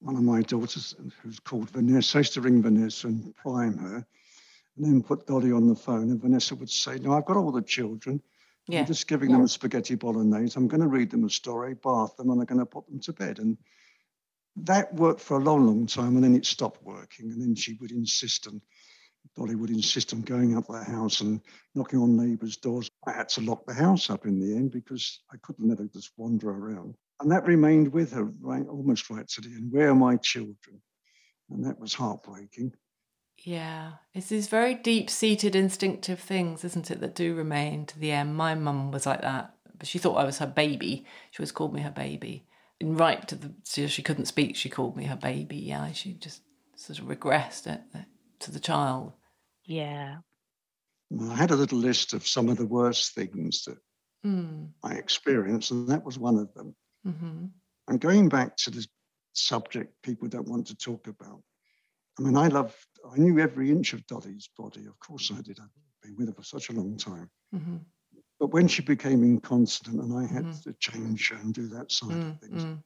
one 0.00 0.16
of 0.16 0.22
my 0.22 0.42
daughters, 0.42 0.94
who's 1.22 1.40
called 1.40 1.70
Vanessa. 1.70 2.18
I 2.18 2.20
used 2.20 2.34
to 2.34 2.40
ring 2.40 2.62
Vanessa 2.62 3.08
and 3.08 3.34
prime 3.36 3.76
her, 3.78 4.06
and 4.76 4.86
then 4.86 5.02
put 5.02 5.26
Dolly 5.26 5.52
on 5.52 5.68
the 5.68 5.74
phone. 5.74 6.10
And 6.10 6.20
Vanessa 6.20 6.54
would 6.54 6.70
say, 6.70 6.98
No, 6.98 7.12
I've 7.12 7.26
got 7.26 7.36
all 7.36 7.52
the 7.52 7.62
children. 7.62 8.22
Yeah. 8.66 8.80
I'm 8.80 8.86
just 8.86 9.08
giving 9.08 9.32
them 9.32 9.42
a 9.42 9.48
spaghetti 9.48 9.94
bolognese. 9.94 10.54
I'm 10.56 10.68
going 10.68 10.82
to 10.82 10.88
read 10.88 11.10
them 11.10 11.24
a 11.24 11.30
story, 11.30 11.74
bath 11.74 12.16
them, 12.16 12.30
and 12.30 12.40
I'm 12.40 12.46
going 12.46 12.58
to 12.58 12.66
put 12.66 12.86
them 12.86 13.00
to 13.00 13.12
bed. 13.14 13.38
And 13.38 13.56
that 14.56 14.94
worked 14.94 15.20
for 15.20 15.38
a 15.38 15.42
long, 15.42 15.66
long 15.66 15.86
time. 15.86 16.16
And 16.16 16.24
then 16.24 16.34
it 16.34 16.44
stopped 16.44 16.82
working. 16.82 17.30
And 17.30 17.40
then 17.40 17.54
she 17.54 17.78
would 17.80 17.92
insist 17.92 18.46
on 18.46 18.60
Dolly 19.36 19.54
would 19.54 19.70
insist 19.70 20.12
on 20.12 20.22
going 20.22 20.56
up 20.56 20.66
the 20.66 20.82
house 20.82 21.20
and 21.20 21.40
knocking 21.74 22.00
on 22.00 22.16
neighbours' 22.16 22.56
doors. 22.56 22.90
I 23.06 23.12
had 23.12 23.28
to 23.30 23.40
lock 23.40 23.64
the 23.66 23.74
house 23.74 24.10
up 24.10 24.26
in 24.26 24.40
the 24.40 24.56
end 24.56 24.72
because 24.72 25.20
I 25.32 25.36
couldn't 25.42 25.68
let 25.68 25.78
her 25.78 25.88
just 25.92 26.12
wander 26.16 26.50
around. 26.50 26.94
And 27.20 27.30
that 27.32 27.46
remained 27.46 27.92
with 27.92 28.12
her 28.12 28.24
right 28.40 28.66
almost 28.68 29.10
right 29.10 29.26
to 29.28 29.40
the 29.40 29.48
end. 29.48 29.72
Where 29.72 29.90
are 29.90 29.94
my 29.94 30.16
children? 30.16 30.80
And 31.50 31.64
that 31.64 31.80
was 31.80 31.94
heartbreaking. 31.94 32.72
Yeah, 33.44 33.92
it's 34.14 34.28
these 34.28 34.48
very 34.48 34.74
deep 34.74 35.08
seated 35.08 35.54
instinctive 35.54 36.18
things, 36.18 36.64
isn't 36.64 36.90
it, 36.90 37.00
that 37.00 37.14
do 37.14 37.34
remain 37.34 37.86
to 37.86 37.98
the 37.98 38.10
end. 38.10 38.36
My 38.36 38.54
mum 38.54 38.90
was 38.90 39.06
like 39.06 39.22
that, 39.22 39.54
but 39.78 39.86
she 39.86 39.98
thought 39.98 40.16
I 40.16 40.24
was 40.24 40.38
her 40.38 40.46
baby. 40.46 41.06
She 41.30 41.40
always 41.40 41.52
called 41.52 41.72
me 41.72 41.82
her 41.82 41.90
baby. 41.90 42.46
And 42.80 42.98
right 42.98 43.26
to 43.28 43.36
the, 43.36 43.54
so 43.62 43.86
she 43.86 44.02
couldn't 44.02 44.26
speak, 44.26 44.56
she 44.56 44.68
called 44.68 44.96
me 44.96 45.04
her 45.04 45.16
baby. 45.16 45.56
Yeah, 45.56 45.92
she 45.92 46.14
just 46.14 46.42
sort 46.76 46.98
of 46.98 47.06
regressed 47.06 47.66
it, 47.66 47.82
to 48.40 48.50
the 48.50 48.60
child. 48.60 49.12
Yeah. 49.68 50.16
I 51.30 51.34
had 51.34 51.50
a 51.50 51.56
little 51.56 51.78
list 51.78 52.14
of 52.14 52.26
some 52.26 52.48
of 52.48 52.56
the 52.56 52.66
worst 52.66 53.14
things 53.14 53.64
that 53.64 53.78
mm. 54.26 54.68
I 54.82 54.94
experienced, 54.94 55.70
and 55.70 55.88
that 55.88 56.04
was 56.04 56.18
one 56.18 56.38
of 56.38 56.52
them. 56.54 56.74
Mm-hmm. 57.06 57.44
And 57.88 58.00
going 58.00 58.28
back 58.28 58.56
to 58.58 58.70
the 58.70 58.86
subject 59.34 59.94
people 60.02 60.28
don't 60.28 60.48
want 60.48 60.66
to 60.68 60.76
talk 60.76 61.06
about, 61.06 61.42
I 62.18 62.22
mean, 62.22 62.36
I 62.36 62.48
loved, 62.48 62.74
I 63.10 63.18
knew 63.18 63.38
every 63.38 63.70
inch 63.70 63.92
of 63.92 64.06
Dolly's 64.06 64.48
body. 64.58 64.86
Of 64.86 64.98
course 64.98 65.30
I 65.32 65.40
did. 65.40 65.58
I'd 65.60 65.68
been 66.02 66.16
with 66.16 66.28
her 66.28 66.34
for 66.34 66.42
such 66.42 66.70
a 66.70 66.72
long 66.72 66.96
time. 66.96 67.30
Mm-hmm. 67.54 67.76
But 68.40 68.52
when 68.52 68.68
she 68.68 68.82
became 68.82 69.22
incontinent 69.22 70.02
and 70.02 70.18
I 70.18 70.32
had 70.32 70.44
mm-hmm. 70.44 70.70
to 70.70 70.76
change 70.78 71.30
her 71.30 71.36
and 71.36 71.52
do 71.52 71.68
that 71.68 71.92
side 71.92 72.10
of 72.10 72.16
mm, 72.16 72.40
things, 72.40 72.64
mm. 72.64 72.82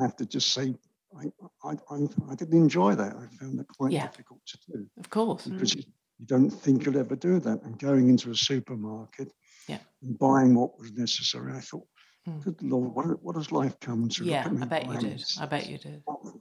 I 0.00 0.02
have 0.02 0.16
to 0.16 0.26
just 0.26 0.52
say, 0.52 0.74
I, 1.16 1.26
I, 1.62 1.76
I, 1.90 2.06
I, 2.30 2.34
didn't 2.34 2.56
enjoy 2.56 2.94
that. 2.94 3.14
I 3.14 3.26
found 3.36 3.60
it 3.60 3.66
quite 3.68 3.92
yeah. 3.92 4.06
difficult 4.06 4.40
to 4.46 4.58
do. 4.72 4.86
Of 4.98 5.10
course. 5.10 5.46
Because 5.46 5.74
you, 5.74 5.82
you, 6.18 6.26
don't 6.26 6.50
think 6.50 6.84
you'll 6.84 6.98
ever 6.98 7.16
do 7.16 7.40
that. 7.40 7.62
And 7.62 7.78
going 7.78 8.08
into 8.08 8.30
a 8.30 8.34
supermarket 8.34 9.32
yeah. 9.68 9.78
and 10.02 10.18
buying 10.18 10.54
what 10.54 10.78
was 10.78 10.92
necessary, 10.92 11.52
I 11.52 11.60
thought, 11.60 11.86
mm. 12.28 12.42
good 12.42 12.62
Lord, 12.62 12.94
what, 12.94 13.22
what 13.22 13.36
does 13.36 13.52
life 13.52 13.78
come 13.80 14.08
to? 14.10 14.24
Yeah, 14.24 14.48
I 14.48 14.64
bet 14.64 14.86
you 14.90 14.98
did. 14.98 15.24
I 15.40 15.46
bet 15.46 15.68
you 15.68 15.78
did. 15.78 16.02
Awful. 16.06 16.40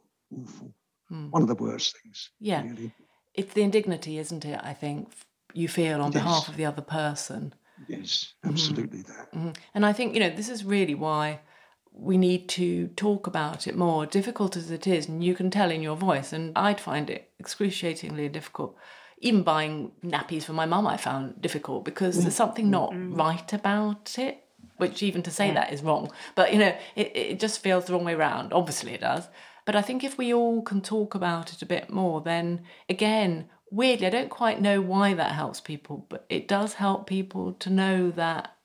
Mm. 1.11 1.29
One 1.29 1.41
of 1.41 1.47
the 1.47 1.55
worst 1.55 1.95
things. 2.01 2.29
Yeah. 2.39 2.63
Really. 2.63 2.91
It's 3.33 3.53
the 3.53 3.63
indignity, 3.63 4.19
isn't 4.19 4.45
it? 4.45 4.59
I 4.63 4.73
think 4.73 5.11
you 5.53 5.67
feel 5.67 6.01
on 6.01 6.11
yes. 6.11 6.21
behalf 6.21 6.47
of 6.47 6.57
the 6.57 6.65
other 6.65 6.81
person. 6.81 7.53
Yes, 7.87 8.33
mm-hmm. 8.37 8.49
absolutely 8.49 8.99
mm-hmm. 8.99 9.11
that. 9.11 9.33
Mm-hmm. 9.33 9.51
And 9.73 9.85
I 9.85 9.93
think, 9.93 10.13
you 10.13 10.19
know, 10.19 10.29
this 10.29 10.49
is 10.49 10.63
really 10.63 10.95
why 10.95 11.39
we 11.91 12.17
need 12.17 12.49
to 12.49 12.87
talk 12.89 13.27
about 13.27 13.67
it 13.67 13.75
more, 13.75 14.05
difficult 14.05 14.55
as 14.55 14.71
it 14.71 14.87
is. 14.87 15.07
And 15.07 15.23
you 15.23 15.35
can 15.35 15.51
tell 15.51 15.71
in 15.71 15.81
your 15.81 15.95
voice, 15.95 16.33
and 16.33 16.57
I'd 16.57 16.79
find 16.79 17.09
it 17.09 17.31
excruciatingly 17.39 18.29
difficult. 18.29 18.75
Even 19.23 19.43
buying 19.43 19.91
nappies 20.03 20.43
for 20.43 20.53
my 20.53 20.65
mum, 20.65 20.85
I 20.85 20.97
found 20.97 21.41
difficult 21.41 21.85
because 21.85 22.21
there's 22.21 22.35
something 22.35 22.69
not 22.69 22.91
mm-hmm. 22.91 23.15
right 23.15 23.53
about 23.53 24.19
it. 24.19 24.39
Which 24.77 25.03
even 25.03 25.21
to 25.23 25.31
say 25.31 25.47
yeah. 25.47 25.53
that 25.53 25.73
is 25.73 25.83
wrong, 25.83 26.11
but 26.35 26.51
you 26.51 26.59
know, 26.59 26.75
it, 26.95 27.15
it 27.15 27.39
just 27.39 27.61
feels 27.61 27.85
the 27.85 27.93
wrong 27.93 28.03
way 28.03 28.15
around. 28.15 28.53
Obviously, 28.53 28.93
it 28.93 29.01
does. 29.01 29.27
But 29.65 29.75
I 29.75 29.81
think 29.81 30.03
if 30.03 30.17
we 30.17 30.33
all 30.33 30.61
can 30.61 30.81
talk 30.81 31.15
about 31.15 31.53
it 31.53 31.61
a 31.61 31.65
bit 31.65 31.89
more, 31.89 32.21
then 32.21 32.63
again, 32.89 33.49
weirdly, 33.71 34.07
I 34.07 34.09
don't 34.09 34.29
quite 34.29 34.61
know 34.61 34.81
why 34.81 35.13
that 35.13 35.33
helps 35.33 35.61
people, 35.61 36.05
but 36.09 36.25
it 36.27 36.47
does 36.47 36.73
help 36.73 37.07
people 37.07 37.53
to 37.53 37.69
know 37.69 38.11
that 38.11 38.55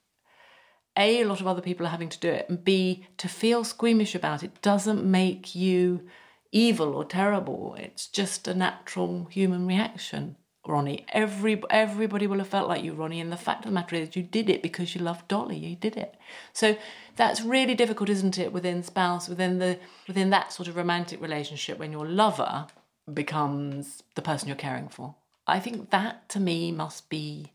A, 0.97 1.21
a 1.21 1.27
lot 1.27 1.40
of 1.40 1.47
other 1.47 1.62
people 1.62 1.87
are 1.87 1.90
having 1.90 2.09
to 2.09 2.18
do 2.18 2.31
it, 2.31 2.47
and 2.49 2.64
B, 2.64 3.07
to 3.18 3.29
feel 3.29 3.62
squeamish 3.62 4.14
about 4.14 4.42
it 4.42 4.61
doesn't 4.62 5.05
make 5.05 5.55
you 5.55 6.09
evil 6.51 6.94
or 6.94 7.05
terrible. 7.05 7.77
It's 7.79 8.09
just 8.09 8.49
a 8.49 8.55
natural 8.55 9.27
human 9.31 9.66
reaction. 9.66 10.37
Ronnie. 10.68 11.07
Every 11.09 11.62
everybody 11.70 12.26
will 12.26 12.38
have 12.38 12.48
felt 12.48 12.68
like 12.68 12.85
you, 12.85 12.92
Ronnie. 12.92 13.20
And 13.20 13.33
the 13.33 13.37
fact 13.37 13.64
of 13.64 13.70
the 13.70 13.74
matter 13.74 13.96
is, 13.96 14.14
you 14.14 14.22
did 14.22 14.50
it 14.50 14.62
because 14.62 14.94
you 14.94 15.00
loved 15.00 15.26
Dolly. 15.26 15.57
You 15.57 15.74
did 15.74 15.96
it. 15.96 16.14
So 16.52 16.76
that's 17.16 17.40
really 17.40 17.74
difficult, 17.74 18.11
isn't 18.11 18.38
it? 18.38 18.52
Within 18.52 18.83
spouse, 18.83 19.28
within 19.28 19.59
the 19.59 19.78
within 20.07 20.31
that 20.31 20.52
sort 20.52 20.68
of 20.68 20.76
romantic 20.76 21.20
relationship, 21.20 21.78
when 21.78 21.90
your 21.90 22.07
lover 22.07 22.66
becomes 23.12 24.02
the 24.14 24.22
person 24.22 24.48
you're 24.48 24.57
caring 24.57 24.88
for. 24.88 25.14
I 25.46 25.59
think 25.59 25.90
that 25.90 26.28
to 26.31 26.40
me 26.40 26.70
must 26.70 27.09
be 27.09 27.52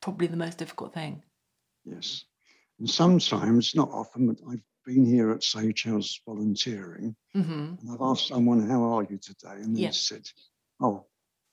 probably 0.00 0.28
the 0.28 0.36
most 0.36 0.58
difficult 0.58 0.94
thing. 0.94 1.24
Yes, 1.84 2.24
and 2.78 2.88
sometimes, 2.88 3.74
not 3.74 3.90
often, 3.90 4.28
but 4.28 4.38
I've 4.48 4.62
been 4.86 5.04
here 5.04 5.32
at 5.32 5.42
Sage 5.42 5.82
House 5.82 6.20
volunteering, 6.24 7.16
mm-hmm. 7.34 7.74
and 7.80 7.90
I've 7.90 8.00
asked 8.00 8.28
someone, 8.28 8.68
"How 8.70 8.84
are 8.84 9.02
you 9.02 9.18
today?" 9.18 9.56
and 9.62 9.76
they 9.76 9.82
yeah. 9.82 9.90
said, 9.90 10.28
"Oh." 10.80 11.06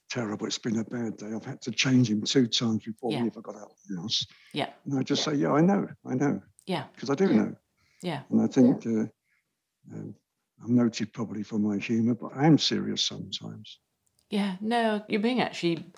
Terrible. 0.10 0.48
It's 0.48 0.58
been 0.58 0.80
a 0.80 0.84
bad 0.84 1.18
day. 1.18 1.28
I've 1.36 1.46
had 1.46 1.62
to 1.64 1.72
change 1.72 2.10
him 2.10 2.22
two 2.24 2.48
times 2.48 2.84
before 2.86 3.12
yeah. 3.12 3.22
we 3.22 3.28
ever 3.28 3.42
got 3.42 3.56
out 3.56 3.72
of 3.72 3.78
the 3.90 4.02
house. 4.02 4.26
Yeah. 4.54 4.70
And 4.86 5.00
I 5.00 5.04
just 5.04 5.24
say, 5.24 5.36
yeah, 5.36 5.52
I 5.52 5.62
know, 5.62 5.88
I 6.06 6.16
know. 6.16 6.42
Yeah. 6.66 6.86
Because 6.94 7.10
I 7.10 7.16
do 7.16 7.28
know. 7.34 7.56
Yeah. 8.02 8.22
And 8.30 8.42
I 8.42 8.48
think 8.48 8.86
uh, 8.86 9.06
um, 9.94 10.16
I'm 10.64 10.76
noted 10.76 11.14
probably 11.14 11.44
for 11.44 11.60
my 11.60 11.78
humour, 11.78 12.16
but 12.16 12.32
I 12.36 12.46
am 12.46 12.58
serious 12.58 13.06
sometimes. 13.06 13.80
Yeah. 14.30 14.56
No, 14.62 15.04
you're 15.08 15.22
being 15.22 15.42
actually 15.42 15.92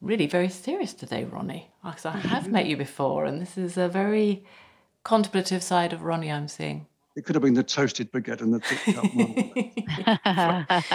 really 0.00 0.26
very 0.26 0.48
serious 0.48 0.94
today, 0.94 1.24
Ronnie. 1.24 1.70
Because 1.84 2.06
I 2.06 2.16
have 2.16 2.48
met 2.48 2.66
you 2.66 2.76
before, 2.76 3.24
and 3.24 3.40
this 3.40 3.58
is 3.58 3.76
a 3.76 3.88
very 3.88 4.44
contemplative 5.04 5.62
side 5.62 5.92
of 5.92 6.02
Ronnie 6.02 6.30
I'm 6.30 6.48
seeing. 6.48 6.86
It 7.14 7.24
could 7.26 7.34
have 7.34 7.42
been 7.42 7.54
the 7.54 7.62
toasted 7.62 8.10
baguette 8.10 8.40
and 8.40 8.54
the 8.54 8.60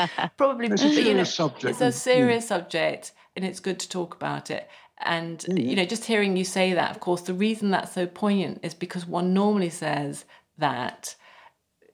one. 0.09 0.29
Probably, 0.37 0.67
it's 0.67 0.81
a 0.81 0.89
serious 0.89 1.07
you 1.07 1.13
know, 1.13 1.23
subject. 1.23 1.65
It's 1.65 1.81
a 1.81 1.91
serious 1.91 2.43
yeah. 2.45 2.47
subject, 2.47 3.11
and 3.35 3.45
it's 3.45 3.59
good 3.59 3.79
to 3.79 3.89
talk 3.89 4.15
about 4.15 4.49
it. 4.49 4.67
And 4.99 5.45
yeah. 5.47 5.55
you 5.55 5.75
know, 5.75 5.85
just 5.85 6.05
hearing 6.05 6.35
you 6.35 6.43
say 6.43 6.73
that, 6.73 6.89
of 6.91 6.99
course, 6.99 7.21
the 7.21 7.33
reason 7.33 7.69
that's 7.69 7.93
so 7.93 8.07
poignant 8.07 8.61
is 8.63 8.73
because 8.73 9.05
one 9.05 9.33
normally 9.33 9.69
says 9.69 10.25
that, 10.57 11.15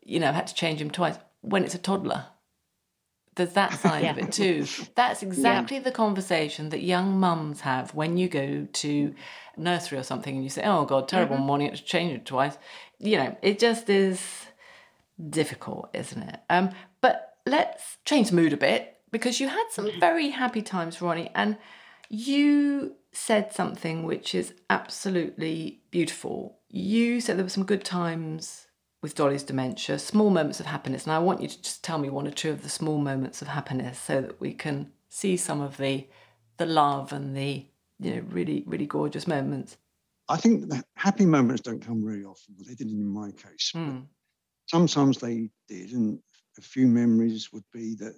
you 0.02 0.20
know, 0.20 0.30
I've 0.30 0.36
had 0.36 0.48
to 0.48 0.56
change 0.56 0.80
him 0.80 0.90
twice 0.90 1.18
when 1.42 1.66
it's 1.66 1.76
a 1.76 1.80
toddler. 1.80 2.28
There's 3.36 3.54
that 3.54 3.74
side 3.80 4.06
of 4.06 4.18
it 4.18 4.32
too. 4.32 4.66
That's 4.96 5.22
exactly 5.22 5.80
the 5.80 5.92
conversation 5.92 6.70
that 6.70 6.82
young 6.82 7.20
mums 7.20 7.62
have 7.62 7.94
when 7.94 8.18
you 8.18 8.30
go 8.30 8.68
to 8.72 9.16
nursery 9.58 9.98
or 9.98 10.04
something 10.04 10.36
and 10.36 10.44
you 10.44 10.50
say, 10.50 10.64
"Oh 10.64 10.86
God, 10.86 11.08
terrible 11.08 11.36
mm-hmm. 11.36 11.46
morning! 11.46 11.68
I 11.68 11.72
had 11.72 11.80
to 11.80 11.86
change 11.86 12.14
it 12.14 12.26
twice." 12.26 12.58
You 13.04 13.18
know, 13.18 13.38
it 13.42 13.60
just 13.60 13.90
is 13.90 14.22
difficult, 15.30 15.90
isn't 15.94 16.24
it? 16.24 16.40
Um, 16.50 16.72
but 17.02 17.38
let's 17.46 17.98
change 18.06 18.30
the 18.30 18.36
mood 18.36 18.54
a 18.54 18.58
bit 18.58 18.98
because 19.12 19.40
you 19.40 19.50
had 19.50 19.66
some 19.70 19.90
very 20.00 20.30
happy 20.30 20.62
times, 20.62 21.02
Ronnie, 21.02 21.30
and 21.36 21.58
you 22.10 22.96
said 23.12 23.54
something 23.54 24.04
which 24.04 24.34
is 24.34 24.54
absolutely 24.70 25.82
beautiful. 25.92 26.60
You 26.70 27.22
said 27.22 27.38
there 27.38 27.46
were 27.46 27.50
some 27.50 27.66
good 27.66 27.84
times 27.84 28.68
with 29.02 29.16
Dolly's 29.16 29.44
dementia, 29.44 30.00
small 30.00 30.30
moments 30.30 30.62
of 30.62 30.66
happiness, 30.66 31.04
and 31.04 31.12
I 31.12 31.20
want 31.20 31.42
you 31.42 31.50
to 31.50 31.62
just 31.62 31.84
tell 31.84 31.98
me 31.98 32.10
one 32.10 32.28
or 32.28 32.32
two 32.32 32.52
of 32.52 32.64
the 32.64 32.70
small 32.70 32.98
moments 32.98 33.42
of 33.42 33.50
happiness 33.50 34.00
so 34.00 34.22
that 34.22 34.40
we 34.40 34.54
can 34.54 34.92
see 35.10 35.38
some 35.38 35.62
of 35.62 35.78
the 35.78 36.08
the 36.58 36.66
love 36.66 37.12
and 37.12 37.36
the 37.36 37.66
you 38.00 38.16
know 38.16 38.24
really 38.30 38.64
really 38.66 38.86
gorgeous 38.88 39.28
moments. 39.28 39.78
I 40.30 40.38
think 40.38 40.70
the 40.70 40.84
happy 40.96 41.26
moments 41.26 41.62
don't 41.62 41.86
come 41.86 42.04
very 42.04 42.24
often, 42.24 42.56
but 42.58 42.68
they 42.68 42.76
didn't 42.76 43.00
in 43.00 43.08
my 43.08 43.32
case. 43.32 43.72
Mm. 43.76 44.06
Sometimes 44.68 45.18
they 45.18 45.50
did, 45.68 45.92
and 45.92 46.20
a 46.58 46.62
few 46.62 46.88
memories 46.88 47.52
would 47.52 47.66
be 47.74 47.96
that 47.96 48.14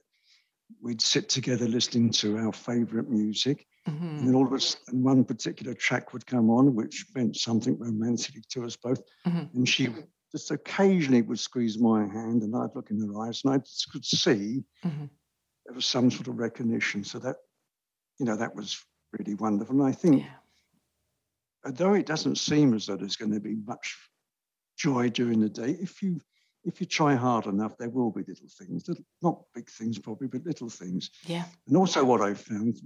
we'd 0.82 1.02
sit 1.02 1.30
together 1.30 1.68
listening 1.68 2.12
to 2.12 2.38
our 2.38 2.52
favourite 2.52 3.10
music, 3.10 3.66
mm-hmm. 3.88 4.18
and 4.18 4.28
then 4.28 4.36
all 4.36 4.46
of 4.46 4.54
a 4.54 4.60
sudden 4.60 5.04
one 5.04 5.24
particular 5.24 5.74
track 5.74 6.14
would 6.14 6.26
come 6.26 6.50
on, 6.50 6.76
which 6.76 7.06
meant 7.16 7.36
something 7.36 7.78
romantic 7.80 8.48
to 8.50 8.64
us 8.64 8.76
both, 8.76 9.02
mm-hmm. 9.26 9.46
and 9.56 9.68
she 9.68 9.90
just 10.32 10.52
occasionally 10.52 11.24
would 11.24 11.40
squeeze 11.40 11.80
my 11.80 12.02
hand, 12.02 12.44
and 12.44 12.56
I'd 12.56 12.76
look 12.76 12.92
in 12.92 13.00
her 13.02 13.22
eyes, 13.22 13.42
and 13.44 13.54
I 13.54 13.58
could 13.92 14.06
see 14.06 14.64
mm-hmm. 14.86 15.06
there 15.66 15.76
was 15.76 15.86
some 15.86 16.12
sort 16.12 16.28
of 16.28 16.38
recognition. 16.38 17.04
So 17.04 17.18
that, 17.20 17.38
you 18.20 18.26
know, 18.26 18.36
that 18.36 18.56
was 18.56 18.80
really 19.18 19.34
wonderful. 19.34 19.82
And 19.82 19.90
I 19.90 19.92
think. 19.92 20.22
Yeah 20.22 20.30
although 21.66 21.94
it 21.94 22.06
doesn't 22.06 22.38
seem 22.38 22.74
as 22.74 22.86
though 22.86 22.96
there's 22.96 23.16
going 23.16 23.34
to 23.34 23.40
be 23.40 23.56
much 23.66 23.98
joy 24.78 25.10
during 25.10 25.40
the 25.40 25.50
day, 25.50 25.72
if 25.82 26.02
you 26.02 26.20
if 26.64 26.82
you 26.82 26.88
try 26.88 27.14
hard 27.14 27.46
enough, 27.46 27.78
there 27.78 27.90
will 27.90 28.10
be 28.10 28.24
little 28.28 28.48
things, 28.58 28.88
little, 28.88 29.06
not 29.22 29.40
big 29.54 29.70
things 29.70 30.00
probably, 30.00 30.28
but 30.28 30.46
little 30.46 30.70
things. 30.70 31.12
Yeah. 31.28 31.46
And 31.68 31.78
also, 31.78 32.04
what 32.04 32.22
I 32.22 32.34
found, 32.34 32.78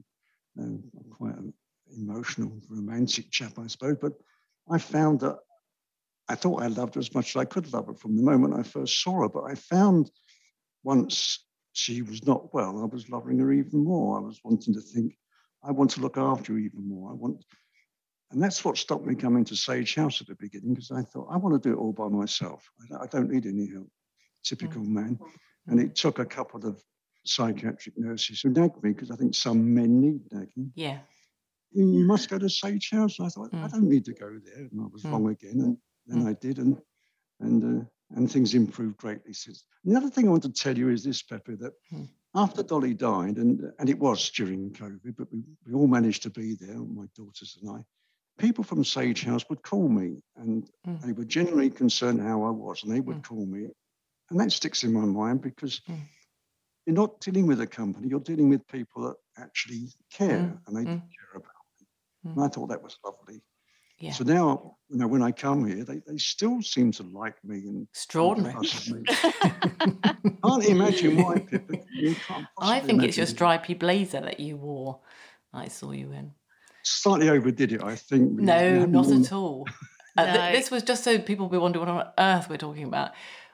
uh, 0.60 0.64
I'm 0.64 1.10
quite 1.10 1.38
an 1.38 1.54
emotional, 1.98 2.60
romantic 2.70 3.32
chap, 3.32 3.54
I 3.58 3.68
suppose, 3.68 3.96
but 4.02 4.14
I 4.70 4.80
found 4.80 5.22
that 5.22 5.38
I 6.28 6.36
thought 6.36 6.62
I 6.62 6.68
loved 6.68 6.96
her 6.96 7.00
as 7.00 7.16
much 7.16 7.36
as 7.36 7.40
I 7.40 7.46
could 7.46 7.72
love 7.72 7.88
her 7.88 7.94
from 7.94 8.18
the 8.18 8.24
moment 8.24 8.60
I 8.60 8.64
first 8.64 9.02
saw 9.02 9.22
her. 9.22 9.30
But 9.30 9.46
I 9.46 9.56
found 9.56 10.12
once 10.84 11.46
she 11.72 12.02
was 12.02 12.26
not 12.28 12.54
well, 12.54 12.82
I 12.82 12.86
was 12.86 13.10
loving 13.10 13.40
her 13.40 13.52
even 13.54 13.84
more. 13.84 14.18
I 14.18 14.22
was 14.22 14.42
wanting 14.44 14.74
to 14.74 14.82
think, 14.82 15.18
I 15.64 15.72
want 15.72 15.92
to 15.92 16.02
look 16.02 16.18
after 16.18 16.54
her 16.54 16.60
even 16.60 16.88
more. 16.88 17.12
I 17.12 17.14
want 17.14 17.46
and 18.32 18.44
that's 18.44 18.64
what 18.64 18.78
stopped 18.78 19.06
me 19.06 19.16
coming 19.16 19.44
to 19.46 19.56
Sage 19.56 19.96
House 19.96 20.22
at 20.22 20.28
the 20.28 20.36
beginning 20.36 20.74
because 20.74 20.92
I 20.92 21.02
thought, 21.02 21.30
I 21.32 21.38
want 21.38 21.62
to 21.62 21.70
do 21.70 21.74
it 21.74 21.80
all 21.80 21.94
by 21.94 22.08
myself. 22.10 22.70
I 23.02 23.08
don't 23.08 23.32
need 23.32 23.48
any 23.48 23.68
help. 23.68 23.90
Typical 24.44 24.82
mm. 24.82 24.90
man. 24.90 25.20
And 25.68 25.80
it 25.80 25.96
took 25.96 26.20
a 26.20 26.26
couple 26.26 26.68
of 26.68 26.82
psychiatric 27.26 27.98
nurses 27.98 28.42
who 28.42 28.50
nagged 28.50 28.84
me 28.84 28.92
because 28.92 29.10
I 29.10 29.16
think 29.16 29.34
some 29.34 29.74
men 29.74 30.00
need 30.00 30.22
nagging. 30.32 30.72
Yeah. 30.76 31.00
You, 31.72 32.06
must 32.06 32.30
go 32.30 32.38
to 32.38 32.50
Sage 32.50 32.92
House. 32.92 33.18
And 33.18 33.28
I 33.28 33.30
thought, 33.30 33.52
mm. 33.52 33.64
I 33.64 33.68
don't 33.68 33.90
need 33.90 34.06
to 34.06 34.14
go 34.14 34.28
there. 34.44 34.68
And 34.72 34.80
I 34.80 34.86
was 34.92 35.04
mm. 35.04 35.12
wrong 35.12 35.30
again. 35.30 35.62
And 35.62 35.78
then 36.06 36.24
mm. 36.24 36.30
I 36.30 36.34
did. 36.34 36.60
And, 36.60 36.80
and, 37.40 37.82
uh, 37.82 37.86
and 38.16 38.32
things 38.32 38.54
improved 38.54 38.98
greatly 38.98 39.34
since. 39.34 39.66
And 39.84 39.96
the 39.96 40.00
other 40.00 40.10
thing 40.10 40.28
I 40.28 40.32
want 40.32 40.44
to 40.44 40.52
tell 40.52 40.78
you 40.78 40.90
is 40.90 41.04
this, 41.04 41.24
Pippa, 41.24 41.56
that 41.58 41.74
mm. 41.92 42.08
after 42.36 42.62
Dolly 42.62 42.94
died, 42.94 43.38
and, 43.38 43.72
and 43.80 43.90
it 43.90 43.98
was 43.98 44.30
during 44.30 44.72
COVID, 44.72 45.16
but 45.18 45.32
we, 45.32 45.44
we 45.66 45.74
all 45.74 45.88
managed 45.88 46.24
to 46.24 46.30
be 46.30 46.56
there, 46.60 46.78
my 46.78 47.06
daughters 47.16 47.58
and 47.62 47.72
I, 47.72 47.84
people 48.40 48.64
from 48.64 48.84
Sage 48.84 49.24
House 49.24 49.48
would 49.50 49.62
call 49.62 49.88
me 49.88 50.24
and 50.38 50.68
mm. 50.88 51.02
they 51.02 51.12
were 51.12 51.26
genuinely 51.26 51.70
concerned 51.70 52.22
how 52.22 52.44
I 52.44 52.50
was, 52.50 52.84
and 52.84 52.92
they 52.92 53.02
would 53.02 53.18
mm. 53.18 53.24
call 53.24 53.46
me. 53.46 53.68
And 54.32 54.40
that 54.40 54.52
sticks 54.52 54.84
in 54.84 54.94
my 54.94 55.06
mind 55.06 55.42
because 55.42 55.82
mm. 55.90 56.00
you're 56.86 56.96
not 56.96 57.20
dealing 57.20 57.46
with 57.46 57.62
a 57.62 57.68
company, 57.68 58.08
you're 58.08 58.20
dealing 58.20 58.50
with 58.50 58.68
people 58.68 59.04
that 59.04 59.44
actually 59.44 59.90
care 60.12 60.40
mm. 60.40 60.58
and 60.66 60.76
they 60.76 60.82
mm. 60.82 61.02
care 61.02 61.36
about 61.36 61.52
me. 61.80 62.32
And 62.32 62.44
I 62.44 62.48
thought 62.48 62.70
that 62.70 62.82
was 62.82 62.98
lovely. 63.06 63.42
Yeah. 64.00 64.14
So 64.14 64.24
now, 64.24 64.78
you 64.90 64.98
know, 64.98 65.08
when 65.08 65.22
I 65.22 65.32
come 65.32 65.68
here, 65.68 65.84
they, 65.84 66.02
they 66.08 66.18
still 66.18 66.62
seem 66.62 66.94
to 66.94 67.04
like 67.04 67.36
me 67.44 67.58
and 67.68 67.86
extraordinary. 67.92 68.56
Me. 68.88 69.04
can't 70.42 70.66
imagine 70.66 71.22
why, 71.22 71.40
Pippa. 71.40 71.80
I 72.58 72.80
think 72.80 73.04
it's 73.04 73.18
your 73.18 73.26
stripy 73.26 73.74
blazer 73.74 74.22
that 74.22 74.40
you 74.40 74.56
wore. 74.56 75.00
I 75.52 75.68
saw 75.68 75.92
you 75.92 76.14
in 76.14 76.32
slightly 76.90 77.30
overdid 77.30 77.74
it, 77.74 77.84
I 77.84 77.96
think. 77.96 78.32
No, 78.32 78.86
not 78.86 79.12
at 79.12 79.32
all. 79.32 79.68
Uh, 80.18 80.26
no. 80.26 80.34
th- 80.34 80.54
this 80.54 80.72
was 80.72 80.84
just 80.84 81.04
so 81.04 81.18
people 81.18 81.46
will 81.46 81.52
be 81.52 81.58
wondering 81.58 81.86
what 81.86 81.96
on 81.96 82.12
earth 82.18 82.50
we're 82.50 82.58
talking 82.58 82.84
about. 82.84 83.12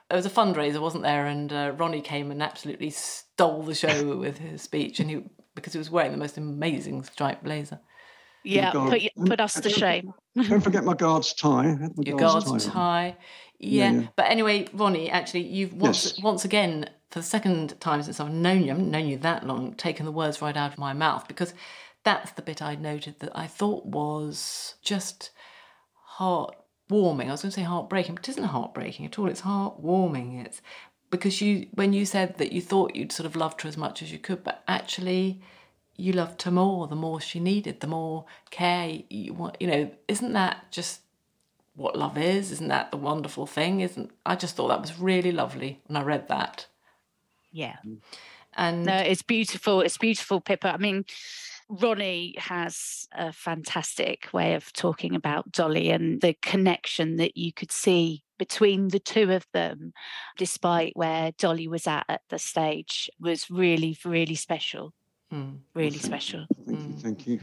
There 0.08 0.16
was 0.16 0.26
a 0.26 0.30
fundraiser, 0.30 0.80
wasn't 0.80 1.04
there? 1.04 1.26
And 1.26 1.52
uh, 1.52 1.74
Ronnie 1.76 2.00
came 2.00 2.32
and 2.32 2.42
absolutely 2.42 2.90
stole 2.90 3.62
the 3.62 3.74
show 3.74 4.16
with 4.18 4.38
his 4.38 4.62
speech, 4.62 4.98
and 4.98 5.08
he 5.08 5.22
because 5.54 5.74
he 5.74 5.78
was 5.78 5.90
wearing 5.90 6.12
the 6.12 6.18
most 6.18 6.38
amazing 6.38 7.04
striped 7.04 7.44
blazer. 7.44 7.78
Yeah, 8.42 8.70
put, 8.72 9.02
put 9.26 9.40
us 9.40 9.60
to 9.60 9.68
shame. 9.68 10.14
Don't 10.48 10.60
forget 10.60 10.84
my 10.84 10.94
guard's 10.94 11.34
tie. 11.34 11.74
My 11.74 11.88
Your 11.98 12.18
guard's, 12.18 12.46
guard's 12.46 12.66
tie. 12.66 12.72
tie. 12.72 13.16
Yeah. 13.58 13.90
yeah. 13.90 14.06
but 14.16 14.26
anyway, 14.30 14.66
Ronnie, 14.72 15.10
actually, 15.10 15.42
you've 15.42 15.74
once 15.74 16.04
yes. 16.04 16.22
once 16.22 16.44
again 16.44 16.88
for 17.10 17.20
the 17.20 17.24
second 17.24 17.80
time 17.80 18.02
since 18.02 18.20
I've 18.20 18.30
known 18.30 18.60
you, 18.60 18.66
I 18.66 18.68
haven't 18.68 18.90
known 18.90 19.06
you 19.06 19.18
that 19.18 19.46
long, 19.46 19.74
taken 19.74 20.06
the 20.06 20.12
words 20.12 20.42
right 20.42 20.56
out 20.56 20.72
of 20.72 20.78
my 20.78 20.92
mouth 20.92 21.26
because 21.26 21.54
that's 22.06 22.30
the 22.30 22.42
bit 22.42 22.62
I 22.62 22.76
noted 22.76 23.18
that 23.18 23.36
I 23.36 23.48
thought 23.48 23.84
was 23.84 24.76
just 24.80 25.30
heartwarming. 26.18 27.26
I 27.26 27.32
was 27.32 27.42
going 27.42 27.50
to 27.50 27.60
say 27.60 27.62
heartbreaking, 27.62 28.14
but 28.14 28.28
it 28.28 28.30
isn't 28.30 28.44
heartbreaking 28.44 29.06
at 29.06 29.18
all. 29.18 29.28
It's 29.28 29.42
heartwarming. 29.42 30.46
It's 30.46 30.62
because 31.10 31.40
you, 31.40 31.66
when 31.74 31.92
you 31.92 32.06
said 32.06 32.38
that 32.38 32.52
you 32.52 32.60
thought 32.60 32.94
you'd 32.94 33.10
sort 33.10 33.26
of 33.26 33.34
loved 33.34 33.62
her 33.62 33.68
as 33.68 33.76
much 33.76 34.02
as 34.02 34.12
you 34.12 34.20
could, 34.20 34.44
but 34.44 34.62
actually 34.68 35.42
you 35.96 36.12
loved 36.12 36.42
her 36.42 36.52
more, 36.52 36.86
the 36.86 36.94
more 36.94 37.20
she 37.20 37.40
needed, 37.40 37.80
the 37.80 37.88
more 37.88 38.24
care 38.50 39.00
you 39.10 39.34
want. 39.34 39.56
You 39.58 39.66
know, 39.66 39.90
isn't 40.06 40.32
that 40.32 40.70
just 40.70 41.00
what 41.74 41.98
love 41.98 42.16
is? 42.16 42.52
Isn't 42.52 42.68
that 42.68 42.92
the 42.92 42.98
wonderful 42.98 43.46
thing? 43.46 43.80
Isn't 43.80 44.12
I 44.24 44.36
just 44.36 44.54
thought 44.54 44.68
that 44.68 44.80
was 44.80 44.96
really 44.96 45.32
lovely 45.32 45.80
when 45.88 45.96
I 45.96 46.04
read 46.04 46.28
that. 46.28 46.66
Yeah. 47.50 47.78
And 48.54 48.84
no, 48.84 48.96
it's 48.96 49.22
beautiful. 49.22 49.80
It's 49.80 49.98
beautiful, 49.98 50.40
Pippa. 50.40 50.72
I 50.72 50.76
mean, 50.76 51.04
Ronnie 51.68 52.34
has 52.38 53.08
a 53.12 53.32
fantastic 53.32 54.28
way 54.32 54.54
of 54.54 54.72
talking 54.72 55.14
about 55.14 55.50
Dolly 55.50 55.90
and 55.90 56.20
the 56.20 56.36
connection 56.40 57.16
that 57.16 57.36
you 57.36 57.52
could 57.52 57.72
see 57.72 58.22
between 58.38 58.88
the 58.88 58.98
two 59.00 59.32
of 59.32 59.46
them, 59.52 59.92
despite 60.36 60.92
where 60.94 61.32
Dolly 61.38 61.66
was 61.68 61.86
at 61.86 62.04
at 62.08 62.22
the 62.28 62.38
stage, 62.38 63.10
was 63.18 63.50
really, 63.50 63.96
really 64.04 64.34
special. 64.34 64.92
Mm. 65.32 65.58
Really 65.74 65.98
special. 65.98 66.46
Thank 66.66 66.80
you. 66.80 66.96
Thank 66.98 67.26
you. 67.26 67.40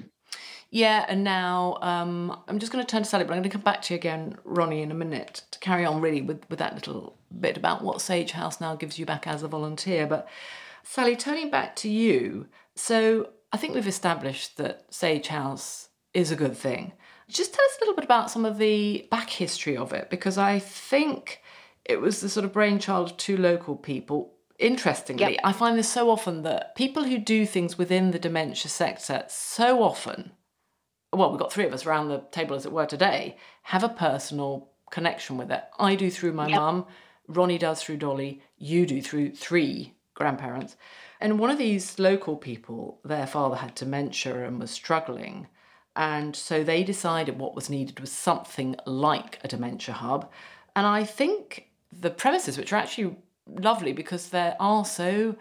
Yeah, 0.69 1.05
and 1.07 1.23
now 1.23 1.77
um, 1.81 2.41
I'm 2.47 2.57
just 2.57 2.71
going 2.71 2.83
to 2.83 2.89
turn 2.89 3.03
to 3.03 3.09
Sally, 3.09 3.25
but 3.25 3.33
I'm 3.33 3.39
going 3.39 3.43
to 3.43 3.49
come 3.49 3.61
back 3.61 3.81
to 3.83 3.93
you 3.93 3.99
again, 3.99 4.37
Ronnie, 4.43 4.81
in 4.81 4.89
a 4.89 4.95
minute 4.95 5.43
to 5.51 5.59
carry 5.59 5.85
on 5.85 6.01
really 6.01 6.21
with, 6.21 6.49
with 6.49 6.59
that 6.59 6.73
little 6.73 7.17
bit 7.39 7.57
about 7.57 7.83
what 7.83 8.01
Sage 8.01 8.31
House 8.31 8.59
now 8.59 8.75
gives 8.75 8.97
you 8.97 9.05
back 9.05 9.27
as 9.27 9.43
a 9.43 9.47
volunteer. 9.47 10.07
But 10.07 10.27
Sally, 10.83 11.15
turning 11.15 11.51
back 11.51 11.75
to 11.77 11.89
you, 11.89 12.47
so 12.75 13.29
I 13.53 13.57
think 13.57 13.75
we've 13.75 13.87
established 13.87 14.57
that 14.57 14.83
Sage 14.89 15.27
House 15.27 15.89
is 16.13 16.31
a 16.31 16.35
good 16.35 16.57
thing. 16.57 16.93
Just 17.29 17.53
tell 17.53 17.63
us 17.63 17.77
a 17.77 17.81
little 17.81 17.95
bit 17.95 18.03
about 18.03 18.31
some 18.31 18.45
of 18.45 18.57
the 18.57 19.07
back 19.11 19.29
history 19.29 19.77
of 19.77 19.93
it, 19.93 20.09
because 20.09 20.39
I 20.39 20.57
think 20.57 21.39
it 21.85 22.01
was 22.01 22.19
the 22.19 22.29
sort 22.29 22.45
of 22.45 22.51
brainchild 22.51 23.11
of 23.11 23.17
two 23.17 23.37
local 23.37 23.75
people. 23.75 24.33
Interestingly, 24.57 25.33
yep. 25.33 25.41
I 25.43 25.51
find 25.51 25.77
this 25.77 25.89
so 25.89 26.09
often 26.09 26.41
that 26.43 26.75
people 26.75 27.03
who 27.03 27.17
do 27.17 27.45
things 27.45 27.77
within 27.77 28.11
the 28.11 28.19
dementia 28.19 28.69
sector 28.69 29.23
so 29.27 29.83
often, 29.83 30.31
well, 31.11 31.29
we've 31.29 31.39
got 31.39 31.53
three 31.53 31.65
of 31.65 31.73
us 31.73 31.85
around 31.85 32.09
the 32.09 32.23
table 32.31 32.55
as 32.55 32.65
it 32.65 32.71
were 32.71 32.85
today, 32.85 33.37
have 33.63 33.83
a 33.83 33.89
personal 33.89 34.71
connection 34.89 35.37
with 35.37 35.51
it. 35.51 35.63
I 35.77 35.95
do 35.95 36.09
through 36.09 36.33
my 36.33 36.47
yep. 36.47 36.59
mum, 36.59 36.85
Ronnie 37.27 37.57
does 37.57 37.83
through 37.83 37.97
Dolly, 37.97 38.41
you 38.57 38.85
do 38.85 39.01
through 39.01 39.35
three 39.35 39.93
grandparents. 40.13 40.75
And 41.23 41.39
one 41.39 41.49
of 41.49 41.57
these 41.57 41.97
local 41.99 42.35
people, 42.35 42.99
their 43.05 43.25
father 43.25 43.55
had 43.55 43.75
dementia 43.75 44.45
and 44.45 44.59
was 44.59 44.71
struggling. 44.71 45.47
And 45.95 46.35
so 46.35 46.65
they 46.65 46.83
decided 46.83 47.39
what 47.39 47.55
was 47.55 47.69
needed 47.69 48.01
was 48.01 48.11
something 48.11 48.75
like 48.85 49.39
a 49.41 49.47
dementia 49.47 49.95
hub. 49.95 50.29
And 50.75 50.85
I 50.85 51.05
think 51.05 51.69
the 51.93 52.09
premises, 52.09 52.57
which 52.57 52.73
are 52.73 52.75
actually 52.75 53.15
lovely 53.47 53.93
because 53.93 54.29
they 54.29 54.53
are 54.59 54.83
so 54.83 55.37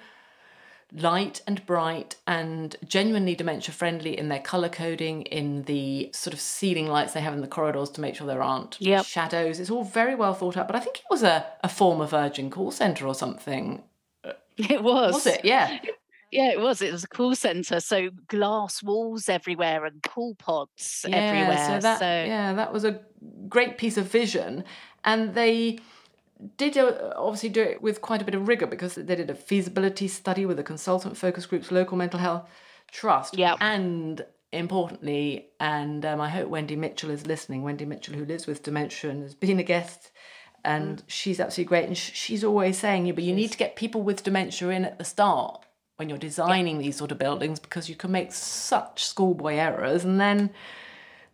light 0.93 1.41
and 1.49 1.67
bright 1.67 2.15
and 2.29 2.77
genuinely 2.85 3.35
dementia 3.35 3.75
friendly 3.75 4.17
in 4.17 4.29
their 4.29 4.39
color 4.39 4.69
coding, 4.69 5.23
in 5.23 5.63
the 5.65 6.11
sort 6.15 6.33
of 6.33 6.39
ceiling 6.39 6.87
lights 6.87 7.13
they 7.13 7.23
have 7.23 7.35
in 7.35 7.41
the 7.41 7.49
corridors 7.49 7.91
to 7.91 8.01
make 8.01 8.15
sure 8.15 8.29
there 8.29 8.41
aren't 8.41 8.81
yep. 8.81 9.05
shadows. 9.05 9.59
It's 9.59 9.71
all 9.71 9.83
very 9.83 10.15
well 10.15 10.35
thought 10.35 10.57
out. 10.57 10.69
But 10.69 10.77
I 10.77 10.81
think 10.81 10.99
it 10.99 11.11
was 11.11 11.25
a, 11.25 11.45
a 11.65 11.69
former 11.69 12.07
Virgin 12.07 12.51
call 12.51 12.71
centre 12.71 13.05
or 13.05 13.17
something 13.17 13.83
It 14.71 14.83
was. 14.83 15.15
Was 15.15 15.27
it? 15.27 15.45
Yeah. 15.45 15.79
Yeah, 16.31 16.51
it 16.51 16.61
was. 16.61 16.81
It 16.81 16.91
was 16.91 17.05
a 17.05 17.09
call 17.09 17.35
centre, 17.35 17.79
so 17.79 18.09
glass 18.29 18.83
walls 18.83 19.29
everywhere 19.29 19.85
and 19.85 20.03
pool 20.03 20.35
pods 20.37 21.05
yeah, 21.07 21.17
everywhere. 21.17 21.67
So 21.67 21.79
that, 21.81 21.99
so 21.99 22.07
yeah, 22.07 22.55
that 22.55 22.73
was 22.73 22.85
a 22.87 23.01
great 23.51 23.77
piece 23.77 23.99
of 23.99 24.07
vision, 24.07 24.65
and 25.05 25.35
they 25.35 25.79
did 26.57 26.79
uh, 26.79 27.13
obviously 27.17 27.51
do 27.51 27.61
it 27.61 27.83
with 27.83 28.01
quite 28.01 28.23
a 28.23 28.25
bit 28.25 28.35
of 28.35 28.49
rigor 28.49 28.67
because 28.67 28.95
they 28.95 29.15
did 29.15 29.29
a 29.29 29.35
feasibility 29.35 30.09
study 30.09 30.47
with 30.47 30.59
a 30.59 30.63
consultant 30.63 31.19
focus 31.19 31.45
groups, 31.45 31.71
local 31.71 31.99
mental 31.99 32.19
health 32.19 32.49
trust, 32.91 33.37
yeah, 33.37 33.57
and 33.61 34.25
importantly, 34.53 35.51
and 35.61 36.07
um, 36.07 36.19
I 36.19 36.31
hope 36.31 36.49
Wendy 36.49 36.77
Mitchell 36.77 37.11
is 37.11 37.27
listening. 37.27 37.63
Wendy 37.63 37.85
Mitchell, 37.85 38.15
who 38.15 38.25
lives 38.25 38.47
with 38.47 38.63
dementia 38.63 39.11
and 39.11 39.23
has 39.23 39.35
been 39.35 39.59
a 39.59 39.63
guest 39.63 40.11
and 40.65 40.99
mm. 40.99 41.03
she's 41.07 41.41
absolutely 41.41 41.69
great. 41.69 41.87
And 41.87 41.97
sh- 41.97 42.13
she's 42.15 42.45
always 42.45 42.79
saying, 42.79 43.07
"Yeah, 43.07 43.13
but 43.13 43.25
you 43.25 43.35
need 43.35 43.53
to 43.53 43.59
get 43.59 43.77
people 43.77 44.03
with 44.03 44.23
dementia 44.23 44.69
in 44.71 44.85
at 44.85 44.99
the 44.99 45.05
start 45.05 45.65
when 45.97 46.09
you're 46.09 46.19
designing 46.19 46.77
yeah. 46.77 46.83
these 46.83 46.97
sort 46.97 47.13
of 47.13 47.19
buildings 47.19 47.59
because 47.59 47.89
you 47.89 47.95
can 47.95 48.11
make 48.13 48.33
such 48.33 49.05
schoolboy 49.05 49.55
errors, 49.55 50.05
and 50.05 50.21
then." 50.21 50.51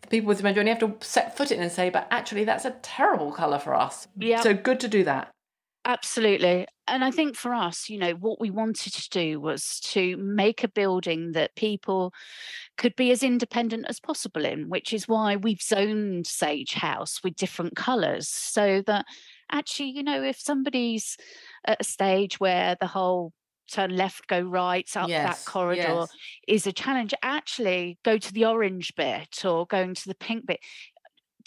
The 0.00 0.06
people 0.06 0.28
with 0.28 0.38
dementia, 0.38 0.60
only 0.60 0.70
have 0.70 0.78
to 0.78 0.94
set 1.04 1.36
foot 1.36 1.50
in 1.50 1.60
and 1.60 1.72
say, 1.72 1.90
but 1.90 2.06
actually, 2.12 2.44
that's 2.44 2.64
a 2.64 2.70
terrible 2.82 3.32
colour 3.32 3.58
for 3.58 3.74
us. 3.74 4.06
Yeah. 4.16 4.40
So 4.42 4.54
good 4.54 4.78
to 4.78 4.86
do 4.86 5.02
that. 5.02 5.28
Absolutely. 5.88 6.66
And 6.86 7.02
I 7.02 7.10
think 7.10 7.34
for 7.34 7.54
us, 7.54 7.88
you 7.88 7.98
know, 7.98 8.12
what 8.12 8.38
we 8.38 8.50
wanted 8.50 8.92
to 8.92 9.08
do 9.08 9.40
was 9.40 9.80
to 9.84 10.18
make 10.18 10.62
a 10.62 10.68
building 10.68 11.32
that 11.32 11.56
people 11.56 12.12
could 12.76 12.94
be 12.94 13.10
as 13.10 13.22
independent 13.22 13.86
as 13.88 13.98
possible 13.98 14.44
in, 14.44 14.68
which 14.68 14.92
is 14.92 15.08
why 15.08 15.36
we've 15.36 15.62
zoned 15.62 16.26
Sage 16.26 16.74
House 16.74 17.20
with 17.24 17.36
different 17.36 17.74
colours 17.74 18.28
so 18.28 18.82
that 18.86 19.06
actually, 19.50 19.88
you 19.88 20.02
know, 20.02 20.22
if 20.22 20.38
somebody's 20.38 21.16
at 21.66 21.80
a 21.80 21.84
stage 21.84 22.38
where 22.38 22.76
the 22.78 22.86
whole 22.86 23.32
turn 23.72 23.96
left, 23.96 24.26
go 24.26 24.42
right 24.42 24.94
up 24.94 25.08
yes, 25.08 25.26
that 25.26 25.50
corridor 25.50 25.80
yes. 25.80 26.08
is 26.46 26.66
a 26.66 26.72
challenge. 26.72 27.14
Actually, 27.22 27.98
go 28.04 28.18
to 28.18 28.32
the 28.34 28.44
orange 28.44 28.94
bit 28.94 29.42
or 29.42 29.66
going 29.66 29.94
to 29.94 30.06
the 30.06 30.14
pink 30.14 30.46
bit 30.46 30.60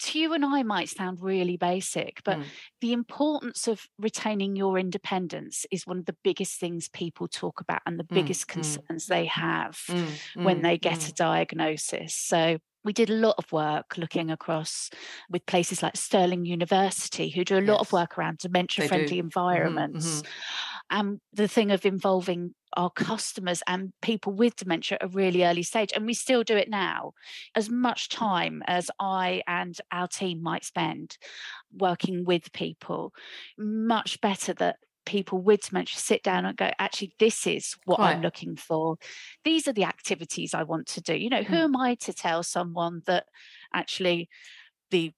to 0.02 0.18
you 0.18 0.32
and 0.34 0.44
I 0.44 0.62
might 0.62 0.88
sound 0.88 1.18
really 1.20 1.56
basic, 1.56 2.20
but 2.24 2.38
mm. 2.38 2.44
the 2.80 2.92
importance 2.92 3.68
of 3.68 3.86
retaining 3.98 4.56
your 4.56 4.78
independence 4.78 5.66
is 5.70 5.86
one 5.86 5.98
of 5.98 6.06
the 6.06 6.16
biggest 6.22 6.58
things 6.58 6.88
people 6.88 7.28
talk 7.28 7.60
about 7.60 7.82
and 7.86 7.98
the 7.98 8.04
mm, 8.04 8.14
biggest 8.14 8.46
mm. 8.46 8.48
concerns 8.48 9.06
mm. 9.06 9.08
they 9.08 9.26
have 9.26 9.78
mm, 9.88 10.08
when 10.34 10.58
mm, 10.58 10.62
they 10.62 10.78
get 10.78 11.08
a 11.08 11.12
diagnosis. 11.12 12.14
So 12.14 12.58
we 12.84 12.92
did 12.92 13.10
a 13.10 13.14
lot 13.14 13.36
of 13.38 13.50
work 13.52 13.96
looking 13.96 14.30
across 14.30 14.90
with 15.30 15.46
places 15.46 15.82
like 15.82 15.96
Stirling 15.96 16.44
University, 16.44 17.30
who 17.30 17.44
do 17.44 17.58
a 17.58 17.60
lot 17.60 17.78
yes. 17.78 17.80
of 17.80 17.92
work 17.92 18.18
around 18.18 18.38
dementia 18.38 18.88
friendly 18.88 19.18
mm-hmm, 19.18 19.26
environments. 19.26 20.06
Mm-hmm. 20.06 20.28
And 20.90 21.20
the 21.32 21.48
thing 21.48 21.70
of 21.70 21.86
involving 21.86 22.54
our 22.76 22.90
customers 22.90 23.62
and 23.66 23.92
people 24.00 24.32
with 24.32 24.56
dementia 24.56 24.98
at 25.00 25.04
a 25.04 25.08
really 25.08 25.44
early 25.44 25.62
stage. 25.62 25.90
And 25.94 26.06
we 26.06 26.14
still 26.14 26.42
do 26.42 26.56
it 26.56 26.70
now. 26.70 27.12
As 27.54 27.68
much 27.68 28.08
time 28.08 28.62
as 28.66 28.90
I 28.98 29.42
and 29.46 29.76
our 29.90 30.08
team 30.08 30.42
might 30.42 30.64
spend 30.64 31.18
working 31.72 32.24
with 32.24 32.52
people, 32.52 33.12
much 33.58 34.20
better 34.20 34.54
that 34.54 34.76
people 35.04 35.38
with 35.40 35.68
dementia 35.68 35.98
sit 35.98 36.22
down 36.22 36.46
and 36.46 36.56
go, 36.56 36.70
actually, 36.78 37.12
this 37.18 37.46
is 37.46 37.76
what 37.84 37.96
Quite. 37.96 38.14
I'm 38.14 38.22
looking 38.22 38.56
for. 38.56 38.96
These 39.44 39.66
are 39.68 39.72
the 39.72 39.84
activities 39.84 40.54
I 40.54 40.62
want 40.62 40.86
to 40.88 41.00
do. 41.00 41.14
You 41.14 41.28
know, 41.28 41.42
who 41.42 41.56
Mm. 41.56 41.64
am 41.64 41.76
I 41.76 41.94
to 41.96 42.12
tell 42.12 42.42
someone 42.42 43.02
that 43.06 43.26
actually 43.74 44.28
the 44.90 45.12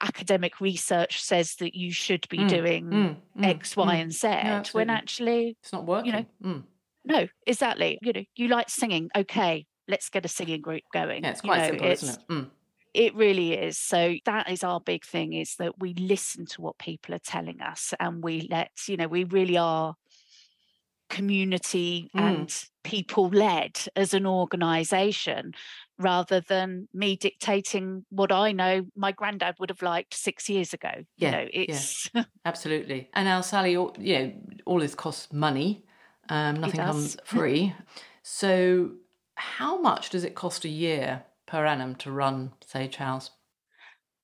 academic 0.00 0.60
research 0.60 1.20
says 1.22 1.56
that 1.56 1.74
you 1.74 1.92
should 1.92 2.26
be 2.28 2.38
Mm, 2.38 2.48
doing 2.48 2.84
Mm, 2.86 3.16
mm, 3.36 3.44
X, 3.44 3.76
Y, 3.76 3.96
mm. 3.96 4.02
and 4.02 4.12
Z 4.12 4.72
when 4.72 4.90
actually, 4.90 5.56
It's 5.62 5.72
not 5.72 5.86
working. 5.86 6.06
You 6.06 6.12
know, 6.12 6.26
Mm. 6.42 6.64
no, 7.04 7.28
exactly. 7.46 7.98
You 8.02 8.12
know, 8.12 8.24
you 8.36 8.48
like 8.48 8.68
singing. 8.70 9.10
Okay, 9.16 9.66
let's 9.86 10.08
get 10.08 10.24
a 10.24 10.28
singing 10.28 10.60
group 10.60 10.82
going. 10.92 11.24
Yeah, 11.24 11.30
it's 11.30 11.42
You 11.42 11.48
quite 11.48 11.58
know, 11.58 11.68
simple, 11.68 11.86
it's- 11.86 12.02
isn't 12.02 12.20
it? 12.20 12.28
Mm. 12.32 12.50
it 12.94 13.14
really 13.14 13.52
is. 13.52 13.78
So 13.78 14.16
that 14.24 14.50
is 14.50 14.64
our 14.64 14.80
big 14.80 15.04
thing 15.04 15.32
is 15.34 15.54
that 15.56 15.78
we 15.78 15.94
listen 15.94 16.46
to 16.46 16.62
what 16.62 16.78
people 16.78 17.14
are 17.14 17.20
telling 17.20 17.60
us 17.60 17.94
and 18.00 18.22
we 18.24 18.48
let, 18.50 18.70
you 18.88 18.96
know, 18.96 19.06
we 19.08 19.24
really 19.24 19.56
are 19.58 19.94
community 21.08 22.10
Mm. 22.14 22.20
and 22.20 22.64
people 22.84 23.28
led 23.28 23.78
as 23.96 24.14
an 24.14 24.26
organization 24.26 25.52
rather 25.98 26.40
than 26.40 26.88
me 26.92 27.16
dictating 27.16 28.04
what 28.10 28.30
I 28.32 28.52
know 28.52 28.86
my 28.94 29.12
granddad 29.12 29.56
would 29.58 29.70
have 29.70 29.82
liked 29.82 30.14
six 30.14 30.48
years 30.48 30.72
ago. 30.72 30.90
Yeah, 31.16 31.26
You 31.26 31.30
know, 31.30 31.48
yeah. 31.52 31.64
it's 31.72 32.10
Absolutely. 32.44 33.10
And 33.14 33.26
now, 33.26 33.40
Sally, 33.40 33.76
all, 33.76 33.94
you 33.98 34.18
know, 34.18 34.32
all 34.66 34.78
this 34.80 34.94
costs 34.94 35.32
money. 35.32 35.84
Um, 36.28 36.60
nothing 36.60 36.80
comes 36.80 37.16
free. 37.24 37.74
so, 38.22 38.92
how 39.36 39.80
much 39.80 40.10
does 40.10 40.24
it 40.24 40.34
cost 40.34 40.64
a 40.64 40.68
year 40.68 41.24
per 41.46 41.64
annum 41.64 41.94
to 41.96 42.10
run 42.10 42.52
Sage 42.64 42.96
House? 42.96 43.30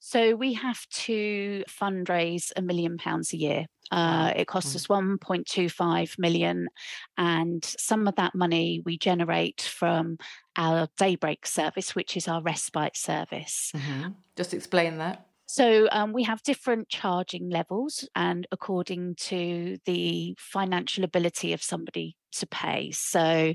So 0.00 0.34
we 0.36 0.52
have 0.54 0.86
to 1.06 1.64
fundraise 1.68 2.52
a 2.56 2.62
million 2.62 2.98
pounds 2.98 3.32
a 3.32 3.38
year. 3.38 3.66
Uh, 3.90 4.32
it 4.36 4.46
costs 4.46 4.72
Mm. 4.72 4.76
us 4.76 4.88
1.25 4.88 6.18
million, 6.18 6.68
and 7.16 7.64
some 7.64 8.08
of 8.08 8.14
that 8.16 8.34
money 8.34 8.82
we 8.84 8.98
generate 8.98 9.60
from 9.62 10.16
our 10.56 10.88
daybreak 10.98 11.46
service, 11.46 11.94
which 11.94 12.16
is 12.16 12.28
our 12.28 12.42
respite 12.42 12.96
service. 12.96 13.70
hmm 13.74 14.08
Just 14.36 14.54
explain 14.54 14.98
that. 14.98 15.26
So 15.46 15.88
um, 15.92 16.12
we 16.12 16.22
have 16.24 16.42
different 16.42 16.88
charging 16.88 17.50
levels, 17.50 18.08
and 18.16 18.46
according 18.50 19.16
to 19.16 19.76
the 19.84 20.34
financial 20.38 21.04
ability 21.04 21.52
of 21.52 21.62
somebody 21.62 22.16
to 22.32 22.46
pay. 22.46 22.90
So 22.92 23.54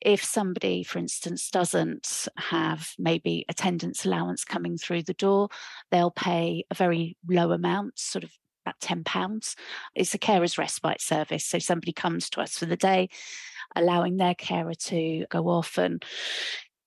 if 0.00 0.22
somebody, 0.24 0.82
for 0.82 0.98
instance, 0.98 1.50
doesn't 1.50 2.28
have 2.36 2.90
maybe 2.98 3.44
attendance 3.48 4.04
allowance 4.04 4.44
coming 4.44 4.76
through 4.76 5.04
the 5.04 5.14
door, 5.14 5.48
they'll 5.90 6.10
pay 6.10 6.64
a 6.70 6.74
very 6.74 7.16
low 7.28 7.52
amount, 7.52 7.98
sort 7.98 8.24
of 8.24 8.32
about 8.64 8.78
£10. 8.80 9.56
It's 9.94 10.14
a 10.14 10.18
carer's 10.18 10.58
respite 10.58 11.00
service. 11.00 11.44
So 11.44 11.58
somebody 11.58 11.92
comes 11.92 12.30
to 12.30 12.40
us 12.40 12.56
for 12.58 12.66
the 12.66 12.76
day, 12.76 13.08
allowing 13.76 14.16
their 14.16 14.34
carer 14.34 14.74
to 14.74 15.26
go 15.30 15.48
off 15.48 15.78
and 15.78 16.04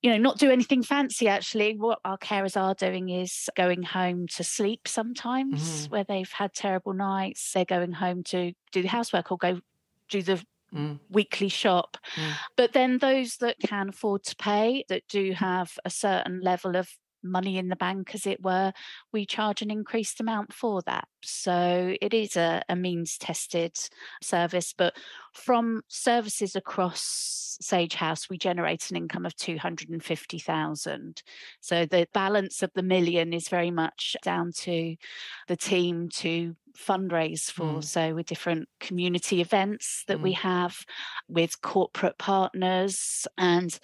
you 0.01 0.09
know, 0.09 0.17
not 0.17 0.37
do 0.37 0.51
anything 0.51 0.83
fancy 0.83 1.29
actually. 1.29 1.77
What 1.77 1.99
our 2.03 2.17
carers 2.17 2.59
are 2.61 2.73
doing 2.73 3.07
is 3.07 3.49
going 3.55 3.83
home 3.83 4.27
to 4.35 4.43
sleep 4.43 4.85
sometimes 4.85 5.87
Mhm. 5.87 5.91
where 5.91 6.03
they've 6.03 6.29
had 6.29 6.53
terrible 6.53 6.93
nights. 6.93 7.53
They're 7.53 7.63
going 7.63 7.93
home 7.93 8.21
to 8.25 8.51
do 8.73 8.81
the 8.81 8.89
housework 8.89 9.31
or 9.31 9.37
go 9.37 9.61
do 10.09 10.21
the 10.21 10.45
Mm. 10.73 10.99
weekly 11.09 11.47
shop. 11.49 11.97
Mm. 12.15 12.33
But 12.57 12.73
then 12.73 12.97
those 12.97 13.37
that 13.37 13.59
can 13.59 13.89
afford 13.89 14.23
to 14.23 14.35
pay, 14.35 14.83
that 14.89 15.07
do 15.07 15.31
have 15.33 15.77
a 15.85 15.89
certain 15.89 16.41
level 16.41 16.75
of 16.75 16.89
money 17.23 17.57
in 17.57 17.69
the 17.69 17.75
bank, 17.75 18.13
as 18.13 18.25
it 18.25 18.43
were, 18.43 18.73
we 19.11 19.25
charge 19.25 19.61
an 19.61 19.71
increased 19.71 20.19
amount 20.19 20.53
for 20.53 20.81
that. 20.83 21.07
So 21.23 21.95
it 22.01 22.13
is 22.13 22.35
a, 22.35 22.61
a 22.69 22.75
means 22.75 23.17
tested 23.17 23.77
service. 24.21 24.73
But 24.77 24.95
from 25.33 25.81
services 25.87 26.55
across 26.55 27.57
Sage 27.61 27.95
House, 27.95 28.29
we 28.29 28.37
generate 28.37 28.89
an 28.89 28.97
income 28.97 29.25
of 29.25 29.35
250,000. 29.35 31.23
So 31.61 31.85
the 31.85 32.07
balance 32.13 32.63
of 32.63 32.71
the 32.73 32.83
million 32.83 33.33
is 33.33 33.47
very 33.49 33.71
much 33.71 34.15
down 34.23 34.51
to 34.59 34.95
the 35.47 35.55
team 35.55 36.09
to 36.15 36.55
fundraise 36.77 37.51
for. 37.51 37.75
Mm. 37.77 37.83
So 37.83 38.15
with 38.15 38.25
different 38.25 38.67
community 38.79 39.41
events 39.41 40.03
that 40.07 40.19
we 40.21 40.31
have 40.33 40.75
with 41.27 41.61
corporate 41.61 42.17
partners 42.17 43.27
and 43.37 43.77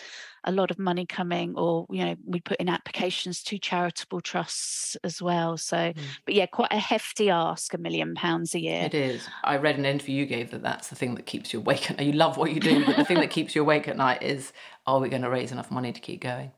a 0.45 0.51
lot 0.51 0.71
of 0.71 0.79
money 0.79 1.05
coming 1.05 1.53
or 1.55 1.85
you 1.89 2.03
know 2.03 2.15
we 2.25 2.39
put 2.39 2.57
in 2.57 2.69
applications 2.69 3.43
to 3.43 3.57
charitable 3.59 4.21
trusts 4.21 4.95
as 5.03 5.21
well 5.21 5.57
so 5.57 5.77
Mm. 5.77 5.95
but 6.25 6.33
yeah 6.33 6.45
quite 6.45 6.71
a 6.71 6.79
hefty 6.79 7.29
ask 7.29 7.73
a 7.73 7.77
million 7.77 8.15
pounds 8.15 8.55
a 8.55 8.59
year 8.59 8.83
It 8.85 8.93
is. 8.93 9.27
I 9.43 9.57
read 9.57 9.77
an 9.77 9.85
interview 9.85 10.15
you 10.15 10.25
gave 10.25 10.49
that 10.51 10.63
that's 10.63 10.87
the 10.87 10.95
thing 10.95 11.15
that 11.15 11.25
keeps 11.25 11.38
you 11.53 11.59
awake 11.59 11.89
at 11.91 11.97
night. 11.97 12.07
You 12.07 12.13
love 12.13 12.37
what 12.37 12.51
you 12.53 12.59
do, 12.59 12.85
but 12.85 12.97
the 12.97 13.05
thing 13.05 13.19
that 13.19 13.29
keeps 13.29 13.55
you 13.55 13.61
awake 13.61 13.87
at 13.87 13.97
night 13.97 14.21
is 14.23 14.51
are 14.85 14.99
we 14.99 15.09
going 15.09 15.21
to 15.23 15.29
raise 15.29 15.51
enough 15.51 15.71
money 15.71 15.91
to 15.91 15.99
keep 15.99 16.21
going? 16.21 16.51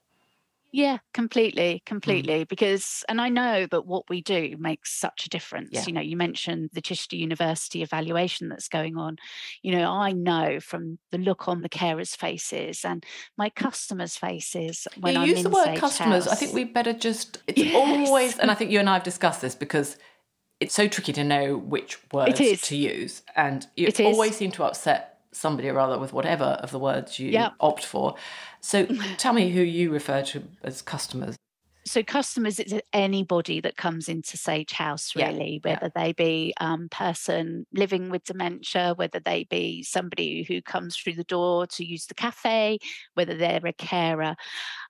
Yeah, 0.73 0.95
Mm. 0.95 0.99
completely, 1.13 1.84
completely. 1.86 2.45
Because, 2.45 3.03
and 3.09 3.19
I 3.19 3.27
know 3.27 3.65
that 3.71 3.86
what 3.86 4.09
we 4.09 4.21
do 4.21 4.55
makes 4.57 4.93
such 4.97 5.25
a 5.25 5.29
difference. 5.29 5.71
Yeah. 5.73 5.84
You 5.86 5.91
know, 5.93 6.01
you 6.01 6.15
mentioned 6.15 6.69
the 6.71 6.82
Chichester 6.82 7.17
University 7.17 7.84
evaluation 7.84 8.47
that's 8.47 8.69
going 8.69 8.95
on. 8.95 9.17
You 9.63 9.73
know, 9.73 9.91
I 9.91 10.13
know 10.13 10.61
from 10.61 10.97
the 11.11 11.17
look 11.17 11.49
on 11.49 11.61
the 11.61 11.67
carers' 11.69 12.15
faces 12.15 12.86
and 12.86 13.05
my 13.38 13.49
customers' 13.49 14.15
faces 14.15 14.88
when 14.97 15.15
you 15.15 15.19
I'm 15.21 15.27
use 15.27 15.43
the 15.43 15.49
word 15.49 15.65
Sage 15.65 15.79
customers. 15.79 16.27
I 16.27 16.36
think 16.36 16.53
we 16.53 16.63
better 16.63 16.93
just. 16.93 17.39
It's 17.47 17.61
Yes. 17.71 17.75
always, 17.75 18.39
and 18.39 18.49
I 18.49 18.55
think 18.55 18.71
you 18.71 18.79
and 18.79 18.89
I 18.89 18.93
have 18.93 19.03
discussed 19.03 19.41
this 19.41 19.55
because 19.55 19.97
it's 20.62 20.74
so 20.76 20.88
tricky 20.88 21.12
to 21.14 21.24
know 21.24 21.57
which 21.57 21.99
words 22.14 22.39
is. 22.39 22.62
to 22.62 22.78
use, 22.78 23.24
and 23.36 23.68
you 23.76 23.88
It 23.88 23.99
is. 23.99 24.05
always 24.05 24.38
seem 24.38 24.51
to 24.51 24.64
upset 24.64 25.20
somebody 25.34 25.68
or 25.70 25.80
other 25.80 25.97
with 25.97 26.14
whatever 26.14 26.43
of 26.64 26.72
the 26.72 26.80
words 26.80 27.20
you 27.20 27.30
Yeah. 27.32 27.49
opt 27.59 27.84
for. 27.84 28.16
So 28.62 28.86
tell 29.18 29.34
me 29.34 29.49
who 29.49 29.62
you 29.62 29.91
refer 29.91 30.22
to 30.24 30.43
as 30.64 30.82
customers. 30.82 31.36
So 31.86 32.03
customers 32.03 32.59
it's 32.59 32.73
anybody 32.93 33.59
that 33.59 33.75
comes 33.75 34.07
into 34.07 34.38
sage 34.38 34.71
house 34.71 35.15
really 35.15 35.61
yeah. 35.63 35.71
whether 35.73 35.91
they 35.95 36.13
be 36.13 36.53
um 36.59 36.88
person 36.89 37.65
living 37.73 38.09
with 38.09 38.23
dementia 38.23 38.93
whether 38.95 39.19
they 39.19 39.45
be 39.45 39.82
somebody 39.84 40.43
who 40.43 40.61
comes 40.61 40.95
through 40.95 41.13
the 41.13 41.23
door 41.23 41.65
to 41.65 41.84
use 41.84 42.05
the 42.05 42.13
cafe 42.13 42.77
whether 43.15 43.36
they're 43.36 43.65
a 43.65 43.73
carer 43.73 44.36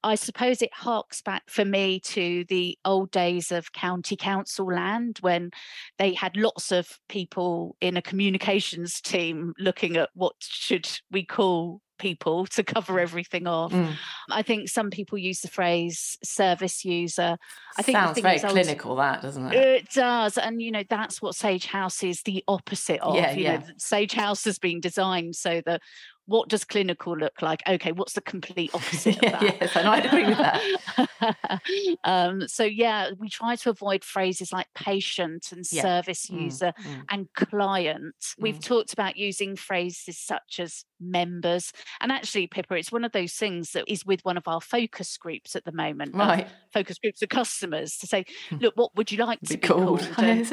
i 0.04 0.16
suppose 0.16 0.62
it 0.62 0.74
harks 0.74 1.22
back 1.22 1.44
for 1.48 1.64
me 1.64 2.00
to 2.00 2.44
the 2.50 2.78
old 2.84 3.10
days 3.12 3.52
of 3.52 3.72
county 3.72 4.16
council 4.16 4.66
land 4.66 5.18
when 5.22 5.50
they 5.98 6.14
had 6.14 6.36
lots 6.36 6.72
of 6.72 7.00
people 7.08 7.76
in 7.80 7.96
a 7.96 8.02
communications 8.02 9.00
team 9.02 9.54
looking 9.58 9.96
at 9.96 10.10
what 10.14 10.34
should 10.39 10.89
we 11.10 11.24
call 11.24 11.82
people 12.02 12.45
to 12.47 12.64
cover 12.64 12.99
everything 12.99 13.47
off 13.47 13.72
Mm. 13.72 13.95
I 14.30 14.41
think 14.41 14.70
some 14.70 14.89
people 14.89 15.18
use 15.18 15.41
the 15.41 15.47
phrase 15.47 16.18
service 16.24 16.84
user. 16.84 17.38
I 17.78 17.82
think 17.82 17.97
sounds 17.97 18.20
very 18.20 18.39
clinical, 18.39 18.95
that 18.97 19.22
doesn't 19.22 19.47
it? 19.47 19.54
It 19.54 19.89
does. 19.91 20.38
And, 20.38 20.62
you 20.62 20.72
know, 20.72 20.84
that's 20.89 21.22
what 21.22 21.36
Sage 21.36 21.66
House 21.66 22.04
is 22.04 22.22
the 22.24 22.43
opposite 22.47 23.02
of. 23.02 23.16
Yeah, 23.16 23.32
you 23.32 23.43
yeah. 23.43 23.58
know, 23.58 23.66
Sage 23.78 24.14
House 24.14 24.43
has 24.45 24.58
been 24.60 24.80
designed 24.80 25.36
so 25.36 25.62
that 25.66 25.82
what 26.28 26.50
does 26.50 26.64
clinical 26.64 27.18
look 27.18 27.42
like? 27.42 27.62
Okay, 27.68 27.92
what's 27.92 28.14
the 28.14 28.22
complete 28.22 28.72
opposite 28.74 29.16
of 29.18 29.32
that? 29.32 29.42
yes, 29.42 29.76
and 29.76 29.88
I'd 29.88 30.06
agree 30.06 30.26
with 30.26 30.38
that. 30.38 31.62
um, 32.04 32.48
so, 32.48 32.64
yeah, 32.64 33.12
we 33.18 33.30
try 33.30 33.56
to 33.58 33.70
avoid 33.70 34.04
phrases 34.04 34.52
like 34.54 34.68
patient 34.76 35.52
and 35.52 35.66
Yeah. 35.72 35.82
service 35.82 36.28
Mm, 36.28 36.44
user 36.44 36.74
mm. 36.80 37.04
and 37.10 37.28
client. 37.36 38.16
We've 38.40 38.60
Mm. 38.60 38.64
talked 38.64 38.94
about 38.94 39.18
using 39.18 39.56
phrases 39.56 40.18
such 40.18 40.60
as 40.60 40.86
members. 41.00 41.72
And 42.00 42.12
actually, 42.12 42.48
Pippa, 42.48 42.76
it's 42.76 42.92
one 42.92 43.04
of 43.04 43.12
those 43.12 43.34
things 43.34 43.72
that 43.72 43.86
is 43.88 44.06
with 44.06 44.24
one 44.24 44.38
of 44.38 44.48
our 44.48 44.62
focus 44.62 45.18
groups 45.18 45.56
at 45.56 45.66
the 45.66 45.72
moment. 45.72 46.14
of 46.14 46.20
Right. 46.20 46.48
Focus 46.74 46.98
groups 47.00 47.22
of 47.22 47.30
customers 47.30 47.98
to 47.98 48.08
say, 48.08 48.26
look, 48.60 48.76
what 48.76 48.96
would 48.96 49.12
you 49.12 49.18
like 49.26 49.42
to 49.42 49.58
Be 49.58 49.62
be, 49.62 49.68
called. 49.68 50.00
called? 50.02 50.18
And, 50.22 50.42
Is 50.42 50.52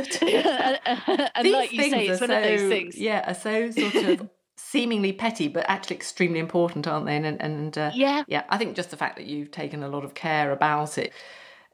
and 1.35 1.51
like 1.51 1.73
you 1.73 1.83
say, 1.91 2.07
it's 2.09 2.21
one 2.21 2.31
of 2.31 2.43
those 2.43 2.62
things. 2.69 2.97
Yeah, 2.97 3.31
are 3.31 3.35
so 3.35 3.71
sort 3.71 3.95
of 3.95 4.31
seemingly 4.59 5.12
petty, 5.12 5.48
but 5.48 5.64
actually 5.68 5.96
extremely 5.96 6.38
important, 6.38 6.86
aren't 6.86 7.06
they? 7.06 7.16
And 7.16 7.40
and 7.40 7.78
uh, 7.78 7.90
Yeah. 7.94 8.24
yeah, 8.26 8.44
I 8.48 8.59
think 8.59 8.76
just 8.76 8.90
the 8.90 8.96
fact 8.96 9.16
that 9.16 9.26
you've 9.26 9.50
taken 9.50 9.82
a 9.82 9.88
lot 9.88 10.04
of 10.04 10.14
care 10.14 10.52
about 10.52 10.98
it 10.98 11.12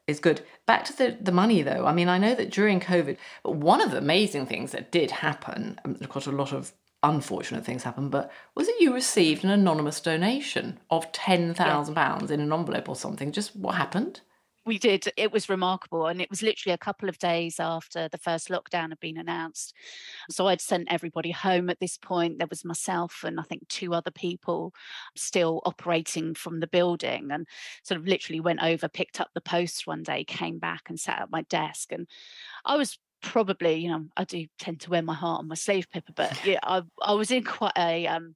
is 0.07 0.19
good. 0.19 0.41
Back 0.65 0.85
to 0.85 0.97
the 0.97 1.17
the 1.19 1.31
money 1.31 1.61
though. 1.61 1.85
I 1.85 1.93
mean, 1.93 2.07
I 2.09 2.17
know 2.17 2.35
that 2.35 2.51
during 2.51 2.79
COVID, 2.79 3.17
one 3.43 3.81
of 3.81 3.91
the 3.91 3.97
amazing 3.97 4.45
things 4.45 4.71
that 4.71 4.91
did 4.91 5.11
happen, 5.11 5.79
um, 5.83 5.97
of 5.99 6.09
course, 6.09 6.27
a 6.27 6.31
lot 6.31 6.53
of 6.53 6.73
unfortunate 7.03 7.65
things 7.65 7.83
happened, 7.83 8.11
but 8.11 8.31
was 8.55 8.67
it 8.67 8.75
you 8.79 8.93
received 8.93 9.43
an 9.43 9.49
anonymous 9.51 9.99
donation 9.99 10.79
of 10.89 11.11
ten 11.11 11.53
thousand 11.53 11.95
pounds 11.95 12.31
in 12.31 12.39
an 12.39 12.53
envelope 12.53 12.87
or 12.89 12.95
something? 12.95 13.31
Just 13.31 13.55
what 13.55 13.75
happened? 13.75 14.21
We 14.65 14.79
did. 14.79 15.07
It 15.15 15.31
was 15.31 15.47
remarkable. 15.47 16.07
And 16.07 16.19
it 16.19 16.29
was 16.29 16.41
literally 16.41 16.73
a 16.73 16.77
couple 16.77 17.07
of 17.07 17.19
days 17.19 17.59
after 17.59 18.09
the 18.09 18.17
first 18.17 18.49
lockdown 18.49 18.89
had 18.89 18.99
been 18.99 19.17
announced. 19.17 19.73
So 20.29 20.47
I'd 20.47 20.61
sent 20.61 20.91
everybody 20.91 21.31
home 21.31 21.69
at 21.69 21.79
this 21.79 21.97
point. 21.97 22.39
There 22.39 22.47
was 22.49 22.65
myself 22.65 23.23
and 23.23 23.39
I 23.39 23.43
think 23.43 23.67
two 23.67 23.93
other 23.93 24.11
people 24.11 24.73
still 25.15 25.61
operating 25.65 26.33
from 26.33 26.61
the 26.61 26.67
building 26.67 27.29
and 27.31 27.47
sort 27.83 27.99
of 27.99 28.07
literally 28.07 28.39
went 28.39 28.63
over, 28.63 28.87
picked 28.89 29.21
up 29.21 29.29
the 29.35 29.41
post 29.41 29.85
one 29.85 30.01
day, 30.01 30.23
came 30.23 30.57
back 30.57 30.89
and 30.89 30.99
sat 30.99 31.21
at 31.21 31.31
my 31.31 31.43
desk. 31.43 31.91
And 31.91 32.07
I 32.65 32.75
was 32.75 32.97
probably, 33.21 33.75
you 33.75 33.89
know, 33.89 34.05
I 34.17 34.23
do 34.23 34.47
tend 34.57 34.81
to 34.81 34.89
wear 34.89 35.01
my 35.03 35.13
heart 35.13 35.39
on 35.39 35.47
my 35.47 35.55
sleeve, 35.55 35.87
Pippa, 35.91 36.13
but 36.13 36.45
yeah, 36.45 36.59
I, 36.63 36.81
I 37.01 37.13
was 37.13 37.29
in 37.29 37.43
quite 37.43 37.73
a 37.77 38.07
um, 38.07 38.35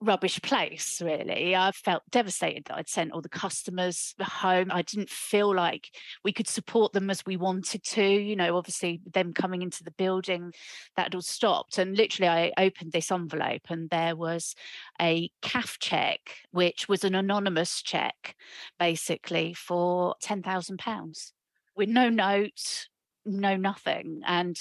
rubbish 0.00 0.40
place, 0.40 1.00
really. 1.04 1.54
I 1.54 1.72
felt 1.72 2.02
devastated 2.10 2.64
that 2.66 2.76
I'd 2.78 2.88
sent 2.88 3.12
all 3.12 3.20
the 3.20 3.28
customers 3.28 4.14
home. 4.20 4.70
I 4.70 4.82
didn't 4.82 5.10
feel 5.10 5.54
like 5.54 5.90
we 6.24 6.32
could 6.32 6.48
support 6.48 6.92
them 6.92 7.10
as 7.10 7.26
we 7.26 7.36
wanted 7.36 7.82
to. 7.84 8.02
You 8.02 8.36
know, 8.36 8.56
obviously, 8.56 9.00
them 9.12 9.32
coming 9.32 9.62
into 9.62 9.84
the 9.84 9.90
building, 9.92 10.52
that 10.96 11.04
had 11.04 11.14
all 11.14 11.22
stopped. 11.22 11.78
And 11.78 11.96
literally, 11.96 12.28
I 12.28 12.52
opened 12.64 12.92
this 12.92 13.12
envelope 13.12 13.62
and 13.68 13.90
there 13.90 14.16
was 14.16 14.54
a 15.00 15.30
CAF 15.42 15.78
check, 15.78 16.20
which 16.50 16.88
was 16.88 17.04
an 17.04 17.14
anonymous 17.14 17.82
check, 17.82 18.36
basically, 18.78 19.52
for 19.54 20.14
£10,000 20.22 21.32
with 21.76 21.88
no 21.88 22.08
note, 22.08 22.88
no 23.24 23.56
nothing. 23.56 24.22
And 24.26 24.56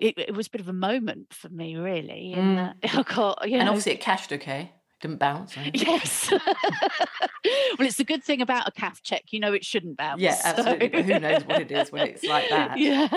it, 0.00 0.18
it, 0.18 0.34
was 0.34 0.46
a 0.46 0.50
bit 0.50 0.60
of 0.60 0.68
a 0.68 0.72
moment 0.72 1.32
for 1.32 1.48
me, 1.48 1.76
really. 1.76 2.32
In 2.32 2.56
mm. 2.56 2.74
I 2.84 3.02
got, 3.02 3.48
you 3.48 3.56
know, 3.56 3.60
and 3.60 3.68
obviously 3.68 3.92
it 3.92 4.00
cashed 4.00 4.32
okay. 4.32 4.72
Didn't 5.00 5.18
bounce. 5.18 5.56
Right? 5.56 5.70
Yes. 5.74 6.30
well, 7.78 7.88
it's 7.88 8.00
a 8.00 8.04
good 8.04 8.22
thing 8.22 8.42
about 8.42 8.68
a 8.68 8.72
CAF 8.72 9.00
check. 9.02 9.24
You 9.30 9.40
know, 9.40 9.54
it 9.54 9.64
shouldn't 9.64 9.96
bounce. 9.96 10.20
Yeah, 10.20 10.38
absolutely. 10.44 10.90
So. 10.90 11.02
who 11.02 11.20
knows 11.20 11.44
what 11.46 11.62
it 11.62 11.72
is 11.72 11.90
when 11.90 12.08
it's 12.08 12.22
like 12.22 12.50
that? 12.50 12.78
Yeah, 12.78 13.08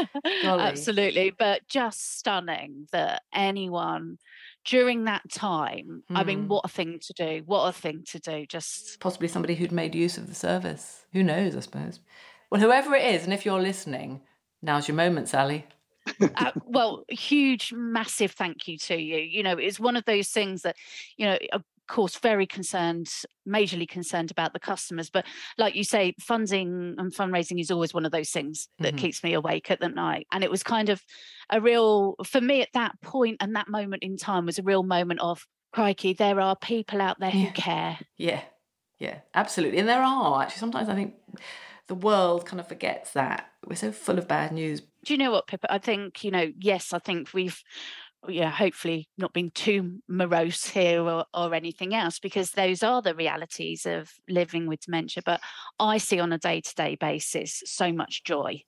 Golly. 0.43 0.63
absolutely. 0.63 1.31
But 1.37 1.67
just 1.67 2.19
stunning 2.19 2.87
that 2.93 3.23
anyone 3.33 4.17
during 4.63 5.05
that 5.05 5.29
time. 5.29 6.03
Mm. 6.09 6.17
I 6.17 6.23
mean, 6.23 6.43
hmm. 6.43 6.47
what 6.47 6.63
a 6.63 6.69
thing 6.69 6.99
to 7.01 7.13
do! 7.13 7.43
What 7.45 7.67
a 7.67 7.73
thing 7.73 8.05
to 8.11 8.19
do! 8.19 8.45
Just 8.45 9.01
possibly 9.01 9.27
somebody 9.27 9.55
who'd 9.55 9.73
made 9.73 9.93
use 9.93 10.17
of 10.17 10.27
the 10.27 10.35
service. 10.35 11.05
Who 11.11 11.21
knows? 11.21 11.53
I 11.53 11.59
suppose. 11.59 11.99
Well, 12.49 12.61
whoever 12.61 12.95
it 12.95 13.13
is, 13.13 13.25
and 13.25 13.33
if 13.33 13.45
you're 13.45 13.61
listening, 13.61 14.21
now's 14.61 14.87
your 14.87 14.95
moment, 14.95 15.27
Sally 15.27 15.65
uh, 16.35 16.51
well, 16.65 17.03
huge, 17.09 17.73
massive 17.73 18.31
thank 18.31 18.67
you 18.67 18.77
to 18.77 18.95
you. 18.95 19.17
You 19.17 19.43
know, 19.43 19.57
it's 19.57 19.79
one 19.79 19.95
of 19.95 20.05
those 20.05 20.29
things 20.29 20.63
that, 20.63 20.75
you 21.17 21.25
know, 21.25 21.37
of 21.51 21.63
course, 21.87 22.17
very 22.17 22.45
concerned, 22.45 23.07
majorly 23.47 23.87
concerned 23.87 24.31
about 24.31 24.53
the 24.53 24.59
customers. 24.59 25.09
But 25.09 25.25
like 25.57 25.75
you 25.75 25.83
say, 25.83 26.15
funding 26.19 26.95
and 26.97 27.13
fundraising 27.13 27.59
is 27.59 27.71
always 27.71 27.93
one 27.93 28.05
of 28.05 28.11
those 28.11 28.29
things 28.29 28.67
that 28.79 28.95
mm-hmm. 28.95 28.97
keeps 28.97 29.23
me 29.23 29.33
awake 29.33 29.69
at 29.69 29.79
the 29.79 29.89
night. 29.89 30.27
And 30.31 30.43
it 30.43 30.51
was 30.51 30.63
kind 30.63 30.89
of 30.89 31.01
a 31.49 31.59
real, 31.59 32.15
for 32.25 32.41
me 32.41 32.61
at 32.61 32.73
that 32.73 32.99
point 33.01 33.37
and 33.39 33.55
that 33.55 33.69
moment 33.69 34.03
in 34.03 34.17
time 34.17 34.45
was 34.45 34.59
a 34.59 34.63
real 34.63 34.83
moment 34.83 35.19
of, 35.19 35.45
crikey, 35.73 36.13
there 36.13 36.39
are 36.39 36.55
people 36.55 37.01
out 37.01 37.19
there 37.19 37.31
yeah. 37.31 37.45
who 37.45 37.51
care. 37.51 37.99
Yeah, 38.15 38.41
yeah, 38.99 39.19
absolutely. 39.33 39.79
And 39.79 39.89
there 39.89 40.03
are 40.03 40.41
actually, 40.41 40.59
sometimes 40.59 40.87
I 40.87 40.95
think 40.95 41.15
the 41.87 41.95
world 41.95 42.45
kind 42.45 42.59
of 42.59 42.67
forgets 42.67 43.11
that. 43.13 43.49
We're 43.65 43.75
so 43.75 43.91
full 43.91 44.17
of 44.17 44.27
bad 44.27 44.51
news. 44.51 44.83
Do 45.03 45.13
you 45.13 45.17
know 45.17 45.31
what, 45.31 45.47
Pippa? 45.47 45.71
I 45.71 45.77
think, 45.77 46.23
you 46.23 46.31
know, 46.31 46.51
yes, 46.57 46.93
I 46.93 46.99
think 46.99 47.33
we've 47.33 47.61
yeah, 48.27 48.49
hopefully 48.49 49.09
not 49.17 49.33
being 49.33 49.51
too 49.51 49.99
morose 50.07 50.65
here 50.65 51.01
or, 51.01 51.25
or 51.33 51.53
anything 51.53 51.93
else, 51.93 52.19
because 52.19 52.51
those 52.51 52.83
are 52.83 53.01
the 53.01 53.15
realities 53.15 53.85
of 53.85 54.11
living 54.29 54.67
with 54.67 54.81
dementia. 54.81 55.23
But 55.25 55.41
I 55.79 55.97
see 55.97 56.19
on 56.19 56.31
a 56.31 56.37
day 56.37 56.61
to 56.61 56.75
day 56.75 56.95
basis 56.95 57.63
so 57.65 57.91
much 57.91 58.23
joy 58.23 58.61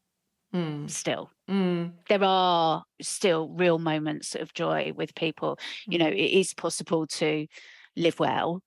mm. 0.53 0.89
still. 0.89 1.31
Mm. 1.49 1.93
There 2.09 2.23
are 2.23 2.83
still 3.01 3.49
real 3.49 3.79
moments 3.79 4.35
of 4.35 4.53
joy 4.53 4.91
with 4.95 5.15
people. 5.15 5.57
You 5.87 5.99
know, 5.99 6.09
mm. 6.09 6.17
it 6.17 6.37
is 6.37 6.53
possible 6.53 7.07
to 7.07 7.47
live 7.95 8.19
well 8.19 8.61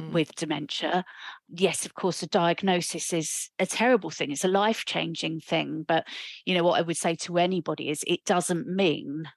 mm. 0.00 0.12
with 0.12 0.34
dementia. 0.34 1.04
Yes, 1.48 1.86
of 1.86 1.94
course, 1.94 2.22
a 2.22 2.26
diagnosis 2.26 3.12
is 3.12 3.50
a 3.58 3.66
terrible 3.66 4.10
thing. 4.10 4.30
It's 4.30 4.44
a 4.44 4.48
life 4.48 4.84
changing 4.84 5.40
thing. 5.40 5.84
But, 5.86 6.06
you 6.44 6.54
know, 6.54 6.64
what 6.64 6.78
I 6.78 6.82
would 6.82 6.96
say 6.96 7.14
to 7.16 7.38
anybody 7.38 7.90
is 7.90 8.04
it 8.06 8.24
doesn't 8.24 8.66
mean 8.68 9.28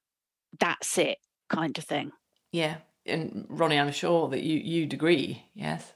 that's 0.60 0.98
it 0.98 1.18
kind 1.50 1.78
of 1.78 1.84
thing. 1.84 2.12
Yeah. 2.52 2.78
And 3.06 3.46
Ronnie, 3.50 3.80
I'm 3.80 3.92
sure 3.92 4.28
that 4.30 4.42
you, 4.42 4.58
you'd 4.58 4.94
agree. 4.94 5.44
Yes. 5.54 5.94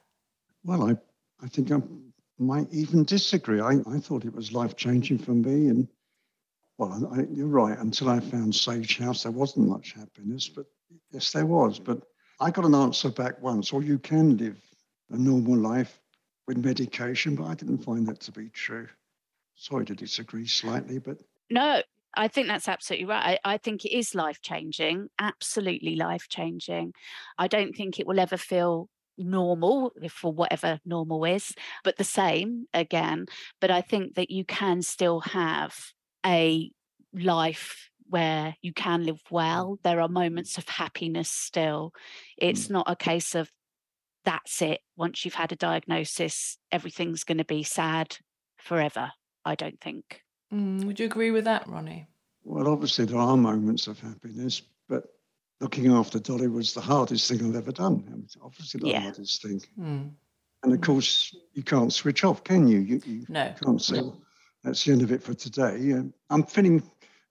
Well, 0.63 0.89
I, 0.89 0.95
I 1.43 1.47
think 1.47 1.71
I 1.71 1.77
might 2.39 2.67
even 2.71 3.03
disagree. 3.03 3.61
I, 3.61 3.73
I 3.87 3.99
thought 3.99 4.25
it 4.25 4.33
was 4.33 4.53
life 4.53 4.75
changing 4.75 5.19
for 5.19 5.31
me. 5.31 5.67
And, 5.67 5.87
well, 6.77 7.11
I, 7.13 7.25
you're 7.31 7.47
right. 7.47 7.77
Until 7.77 8.09
I 8.09 8.19
found 8.19 8.55
Sage 8.55 8.97
House, 8.97 9.23
there 9.23 9.31
wasn't 9.31 9.67
much 9.67 9.93
happiness. 9.93 10.47
But 10.47 10.65
yes, 11.11 11.31
there 11.31 11.45
was. 11.45 11.79
But 11.79 12.01
I 12.43 12.51
got 12.51 12.65
an 12.65 12.75
answer 12.75 13.09
back 13.09 13.41
once, 13.41 13.71
or 13.71 13.83
you 13.83 13.97
can 13.97 14.35
live 14.35 14.59
a 15.11 15.17
normal 15.17 15.55
life 15.55 16.01
with 16.45 16.57
medication, 16.57 17.35
but 17.35 17.45
I 17.45 17.55
didn't 17.55 17.77
find 17.77 18.05
that 18.07 18.19
to 18.19 18.33
be 18.33 18.49
true. 18.49 18.87
Sorry 19.55 19.85
to 19.85 19.95
disagree 19.95 20.45
slightly, 20.45 20.99
but. 20.99 21.19
No, 21.49 21.81
I 22.17 22.27
think 22.27 22.47
that's 22.47 22.67
absolutely 22.67 23.05
right. 23.05 23.39
I, 23.45 23.53
I 23.53 23.57
think 23.57 23.85
it 23.85 23.97
is 23.97 24.13
life 24.13 24.41
changing, 24.41 25.07
absolutely 25.19 25.95
life 25.95 26.27
changing. 26.27 26.91
I 27.37 27.47
don't 27.47 27.73
think 27.73 27.97
it 27.97 28.05
will 28.05 28.19
ever 28.19 28.35
feel 28.35 28.89
normal 29.17 29.93
for 30.09 30.33
whatever 30.33 30.81
normal 30.83 31.23
is, 31.23 31.53
but 31.85 31.95
the 31.95 32.03
same 32.03 32.65
again. 32.73 33.27
But 33.61 33.71
I 33.71 33.79
think 33.79 34.15
that 34.15 34.29
you 34.29 34.43
can 34.43 34.81
still 34.81 35.21
have 35.21 35.77
a 36.25 36.71
life 37.13 37.89
where 38.13 38.55
you 38.61 38.71
can 38.71 39.03
live 39.03 39.19
well. 39.31 39.79
There 39.83 39.99
are 39.99 40.07
moments 40.07 40.59
of 40.59 40.69
happiness 40.69 41.31
still. 41.31 41.93
It's 42.37 42.67
mm. 42.67 42.73
not 42.73 42.85
a 42.87 42.95
case 42.95 43.33
of 43.33 43.49
that's 44.23 44.61
it. 44.61 44.81
Once 44.95 45.25
you've 45.25 45.33
had 45.33 45.51
a 45.51 45.55
diagnosis, 45.55 46.59
everything's 46.71 47.23
going 47.23 47.39
to 47.39 47.43
be 47.43 47.63
sad 47.63 48.15
forever. 48.59 49.11
I 49.43 49.55
don't 49.55 49.81
think. 49.81 50.21
Mm, 50.53 50.85
would 50.85 50.99
you 50.99 51.07
agree 51.07 51.31
with 51.31 51.45
that, 51.45 51.67
Ronnie? 51.67 52.05
Well, 52.43 52.67
obviously, 52.67 53.05
there 53.05 53.17
are 53.17 53.35
moments 53.35 53.87
of 53.87 53.99
happiness, 53.99 54.61
but 54.87 55.05
looking 55.59 55.91
after 55.91 56.19
Dolly 56.19 56.47
was 56.47 56.75
the 56.75 56.81
hardest 56.81 57.27
thing 57.27 57.43
I've 57.43 57.55
ever 57.55 57.71
done. 57.71 58.03
I 58.05 58.11
mean, 58.11 58.27
obviously, 58.43 58.79
the 58.79 58.89
yeah. 58.89 58.99
hardest 58.99 59.41
thing. 59.41 59.59
Mm. 59.79 60.11
And 60.61 60.73
of 60.73 60.79
mm. 60.79 60.83
course, 60.83 61.35
you 61.53 61.63
can't 61.63 61.91
switch 61.91 62.23
off, 62.23 62.43
can 62.43 62.67
you? 62.67 62.77
You, 62.77 63.01
you 63.05 63.25
no. 63.27 63.51
can't 63.63 63.81
say, 63.81 64.01
no. 64.01 64.21
that's 64.63 64.85
the 64.85 64.91
end 64.91 65.01
of 65.01 65.11
it 65.11 65.23
for 65.23 65.33
today. 65.33 65.95
I'm 66.29 66.43
feeling 66.43 66.83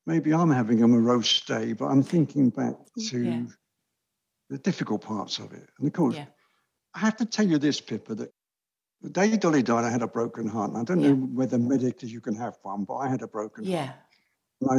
maybe 0.07 0.33
I'm 0.33 0.51
having 0.51 0.83
a 0.83 0.89
morose 0.89 1.41
day, 1.43 1.73
but 1.73 1.87
I'm 1.87 2.03
thinking 2.03 2.51
back 2.51 2.75
mm, 2.75 3.11
to 3.11 3.19
yeah. 3.23 3.43
the 4.51 4.59
difficult 4.59 5.03
parts 5.03 5.39
of 5.39 5.53
it. 5.53 5.69
And 5.79 5.87
of 5.87 5.93
course, 5.93 6.17
yeah. 6.17 6.27
I 6.95 7.01
have 7.01 7.17
to 7.19 7.27
tell 7.27 7.47
you 7.47 7.59
this, 7.59 7.81
Pippa, 7.81 8.15
that 8.17 8.33
the 9.01 9.11
day 9.11 9.37
Dolly 9.37 9.63
died, 9.63 9.85
I 9.85 9.91
had 9.91 10.03
a 10.03 10.07
broken 10.07 10.47
heart. 10.47 10.71
And 10.71 10.79
I 10.79 10.85
don't 10.85 11.01
yeah. 11.01 11.11
know 11.11 11.15
whether 11.15 11.59
medically 11.59 12.09
you 12.09 12.21
can 12.21 12.35
have 12.37 12.57
one, 12.63 12.85
but 12.85 12.97
I 12.97 13.09
had 13.09 13.23
a 13.23 13.29
broken 13.29 13.65
yeah. 13.65 13.87
heart. 13.87 13.99
And 14.61 14.71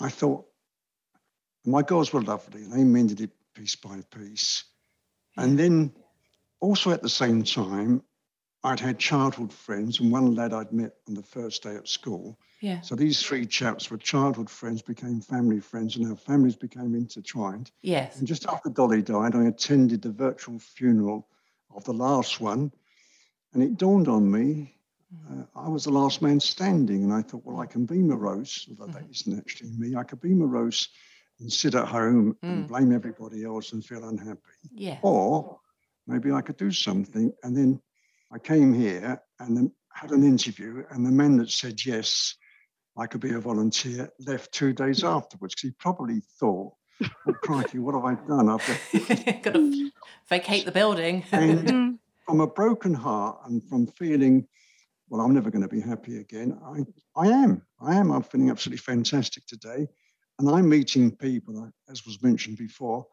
I, 0.00 0.06
I 0.06 0.08
thought, 0.08 0.46
my 1.64 1.82
girls 1.82 2.12
were 2.12 2.22
lovely. 2.22 2.64
They 2.64 2.84
mended 2.84 3.20
it 3.20 3.30
piece 3.54 3.76
by 3.76 4.00
piece. 4.14 4.64
And 5.36 5.58
then 5.58 5.92
also 6.60 6.90
at 6.90 7.02
the 7.02 7.08
same 7.08 7.42
time, 7.42 8.02
I'd 8.62 8.80
had 8.80 8.98
childhood 8.98 9.52
friends, 9.52 10.00
and 10.00 10.10
one 10.10 10.34
lad 10.34 10.52
I'd 10.52 10.72
met 10.72 10.92
on 11.08 11.14
the 11.14 11.22
first 11.22 11.62
day 11.62 11.76
at 11.76 11.88
school. 11.88 12.38
Yeah. 12.64 12.80
So 12.80 12.94
these 12.94 13.22
three 13.22 13.44
chaps 13.44 13.90
were 13.90 13.98
childhood 13.98 14.48
friends, 14.48 14.80
became 14.80 15.20
family 15.20 15.60
friends, 15.60 15.96
and 15.96 16.08
our 16.08 16.16
families 16.16 16.56
became 16.56 16.94
intertwined. 16.94 17.70
Yes. 17.82 18.18
And 18.18 18.26
just 18.26 18.46
after 18.46 18.70
Dolly 18.70 19.02
died, 19.02 19.34
I 19.34 19.44
attended 19.44 20.00
the 20.00 20.12
virtual 20.12 20.58
funeral 20.58 21.28
of 21.76 21.84
the 21.84 21.92
last 21.92 22.40
one, 22.40 22.72
and 23.52 23.62
it 23.62 23.76
dawned 23.76 24.08
on 24.08 24.30
me 24.30 24.74
uh, 25.30 25.42
I 25.54 25.68
was 25.68 25.84
the 25.84 25.90
last 25.90 26.22
man 26.22 26.40
standing, 26.40 27.04
and 27.04 27.12
I 27.12 27.20
thought, 27.20 27.44
well, 27.44 27.60
I 27.60 27.66
can 27.66 27.84
be 27.84 27.98
morose, 27.98 28.66
although 28.70 28.90
mm-hmm. 28.92 29.04
that 29.04 29.10
isn't 29.10 29.38
actually 29.38 29.70
me. 29.72 29.94
I 29.94 30.02
could 30.02 30.22
be 30.22 30.32
morose 30.34 30.88
and 31.40 31.52
sit 31.52 31.74
at 31.74 31.86
home 31.86 32.36
mm. 32.42 32.48
and 32.48 32.66
blame 32.66 32.92
everybody 32.92 33.44
else 33.44 33.72
and 33.72 33.84
feel 33.84 34.08
unhappy. 34.08 34.40
Yeah. 34.72 34.98
Or 35.02 35.60
maybe 36.06 36.32
I 36.32 36.40
could 36.40 36.56
do 36.56 36.70
something, 36.70 37.30
and 37.42 37.54
then 37.54 37.80
I 38.32 38.38
came 38.38 38.72
here 38.72 39.20
and 39.38 39.56
then 39.56 39.72
had 39.92 40.12
an 40.12 40.24
interview, 40.24 40.84
and 40.90 41.04
the 41.04 41.10
man 41.10 41.36
that 41.36 41.50
said 41.50 41.84
yes, 41.84 42.36
I 42.96 43.06
could 43.06 43.20
be 43.20 43.34
a 43.34 43.40
volunteer, 43.40 44.10
left 44.20 44.52
two 44.52 44.72
days 44.72 45.02
afterwards 45.02 45.54
because 45.54 45.70
he 45.70 45.74
probably 45.78 46.20
thought, 46.38 46.74
oh, 47.02 47.32
crikey, 47.42 47.78
what 47.78 47.94
have 47.94 48.04
I 48.04 48.14
done? 48.26 48.48
I've 48.48 49.42
got 49.42 49.54
to 49.54 49.90
vacate 50.28 50.64
the 50.64 50.72
building. 50.72 51.24
and 51.32 51.58
mm. 51.68 51.98
from 52.24 52.40
a 52.40 52.46
broken 52.46 52.94
heart 52.94 53.38
and 53.46 53.62
from 53.68 53.86
feeling, 53.86 54.46
well, 55.08 55.20
I'm 55.20 55.34
never 55.34 55.50
going 55.50 55.62
to 55.62 55.68
be 55.68 55.80
happy 55.80 56.18
again, 56.18 56.58
I, 56.64 56.84
I 57.20 57.28
am. 57.28 57.62
I 57.80 57.96
am. 57.96 58.10
I'm 58.12 58.22
feeling 58.22 58.50
absolutely 58.50 58.78
fantastic 58.78 59.44
today. 59.46 59.88
And 60.38 60.48
I'm 60.48 60.68
meeting 60.68 61.14
people, 61.14 61.70
as 61.88 62.04
was 62.06 62.22
mentioned 62.22 62.58
before, 62.58 63.06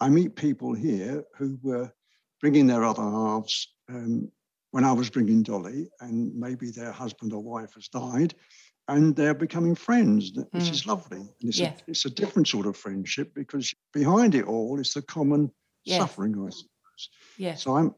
I 0.00 0.08
meet 0.08 0.36
people 0.36 0.74
here 0.74 1.24
who 1.36 1.58
were 1.62 1.92
bringing 2.40 2.66
their 2.66 2.84
other 2.84 3.02
halves 3.02 3.68
um, 3.88 4.30
when 4.72 4.84
I 4.84 4.92
was 4.92 5.10
bringing 5.10 5.42
Dolly, 5.42 5.88
and 6.00 6.34
maybe 6.34 6.70
their 6.70 6.92
husband 6.92 7.32
or 7.32 7.42
wife 7.42 7.74
has 7.74 7.88
died, 7.88 8.34
and 8.88 9.14
they're 9.14 9.34
becoming 9.34 9.74
friends, 9.74 10.32
which 10.34 10.64
mm. 10.64 10.70
is 10.70 10.86
lovely. 10.86 11.18
And 11.18 11.30
it's, 11.42 11.58
yes. 11.58 11.80
a, 11.80 11.90
it's 11.90 12.04
a 12.04 12.10
different 12.10 12.48
sort 12.48 12.66
of 12.66 12.76
friendship 12.76 13.32
because 13.34 13.74
behind 13.92 14.34
it 14.34 14.46
all 14.46 14.78
is 14.80 14.92
the 14.94 15.02
common 15.02 15.50
yes. 15.84 16.00
suffering, 16.00 16.32
I 16.34 16.50
suppose. 16.50 17.08
Yes. 17.38 17.62
So 17.62 17.76
I'm 17.76 17.94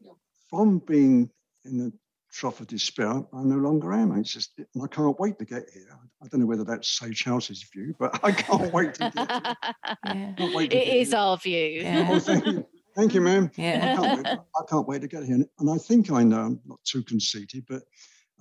from 0.49 0.79
being 0.79 1.29
in 1.65 1.77
the 1.77 1.93
trough 2.35 2.59
of 2.59 2.67
despair, 2.67 3.23
I 3.33 3.43
no 3.43 3.55
longer 3.55 3.93
am. 3.93 4.11
It's 4.17 4.33
just, 4.33 4.51
and 4.57 4.83
I 4.83 4.87
can't 4.87 5.17
wait 5.19 5.39
to 5.39 5.45
get 5.45 5.63
here. 5.73 5.87
I 6.21 6.27
don't 6.27 6.41
know 6.41 6.45
whether 6.45 6.65
that's 6.65 6.99
Sage 6.99 7.23
House's 7.23 7.63
view, 7.73 7.95
but 7.97 8.19
I 8.23 8.31
can't 8.31 8.73
wait 8.73 8.95
to 8.95 9.09
get 9.09 9.15
here. 9.15 9.55
yeah. 10.05 10.61
It 10.61 10.73
is 10.73 11.09
here. 11.09 11.17
our 11.17 11.37
view. 11.37 11.55
Yeah. 11.81 12.07
Oh, 12.09 12.19
thank 12.19 12.45
you. 12.45 12.65
Thank 12.95 13.13
you, 13.13 13.21
ma'am. 13.21 13.51
Yeah. 13.55 13.93
I 13.93 13.95
can't, 13.95 14.17
wait, 14.17 14.27
I 14.27 14.61
can't 14.69 14.87
wait 14.87 15.01
to 15.01 15.07
get 15.07 15.23
here. 15.23 15.45
And 15.59 15.69
I 15.69 15.77
think 15.77 16.11
I 16.11 16.23
know, 16.23 16.41
I'm 16.41 16.61
not 16.65 16.79
too 16.83 17.03
conceited, 17.03 17.65
but 17.67 17.83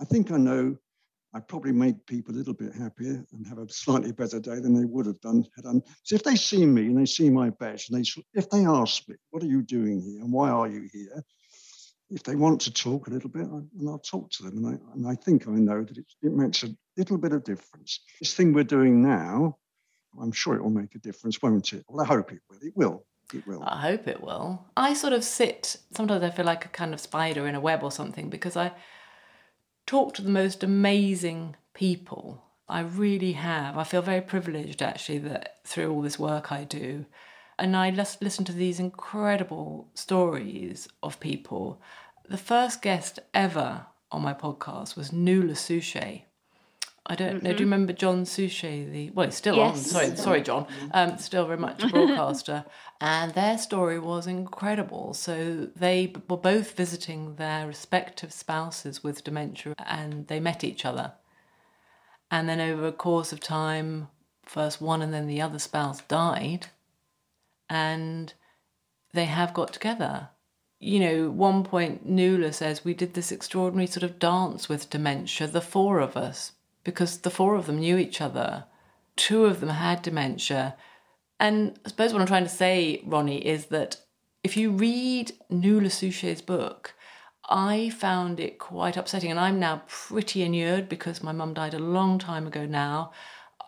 I 0.01 0.05
think 0.05 0.31
I 0.31 0.37
know 0.37 0.77
I 1.35 1.41
probably 1.41 1.73
make 1.73 2.07
people 2.07 2.33
a 2.33 2.39
little 2.39 2.55
bit 2.55 2.73
happier 2.75 3.27
and 3.33 3.47
have 3.49 3.59
a 3.59 3.69
slightly 3.69 4.13
better 4.13 4.39
day 4.39 4.61
than 4.61 4.73
they 4.73 4.85
would 4.85 5.07
have 5.07 5.21
done 5.21 5.45
had 5.57 5.67
I. 5.67 5.73
So 6.05 6.15
if 6.15 6.23
they 6.23 6.37
see 6.37 6.65
me 6.65 6.87
and 6.87 6.97
they 6.97 7.07
see 7.07 7.29
my 7.29 7.51
badge 7.51 7.91
and 7.91 7.99
they, 7.99 8.09
if 8.35 8.49
they 8.51 8.65
ask 8.65 9.09
me, 9.09 9.17
"What 9.31 9.43
are 9.43 9.49
you 9.49 9.63
doing 9.63 10.01
here 10.01 10.21
and 10.21 10.33
why 10.33 10.51
are 10.51 10.69
you 10.69 10.89
here?" 10.93 11.25
If 12.11 12.23
they 12.23 12.37
want 12.37 12.61
to 12.63 12.73
talk 12.73 13.09
a 13.09 13.11
little 13.11 13.31
bit, 13.31 13.47
I, 13.47 13.57
and 13.79 13.89
I'll 13.89 13.99
talk 13.99 14.31
to 14.33 14.45
them, 14.45 14.59
and 14.59 14.67
I, 14.67 14.93
and 14.95 15.09
I 15.09 15.17
think 15.17 15.49
I 15.49 15.53
know 15.53 15.83
that 15.83 15.99
it, 15.99 16.07
it 16.23 16.33
makes 16.33 16.63
a 16.63 16.69
little 16.97 17.19
bit 17.19 17.33
of 17.33 17.43
difference. 17.43 17.99
This 18.21 18.35
thing 18.35 18.53
we're 18.53 18.63
doing 18.63 19.03
now, 19.03 19.57
I'm 20.21 20.31
sure 20.31 20.55
it 20.55 20.63
will 20.63 20.71
make 20.71 20.95
a 20.95 20.99
difference, 20.99 21.43
won't 21.43 21.73
it? 21.73 21.85
Well, 21.89 22.05
I 22.05 22.07
hope 22.07 22.31
it 22.31 22.41
will. 22.49 22.59
It 22.63 22.77
will. 22.77 23.07
It 23.33 23.45
will. 23.47 23.65
I 23.65 23.81
hope 23.81 24.07
it 24.07 24.23
will. 24.23 24.65
I 24.77 24.93
sort 24.95 25.15
of 25.15 25.25
sit. 25.25 25.79
Sometimes 25.97 26.23
I 26.23 26.31
feel 26.31 26.45
like 26.45 26.67
a 26.67 26.69
kind 26.69 26.95
of 26.95 27.01
spider 27.01 27.49
in 27.49 27.57
a 27.57 27.61
web 27.61 27.83
or 27.83 27.91
something 27.91 28.31
because 28.31 28.57
I 28.57 28.73
talk 29.87 30.15
to 30.15 30.23
the 30.23 30.31
most 30.31 30.63
amazing 30.63 31.57
people. 31.75 32.43
I 32.69 32.81
really 32.81 33.33
have. 33.33 33.77
I 33.77 33.85
feel 33.85 34.03
very 34.03 34.21
privileged 34.21 34.83
actually 34.83 35.19
that 35.19 35.59
through 35.65 35.93
all 35.93 36.03
this 36.03 36.19
work 36.19 36.51
I 36.51 36.65
do. 36.65 37.05
And 37.59 37.77
I 37.77 37.91
just 37.91 38.23
listen 38.23 38.45
to 38.47 38.53
these 38.53 38.81
incredible 38.81 39.89
stories 39.95 40.89
of 41.03 41.21
people. 41.21 41.81
The 42.29 42.39
first 42.39 42.83
guest 42.83 43.21
ever 43.33 43.87
on 44.11 44.23
my 44.23 44.35
podcast 44.35 44.97
was 44.97 45.11
Nula 45.11 45.57
Suchet. 45.57 46.27
I 47.07 47.17
don't 47.17 47.37
mm-hmm. 47.37 47.37
know. 47.37 47.41
Do 47.43 47.49
you 47.49 47.53
mm-hmm. 47.55 47.65
remember 47.65 47.93
John 47.93 48.25
Suchet? 48.25 48.91
The 48.91 49.11
well, 49.11 49.27
he's 49.27 49.35
still 49.35 49.57
yes. 49.57 49.77
on. 49.77 49.85
Sorry, 49.85 50.17
sorry, 50.17 50.43
John. 50.43 50.67
Um, 50.93 51.19
still 51.19 51.47
very 51.47 51.59
much 51.59 51.83
a 51.83 51.89
broadcaster, 51.89 52.65
and 53.01 53.35
their 53.35 53.59
story 53.59 53.99
was 53.99 54.27
incredible. 54.27 55.13
So 55.13 55.69
they 55.77 56.15
were 56.29 56.39
both 56.39 56.73
visiting 56.73 57.37
their 57.37 57.67
respective 57.67 58.33
spouses 58.33 59.05
with 59.05 59.23
dementia, 59.23 59.75
and 59.85 60.27
they 60.29 60.41
met 60.41 60.65
each 60.65 60.87
other. 60.87 61.13
And 62.31 62.49
then 62.49 62.61
over 62.61 62.87
a 62.87 62.93
course 62.93 63.33
of 63.33 63.41
time, 63.41 64.09
first 64.43 64.81
one 64.81 65.03
and 65.03 65.13
then 65.13 65.27
the 65.27 65.43
other 65.43 65.59
spouse 65.59 66.01
died, 66.03 66.69
and 67.69 68.33
they 69.13 69.27
have 69.27 69.53
got 69.53 69.75
together. 69.75 70.31
You 70.81 71.01
know, 71.01 71.31
one 71.31 71.65
point 71.65 72.11
Nula 72.11 72.53
says 72.53 72.85
we 72.85 72.95
did 72.95 73.15
this 73.15 73.31
extraordinary 73.31 73.87
sort 73.87 74.03
of 74.03 74.19
dance 74.19 74.69
with 74.69 74.91
dementia, 74.91 75.47
the 75.47 75.61
four 75.61 76.01
of 76.01 76.17
us, 76.17 76.53
because 76.85 77.19
the 77.19 77.31
four 77.31 77.57
of 77.57 77.67
them 77.67 77.81
knew 77.81 77.97
each 77.97 78.21
other. 78.21 78.65
Two 79.17 79.47
of 79.47 79.61
them 79.61 79.71
had 79.71 80.03
dementia. 80.03 80.77
And 81.41 81.79
I 81.85 81.89
suppose 81.89 82.13
what 82.13 82.21
I'm 82.21 82.29
trying 82.29 82.45
to 82.45 82.51
say, 82.51 83.03
Ronnie, 83.05 83.45
is 83.45 83.67
that 83.67 83.97
if 84.43 84.57
you 84.57 84.71
read 84.71 85.33
Nula 85.51 85.91
Suchet's 85.91 86.43
book, 86.43 86.95
I 87.49 87.91
found 87.91 88.41
it 88.41 88.59
quite 88.59 88.97
upsetting. 88.97 89.31
And 89.31 89.41
I'm 89.41 89.59
now 89.59 89.83
pretty 89.89 90.43
inured 90.43 90.89
because 90.89 91.23
my 91.23 91.33
mum 91.33 91.55
died 91.55 91.75
a 91.75 91.79
long 91.79 92.19
time 92.19 92.47
ago 92.47 92.67
now. 92.67 93.13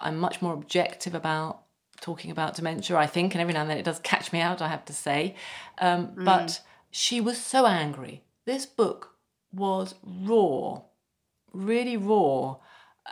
I'm 0.00 0.18
much 0.18 0.42
more 0.42 0.54
objective 0.54 1.14
about 1.14 1.62
talking 2.00 2.30
about 2.30 2.54
dementia, 2.54 2.96
I 2.96 3.06
think, 3.06 3.34
and 3.34 3.40
every 3.40 3.54
now 3.54 3.62
and 3.62 3.70
then 3.70 3.78
it 3.78 3.84
does 3.84 3.98
catch 4.00 4.32
me 4.32 4.40
out, 4.40 4.60
I 4.60 4.68
have 4.68 4.84
to 4.86 4.92
say. 4.92 5.34
Um, 5.78 6.08
mm. 6.08 6.24
But 6.24 6.60
she 6.90 7.20
was 7.20 7.40
so 7.40 7.66
angry. 7.66 8.22
This 8.44 8.66
book 8.66 9.14
was 9.52 9.94
raw, 10.04 10.82
really 11.52 11.96
raw 11.96 12.56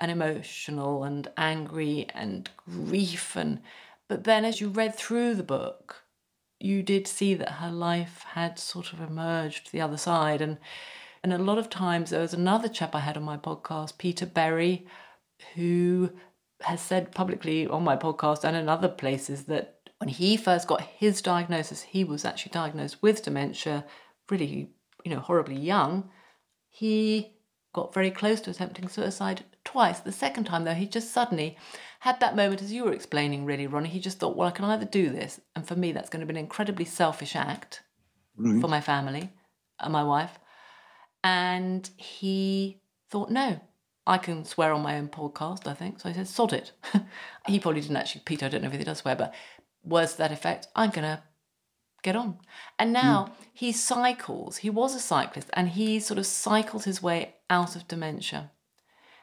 and 0.00 0.10
emotional 0.10 1.04
and 1.04 1.28
angry 1.36 2.06
and 2.14 2.50
grief 2.68 3.36
and 3.36 3.60
but 4.08 4.24
then 4.24 4.44
as 4.44 4.60
you 4.60 4.68
read 4.68 4.94
through 4.94 5.34
the 5.34 5.42
book 5.42 6.04
you 6.64 6.82
did 6.82 7.06
see 7.06 7.34
that 7.34 7.50
her 7.50 7.70
life 7.70 8.24
had 8.32 8.58
sort 8.58 8.92
of 8.94 9.00
emerged 9.00 9.70
the 9.70 9.82
other 9.82 9.98
side. 9.98 10.40
And 10.40 10.58
and 11.22 11.32
a 11.32 11.38
lot 11.38 11.58
of 11.58 11.70
times 11.70 12.10
there 12.10 12.20
was 12.20 12.34
another 12.34 12.68
chap 12.68 12.94
I 12.94 13.00
had 13.00 13.16
on 13.16 13.22
my 13.22 13.36
podcast 13.36 13.98
Peter 13.98 14.26
Berry 14.26 14.86
who 15.54 16.10
has 16.62 16.80
said 16.80 17.14
publicly 17.14 17.66
on 17.66 17.84
my 17.84 17.96
podcast 17.96 18.44
and 18.44 18.56
in 18.56 18.68
other 18.68 18.88
places 18.88 19.44
that 19.44 19.90
when 19.98 20.08
he 20.08 20.36
first 20.36 20.66
got 20.66 20.80
his 20.80 21.20
diagnosis 21.20 21.82
he 21.82 22.02
was 22.02 22.24
actually 22.24 22.52
diagnosed 22.52 23.02
with 23.02 23.22
dementia 23.22 23.84
really 24.30 24.70
you 25.04 25.14
know 25.14 25.20
horribly 25.20 25.56
young. 25.56 26.08
He 26.70 27.33
got 27.74 27.92
very 27.92 28.10
close 28.10 28.40
to 28.40 28.50
attempting 28.50 28.88
suicide 28.88 29.44
twice. 29.64 30.00
The 30.00 30.12
second 30.12 30.44
time, 30.44 30.64
though, 30.64 30.72
he 30.72 30.86
just 30.86 31.12
suddenly 31.12 31.58
had 32.00 32.20
that 32.20 32.36
moment, 32.36 32.62
as 32.62 32.72
you 32.72 32.84
were 32.84 32.92
explaining, 32.92 33.44
really, 33.44 33.66
Ronnie. 33.66 33.90
He 33.90 34.00
just 34.00 34.18
thought, 34.18 34.36
well, 34.36 34.48
I 34.48 34.52
can 34.52 34.64
either 34.64 34.86
do 34.86 35.10
this, 35.10 35.40
and 35.54 35.66
for 35.66 35.76
me, 35.76 35.92
that's 35.92 36.08
going 36.08 36.20
to 36.20 36.26
be 36.26 36.38
an 36.38 36.42
incredibly 36.42 36.86
selfish 36.86 37.36
act 37.36 37.82
right. 38.36 38.60
for 38.60 38.68
my 38.68 38.80
family 38.80 39.30
and 39.80 39.92
my 39.92 40.04
wife. 40.04 40.38
And 41.22 41.88
he 41.96 42.80
thought, 43.10 43.30
no, 43.30 43.60
I 44.06 44.18
can 44.18 44.44
swear 44.44 44.72
on 44.72 44.82
my 44.82 44.96
own 44.96 45.08
podcast, 45.08 45.66
I 45.66 45.74
think. 45.74 46.00
So 46.00 46.08
he 46.08 46.14
said, 46.14 46.28
sod 46.28 46.52
it. 46.52 46.72
he 47.46 47.58
probably 47.58 47.80
didn't 47.80 47.96
actually, 47.96 48.22
Peter, 48.24 48.46
I 48.46 48.48
don't 48.50 48.62
know 48.62 48.68
if 48.68 48.78
he 48.78 48.84
does 48.84 48.98
swear, 48.98 49.16
but 49.16 49.34
words 49.82 50.12
to 50.12 50.18
that 50.18 50.32
effect, 50.32 50.68
I'm 50.76 50.90
going 50.90 51.04
to 51.04 51.22
get 52.02 52.14
on. 52.14 52.38
And 52.78 52.92
now 52.92 53.30
mm. 53.30 53.46
he 53.52 53.72
cycles. 53.72 54.58
He 54.58 54.70
was 54.70 54.94
a 54.94 55.00
cyclist 55.00 55.48
and 55.54 55.70
he 55.70 55.98
sort 55.98 56.18
of 56.18 56.26
cycled 56.26 56.84
his 56.84 57.02
way 57.02 57.33
out 57.50 57.76
of 57.76 57.88
dementia. 57.88 58.50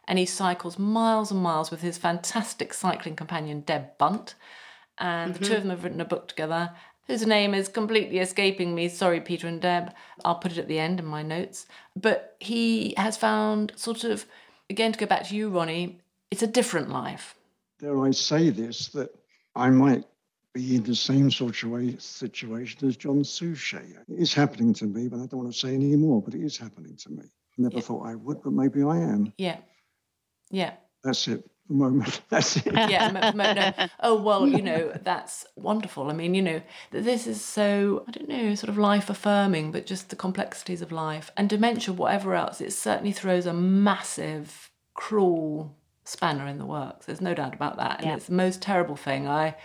And 0.08 0.18
he 0.18 0.26
cycles 0.26 0.80
miles 0.80 1.32
and 1.32 1.42
miles 1.42 1.72
with 1.72 1.82
his 1.82 1.98
fantastic 1.98 2.74
cycling 2.74 3.16
companion, 3.16 3.62
Deb 3.62 3.98
Bunt. 3.98 4.36
And 4.98 5.34
mm-hmm. 5.34 5.44
the 5.44 5.50
two 5.50 5.56
of 5.56 5.62
them 5.62 5.70
have 5.70 5.84
written 5.84 6.02
a 6.02 6.06
book 6.06 6.28
together 6.28 6.72
whose 7.08 7.26
name 7.26 7.54
is 7.54 7.68
completely 7.68 8.20
escaping 8.20 8.74
me. 8.74 8.88
Sorry, 8.88 9.20
Peter 9.20 9.48
and 9.48 9.62
Deb. 9.62 9.94
I'll 10.24 10.36
put 10.36 10.54
it 10.54 10.58
at 10.58 10.68
the 10.68 10.80
end 10.80 11.00
in 11.00 11.06
my 11.06 11.24
notes. 11.24 11.66
But 11.96 12.36
he 12.40 12.94
has 12.98 13.18
found 13.18 13.74
sort 13.76 14.04
of, 14.04 14.26
again, 14.70 14.94
to 14.94 15.00
go 15.00 15.06
back 15.06 15.28
to 15.28 15.36
you, 15.36 15.50
Ronnie, 15.50 16.00
it's 16.30 16.44
a 16.44 16.48
different 16.48 16.90
life. 16.90 17.36
Dare 17.80 18.00
I 18.06 18.12
say 18.12 18.50
this, 18.50 18.90
that 18.90 19.14
I 19.56 19.70
might 19.70 20.06
be 20.54 20.76
in 20.76 20.84
the 20.84 20.96
same 20.96 21.32
sort 21.32 21.64
of 21.64 22.02
situation 22.02 22.88
as 22.88 22.98
John 22.98 23.24
Suchet. 23.24 23.98
It 24.08 24.20
is 24.20 24.34
happening 24.34 24.74
to 24.76 24.86
me, 24.86 25.08
but 25.08 25.18
I 25.18 25.26
don't 25.26 25.42
want 25.42 25.52
to 25.52 25.58
say 25.58 25.74
any 25.74 25.96
more, 25.96 26.22
but 26.22 26.34
it 26.34 26.42
is 26.42 26.58
happening 26.58 26.96
to 26.98 27.10
me. 27.10 27.24
Never 27.62 27.76
yeah. 27.76 27.82
thought 27.82 28.08
I 28.08 28.16
would, 28.16 28.42
but 28.44 28.54
maybe 28.54 28.84
I 28.84 28.98
am. 28.98 29.34
Yeah. 29.38 29.58
Yeah. 30.50 30.74
That's 31.04 31.28
it. 31.28 31.48
Moment. 31.70 32.22
That's 32.30 32.58
it. 32.58 32.74
yeah. 32.74 33.32
no. 33.34 33.88
Oh 34.02 34.22
well, 34.22 34.46
you 34.46 34.62
know 34.62 34.92
that's 35.04 35.46
wonderful. 35.56 36.10
I 36.10 36.14
mean, 36.14 36.34
you 36.34 36.42
know, 36.42 36.62
this 36.92 37.28
is 37.28 37.40
so 37.42 38.04
I 38.08 38.12
don't 38.12 38.28
know, 38.28 38.56
sort 38.56 38.70
of 38.70 38.78
life 38.78 39.10
affirming, 39.10 39.72
but 39.72 39.86
just 39.86 40.10
the 40.10 40.18
complexities 40.18 40.82
of 40.82 40.92
life 40.92 41.32
and 41.38 41.48
dementia, 41.48 41.94
whatever 41.94 42.36
else. 42.36 42.60
It 42.60 42.74
certainly 42.74 43.14
throws 43.14 43.46
a 43.46 43.54
massive, 43.54 44.70
cruel 44.96 45.78
spanner 46.04 46.46
in 46.46 46.58
the 46.58 46.66
works. 46.66 47.06
There's 47.06 47.22
no 47.22 47.34
doubt 47.34 47.54
about 47.54 47.78
that. 47.78 48.00
And 48.00 48.08
yeah. 48.08 48.16
it's 48.16 48.26
the 48.26 48.34
most 48.34 48.62
terrible 48.62 48.98
thing. 48.98 49.30
I 49.30 49.56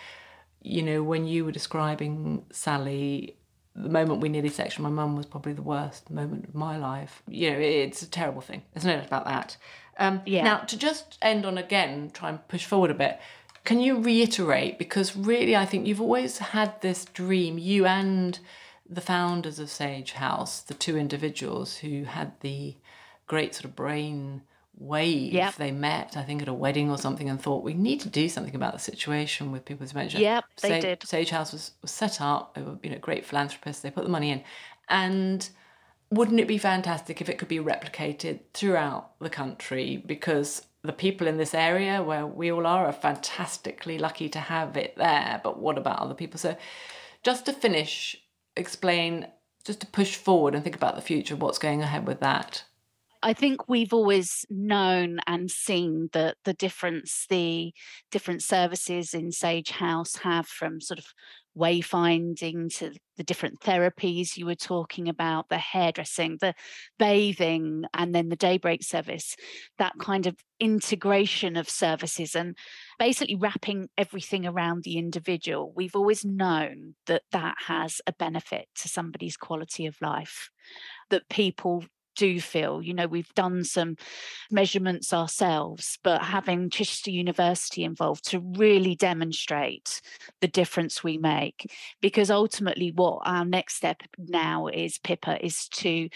you 0.67 0.83
know, 0.83 1.03
when 1.03 1.27
you 1.27 1.45
were 1.45 1.53
describing 1.53 2.45
Sally, 2.51 3.37
the 3.77 3.89
moment 3.89 4.21
we 4.21 4.29
nearly 4.29 4.49
sectioned 4.49 4.83
my 4.83 4.91
mum 4.91 5.17
was 5.17 5.27
probably 5.27 5.53
the 5.53 5.63
worst 5.63 6.11
moment 6.11 6.49
of 6.49 6.55
my 6.55 6.77
life. 6.79 7.23
You 7.29 7.51
know, 7.51 7.59
it's 7.59 8.03
a 8.03 8.09
terrible 8.09 8.41
thing. 8.41 8.63
There's 8.73 8.87
no 8.87 8.97
doubt 8.97 9.07
about 9.07 9.25
that. 9.27 9.57
Um, 9.99 10.23
yeah. 10.27 10.45
Now, 10.45 10.59
to 10.59 10.79
just 10.79 11.19
end 11.23 11.45
on 11.45 11.59
again, 11.59 12.11
try 12.13 12.31
and 12.31 12.49
push 12.49 12.65
forward 12.65 12.91
a 12.91 12.95
bit, 12.95 13.21
can 13.65 13.81
you 13.81 14.01
reiterate? 14.01 14.79
Because 14.79 15.17
really, 15.17 15.57
I 15.57 15.67
think 15.67 15.87
you've 15.87 16.01
always 16.01 16.39
had 16.39 16.81
this 16.81 17.05
dream, 17.05 17.59
you 17.59 17.85
and 17.87 18.39
the 18.89 19.01
founders 19.01 19.59
of 19.59 19.69
Sage 19.69 20.13
House, 20.13 20.61
the 20.61 20.75
two 20.75 20.97
individuals 20.97 21.79
who 21.79 22.05
had 22.05 22.33
the 22.41 22.77
great 23.27 23.55
sort 23.55 23.65
of 23.65 23.77
brain 23.77 24.43
wave. 24.77 25.33
Yep. 25.33 25.55
They 25.57 25.71
met, 25.71 26.17
I 26.17 26.23
think, 26.23 26.43
at 26.43 26.49
a 26.49 26.55
wedding 26.55 26.91
or 26.91 26.99
something, 26.99 27.29
and 27.29 27.41
thought 27.41 27.65
we 27.65 27.75
need 27.75 28.01
to 28.01 28.09
do 28.09 28.29
something 28.29 28.55
about 28.55 28.73
the 28.73 28.79
situation 28.79 29.53
with 29.53 29.65
people 29.65 29.85
with 29.85 29.93
dementia. 29.93 30.21
Yep, 30.21 30.45
they 30.63 30.69
Sage, 30.69 30.83
did. 30.83 31.03
Sage 31.07 31.31
House 31.31 31.53
was, 31.53 31.73
was 31.83 31.91
set 31.91 32.21
up. 32.21 32.55
They 32.55 32.63
were, 32.63 32.79
you 32.83 32.91
know, 32.91 32.99
great 32.99 33.25
philanthropists. 33.25 33.83
They 33.83 33.91
put 33.91 34.05
the 34.05 34.11
money 34.11 34.31
in, 34.31 34.43
and 34.89 35.49
wouldn't 36.11 36.41
it 36.41 36.49
be 36.49 36.59
fantastic 36.59 37.21
if 37.21 37.29
it 37.29 37.39
could 37.39 37.49
be 37.49 37.59
replicated 37.59 38.41
throughout 38.55 39.19
the 39.19 39.31
country? 39.31 40.03
Because 40.05 40.63
the 40.83 40.93
people 40.93 41.27
in 41.27 41.37
this 41.37 41.55
area 41.55 42.03
where 42.03 42.27
we 42.27 42.53
all 42.53 42.67
are 42.67 42.87
are 42.87 42.93
fantastically 42.93 43.99
lucky 43.99 44.29
to 44.29 44.39
have 44.39 44.77
it 44.77 44.95
there. 44.97 45.41
But 45.43 45.59
what 45.59 45.79
about 45.79 45.99
other 45.99 46.15
people? 46.15 46.39
So, 46.39 46.57
just 47.23 47.47
to 47.47 47.53
finish, 47.53 48.17
explain, 48.57 49.27
just 49.65 49.81
to 49.81 49.87
push 49.87 50.15
forward 50.15 50.55
and 50.55 50.63
think 50.63 50.77
about 50.77 50.95
the 50.95 51.03
future, 51.03 51.35
what's 51.35 51.59
going 51.59 51.83
ahead 51.83 52.07
with 52.07 52.21
that. 52.21 52.65
I 53.27 53.33
think 53.33 53.69
we've 53.69 53.93
always 53.93 54.47
known 54.49 55.19
and 55.27 55.51
seen 55.51 56.11
that 56.13 56.37
the 56.45 56.53
difference 56.53 57.27
the 57.29 57.73
different 58.13 58.41
services 58.41 59.15
in 59.15 59.33
Sage 59.33 59.71
House 59.71 60.15
have 60.19 60.47
from 60.47 60.81
sort 60.81 61.01
of 61.01 61.07
wayfinding 61.59 62.73
to 62.79 62.93
the 63.17 63.25
different 63.25 63.59
therapies 63.59 64.37
you 64.37 64.47
were 64.47 64.55
talking 64.55 65.09
about, 65.09 65.49
the 65.49 65.59
hairdressing, 65.59 66.39
the 66.41 66.55
bathing, 67.01 67.83
and 67.93 68.15
then 68.15 68.29
the 68.29 68.37
daybreak 68.37 68.85
service, 68.85 69.35
that 69.77 69.95
kind 69.99 70.29
of 70.29 70.37
integration 70.61 71.57
of 71.57 71.69
services 71.69 72.37
and 72.37 72.57
basically 72.97 73.35
wrapping 73.35 73.89
everything 73.99 74.47
around 74.47 74.85
the 74.85 74.99
individual. 74.99 75.73
We've 75.75 75.97
always 75.97 76.25
known 76.25 76.95
that 77.07 77.23
that 77.33 77.57
has 77.67 78.01
a 78.07 78.13
benefit 78.13 78.69
to 78.83 78.89
somebody's 78.89 79.37
quality 79.37 79.87
of 79.87 79.97
life, 80.01 80.49
that 81.11 81.29
people 81.29 81.87
do 82.17 82.41
feel. 82.41 82.83
You 82.83 82.95
know, 82.95 83.07
we've 83.07 83.33
done 83.35 83.65
some 83.65 83.97
measurements 84.51 85.13
ourselves, 85.13 85.99
but 86.03 86.23
having 86.23 86.71
Chichester 86.71 87.11
University 87.11 87.85
involved 87.85 88.29
to 88.31 88.41
really 88.41 88.95
demonstrate 88.97 90.01
the 90.41 90.49
difference 90.49 91.05
we 91.05 91.19
make. 91.19 91.71
Because 92.01 92.31
ultimately, 92.31 92.93
what 92.93 93.23
our 93.25 93.45
next 93.45 93.77
step 93.77 94.03
now 94.19 94.67
is, 94.67 94.99
Pippa, 94.99 95.45
is 95.45 95.69
to 95.69 96.09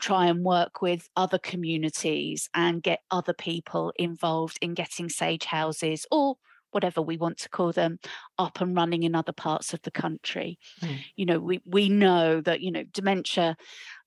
try 0.00 0.26
and 0.26 0.44
work 0.44 0.82
with 0.82 1.08
other 1.16 1.38
communities 1.38 2.48
and 2.54 2.82
get 2.82 3.00
other 3.10 3.34
people 3.34 3.92
involved 3.96 4.58
in 4.60 4.74
getting 4.74 5.08
sage 5.08 5.44
houses 5.44 6.06
or 6.10 6.36
whatever 6.76 7.00
we 7.00 7.16
want 7.16 7.38
to 7.38 7.48
call 7.48 7.72
them, 7.72 7.98
up 8.38 8.60
and 8.60 8.76
running 8.76 9.02
in 9.02 9.14
other 9.14 9.32
parts 9.32 9.72
of 9.72 9.80
the 9.80 9.90
country. 9.90 10.58
Mm. 10.82 10.98
You 11.16 11.24
know, 11.24 11.40
we 11.40 11.62
we 11.64 11.88
know 11.88 12.42
that 12.42 12.60
you 12.60 12.70
know 12.70 12.84
dementia 12.92 13.56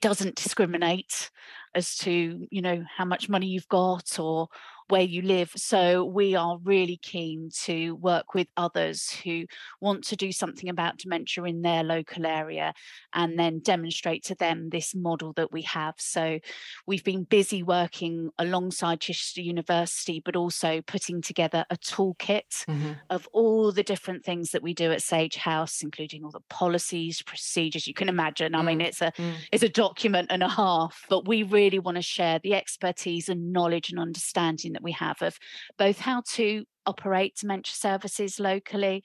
doesn't 0.02 0.36
discriminate 0.36 1.32
as 1.74 1.96
to 1.98 2.48
you 2.52 2.62
know 2.62 2.84
how 2.96 3.06
much 3.06 3.28
money 3.28 3.48
you've 3.48 3.68
got 3.70 4.20
or 4.20 4.50
where 4.90 5.02
you 5.02 5.22
live. 5.22 5.52
So 5.56 6.04
we 6.04 6.36
are 6.36 6.58
really 6.64 6.98
keen 6.98 7.50
to 7.64 7.96
work 7.96 8.34
with 8.34 8.48
others 8.58 9.12
who 9.24 9.46
want 9.80 10.04
to 10.06 10.16
do 10.16 10.32
something 10.32 10.68
about 10.68 10.98
dementia 10.98 11.44
in 11.44 11.62
their 11.62 11.84
local 11.84 12.26
area 12.26 12.74
and 13.14 13.38
then 13.38 13.60
demonstrate 13.60 14.24
to 14.26 14.36
them 14.36 14.70
this 14.70 14.96
model 14.96 15.34
that 15.34 15.52
we 15.52 15.62
have. 15.64 15.96
So 15.98 16.40
we've 16.88 17.04
been 17.04 17.24
busy 17.24 17.64
working 17.64 18.32
alongside 18.40 19.02
Chichester 19.02 19.42
University, 19.42 20.22
but 20.24 20.36
also 20.36 20.82
putting 20.82 21.22
together 21.22 21.66
a 21.70 21.78
toolkit 21.78 22.66
mm-hmm. 22.68 22.94
of 23.10 23.28
all 23.32 23.72
the 23.72 23.84
different 23.84 24.26
things 24.26 24.52
that 24.52 24.64
we 24.64 24.74
do 24.74 24.92
at 24.92 25.04
Sage 25.04 25.38
House, 25.38 25.82
including 25.84 26.24
all 26.24 26.32
the 26.32 26.40
policies, 26.50 27.22
procedures. 27.22 27.88
You 27.88 27.94
can 27.94 28.10
imagine. 28.10 28.56
I 28.56 28.64
mean, 28.64 28.80
mm, 28.80 28.88
it's 28.88 29.02
a 29.02 29.12
mm. 29.12 29.36
it's 29.52 29.64
a 29.64 29.70
document 29.70 30.28
and 30.32 30.42
a 30.42 30.50
half, 30.50 31.06
but 31.10 31.28
we 31.28 31.44
really 31.44 31.80
want 31.80 31.96
to 31.96 32.02
share 32.02 32.40
the 32.40 32.56
expertise 32.56 33.30
and 33.30 33.54
knowledge 33.54 33.90
and 33.90 34.00
understanding 34.00 34.76
that 34.80 34.84
we 34.84 34.94
have 34.94 35.22
of 35.22 35.38
both 35.78 36.00
how 36.00 36.24
to 36.34 36.64
operate 36.86 37.36
dementia 37.40 37.74
services 37.74 38.40
locally, 38.40 39.04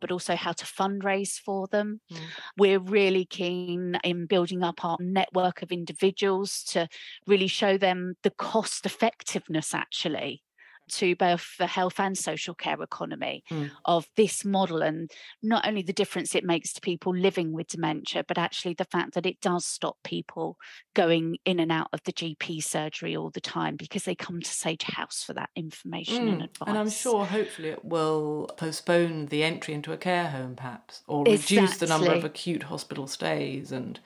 but 0.00 0.12
also 0.12 0.36
how 0.36 0.52
to 0.52 0.64
fundraise 0.64 1.32
for 1.32 1.66
them. 1.66 2.00
Mm. 2.12 2.18
We're 2.56 2.78
really 2.78 3.24
keen 3.24 3.98
in 4.04 4.26
building 4.26 4.62
up 4.62 4.84
our 4.84 4.98
network 5.00 5.62
of 5.62 5.72
individuals 5.72 6.62
to 6.68 6.86
really 7.26 7.48
show 7.48 7.76
them 7.76 8.14
the 8.22 8.30
cost 8.30 8.86
effectiveness 8.86 9.74
actually 9.74 10.43
to 10.88 11.16
both 11.16 11.56
the 11.58 11.66
health 11.66 11.98
and 11.98 12.16
social 12.16 12.54
care 12.54 12.80
economy 12.82 13.42
mm. 13.50 13.70
of 13.84 14.06
this 14.16 14.44
model 14.44 14.82
and 14.82 15.10
not 15.42 15.66
only 15.66 15.82
the 15.82 15.92
difference 15.92 16.34
it 16.34 16.44
makes 16.44 16.72
to 16.72 16.80
people 16.80 17.14
living 17.14 17.52
with 17.52 17.68
dementia 17.68 18.24
but 18.26 18.38
actually 18.38 18.74
the 18.74 18.84
fact 18.84 19.14
that 19.14 19.26
it 19.26 19.40
does 19.40 19.64
stop 19.64 19.96
people 20.04 20.56
going 20.94 21.36
in 21.44 21.60
and 21.60 21.72
out 21.72 21.88
of 21.92 22.02
the 22.04 22.12
GP 22.12 22.62
surgery 22.62 23.16
all 23.16 23.30
the 23.30 23.40
time 23.40 23.76
because 23.76 24.04
they 24.04 24.14
come 24.14 24.40
to 24.40 24.50
Sage 24.50 24.84
House 24.84 25.22
for 25.24 25.34
that 25.34 25.50
information 25.56 26.26
mm. 26.26 26.32
and 26.32 26.42
advice. 26.42 26.68
And 26.68 26.78
I'm 26.78 26.90
sure 26.90 27.24
hopefully 27.24 27.68
it 27.68 27.84
will 27.84 28.50
postpone 28.56 29.26
the 29.26 29.42
entry 29.42 29.74
into 29.74 29.92
a 29.92 29.96
care 29.96 30.28
home 30.28 30.56
perhaps 30.56 31.02
or 31.06 31.24
exactly. 31.26 31.56
reduce 31.56 31.78
the 31.78 31.86
number 31.86 32.12
of 32.12 32.24
acute 32.24 32.64
hospital 32.64 33.06
stays 33.06 33.72
and 33.72 34.00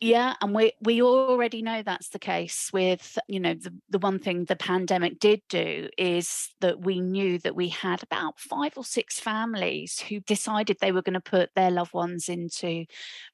yeah 0.00 0.34
and 0.40 0.54
we 0.54 0.72
we 0.80 1.02
already 1.02 1.60
know 1.60 1.82
that's 1.82 2.10
the 2.10 2.18
case 2.18 2.70
with 2.72 3.18
you 3.26 3.40
know 3.40 3.54
the, 3.54 3.72
the 3.90 3.98
one 3.98 4.18
thing 4.18 4.44
the 4.44 4.54
pandemic 4.54 5.18
did 5.18 5.42
do 5.48 5.88
is 5.98 6.50
that 6.60 6.80
we 6.80 7.00
knew 7.00 7.38
that 7.38 7.56
we 7.56 7.68
had 7.68 8.02
about 8.02 8.38
five 8.38 8.72
or 8.76 8.84
six 8.84 9.18
families 9.18 9.98
who 9.98 10.20
decided 10.20 10.76
they 10.80 10.92
were 10.92 11.02
going 11.02 11.14
to 11.14 11.20
put 11.20 11.50
their 11.56 11.70
loved 11.70 11.92
ones 11.92 12.28
into 12.28 12.84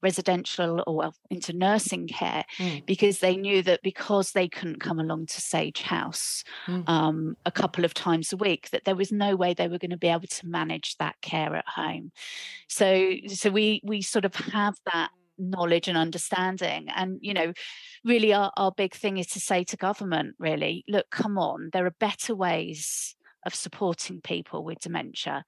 residential 0.03 0.83
or 0.87 0.97
well, 0.97 1.15
into 1.29 1.53
nursing 1.53 2.09
care 2.09 2.45
mm. 2.59 2.85
because 2.87 3.19
they 3.19 3.37
knew 3.37 3.63
that 3.63 3.83
because 3.83 4.33
they 4.33 4.49
couldn't 4.49 4.81
come 4.81 4.99
along 4.99 5.27
to 5.27 5.41
sage 5.41 5.83
house 5.83 6.43
mm. 6.67 6.89
um, 6.89 7.37
a 7.45 7.51
couple 7.51 7.85
of 7.85 7.93
times 7.93 8.33
a 8.33 8.37
week 8.37 8.71
that 8.71 8.85
there 8.85 8.97
was 8.97 9.13
no 9.13 9.37
way 9.37 9.53
they 9.53 9.69
were 9.69 9.79
going 9.79 9.91
to 9.91 9.97
be 9.97 10.09
able 10.09 10.27
to 10.27 10.47
manage 10.47 10.97
that 10.97 11.21
care 11.21 11.55
at 11.55 11.69
home 11.69 12.11
so 12.67 13.13
so 13.29 13.51
we 13.51 13.81
we 13.85 14.01
sort 14.01 14.25
of 14.25 14.35
have 14.35 14.77
that 14.91 15.11
knowledge 15.41 15.89
and 15.89 15.97
understanding 15.97 16.89
and 16.95 17.19
you 17.21 17.35
know 17.35 17.53
really 18.05 18.33
our, 18.33 18.53
our 18.57 18.73
big 18.73 18.95
thing 18.95 19.17
is 19.17 19.27
to 19.27 19.41
say 19.41 19.65
to 19.65 19.77
government 19.77 20.35
really 20.39 20.85
look 20.89 21.07
come 21.11 21.39
on 21.39 21.71
there 21.73 21.87
are 21.87 21.95
better 21.99 22.35
ways 22.35 23.17
of 23.47 23.55
supporting 23.55 24.21
people 24.21 24.63
with 24.65 24.79
dementia 24.81 25.45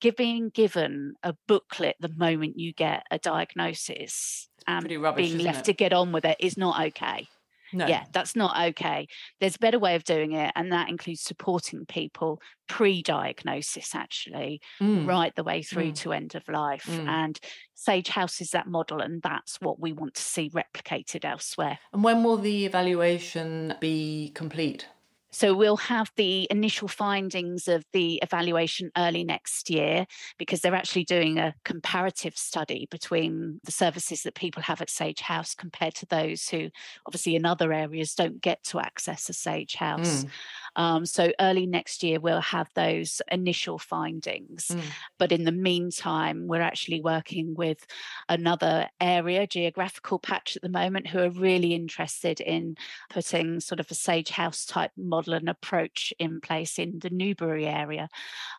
giving 0.00 0.48
given 0.48 1.14
a 1.22 1.34
booklet 1.46 1.96
the 2.00 2.12
moment 2.16 2.58
you 2.58 2.72
get 2.72 3.04
a 3.10 3.18
diagnosis 3.18 4.48
and 4.66 4.90
um, 4.90 5.02
rubbish, 5.02 5.30
being 5.30 5.44
left 5.44 5.60
it? 5.60 5.64
to 5.64 5.72
get 5.72 5.92
on 5.92 6.10
with 6.10 6.24
it 6.24 6.36
is 6.40 6.56
not 6.56 6.80
okay 6.86 7.26
no. 7.74 7.86
Yeah, 7.86 8.04
that's 8.12 8.36
not 8.36 8.68
okay. 8.68 9.08
There's 9.40 9.56
a 9.56 9.58
better 9.58 9.78
way 9.78 9.94
of 9.94 10.04
doing 10.04 10.32
it, 10.32 10.52
and 10.54 10.72
that 10.72 10.88
includes 10.88 11.22
supporting 11.22 11.84
people 11.86 12.40
pre-diagnosis, 12.68 13.94
actually, 13.94 14.60
mm. 14.80 15.06
right 15.06 15.34
the 15.34 15.44
way 15.44 15.62
through 15.62 15.92
mm. 15.92 15.96
to 15.96 16.12
end 16.12 16.34
of 16.34 16.48
life. 16.48 16.86
Mm. 16.86 17.08
And 17.08 17.40
Sage 17.74 18.08
House 18.08 18.40
is 18.40 18.50
that 18.50 18.66
model, 18.66 19.00
and 19.00 19.20
that's 19.22 19.60
what 19.60 19.78
we 19.80 19.92
want 19.92 20.14
to 20.14 20.22
see 20.22 20.50
replicated 20.50 21.24
elsewhere. 21.24 21.78
And 21.92 22.02
when 22.02 22.24
will 22.24 22.38
the 22.38 22.64
evaluation 22.64 23.74
be 23.80 24.30
complete? 24.34 24.86
So 25.34 25.52
we'll 25.52 25.76
have 25.78 26.12
the 26.14 26.46
initial 26.48 26.86
findings 26.86 27.66
of 27.66 27.84
the 27.92 28.20
evaluation 28.22 28.92
early 28.96 29.24
next 29.24 29.68
year 29.68 30.06
because 30.38 30.60
they're 30.60 30.76
actually 30.76 31.04
doing 31.04 31.38
a 31.38 31.54
comparative 31.64 32.38
study 32.38 32.86
between 32.88 33.60
the 33.64 33.72
services 33.72 34.22
that 34.22 34.36
people 34.36 34.62
have 34.62 34.80
at 34.80 34.88
Sage 34.88 35.20
House 35.20 35.52
compared 35.56 35.96
to 35.96 36.06
those 36.06 36.48
who 36.48 36.70
obviously 37.04 37.34
in 37.34 37.44
other 37.44 37.72
areas 37.72 38.14
don't 38.14 38.40
get 38.40 38.62
to 38.64 38.78
access 38.78 39.28
a 39.28 39.32
Sage 39.32 39.74
House. 39.74 40.24
Mm. 40.24 40.28
Um, 40.76 41.06
so 41.06 41.32
early 41.40 41.66
next 41.66 42.04
year, 42.04 42.20
we'll 42.20 42.40
have 42.40 42.68
those 42.76 43.20
initial 43.30 43.78
findings. 43.78 44.68
Mm. 44.68 44.82
But 45.18 45.32
in 45.32 45.42
the 45.42 45.52
meantime, 45.52 46.46
we're 46.46 46.60
actually 46.60 47.00
working 47.00 47.56
with 47.56 47.84
another 48.28 48.88
area, 49.00 49.48
geographical 49.48 50.20
patch 50.20 50.54
at 50.54 50.62
the 50.62 50.68
moment, 50.68 51.08
who 51.08 51.18
are 51.18 51.30
really 51.30 51.74
interested 51.74 52.40
in 52.40 52.76
putting 53.10 53.58
sort 53.58 53.80
of 53.80 53.90
a 53.90 53.94
Sage 53.94 54.30
House 54.30 54.64
type 54.64 54.92
model 54.96 55.23
and 55.32 55.48
approach 55.48 56.12
in 56.18 56.40
place 56.40 56.78
in 56.78 56.98
the 57.00 57.10
Newbury 57.10 57.66
area. 57.66 58.08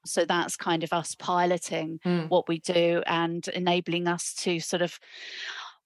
So 0.05 0.26
that's 0.26 0.55
kind 0.55 0.84
of 0.84 0.91
us 0.91 1.16
piloting 1.16 1.99
mm. 2.05 2.30
what 2.30 2.47
we 2.47 2.59
do 2.59 3.03
and 3.05 3.47
enabling 3.49 4.07
us 4.07 4.34
to 4.39 4.59
sort 4.59 4.82
of 4.82 4.99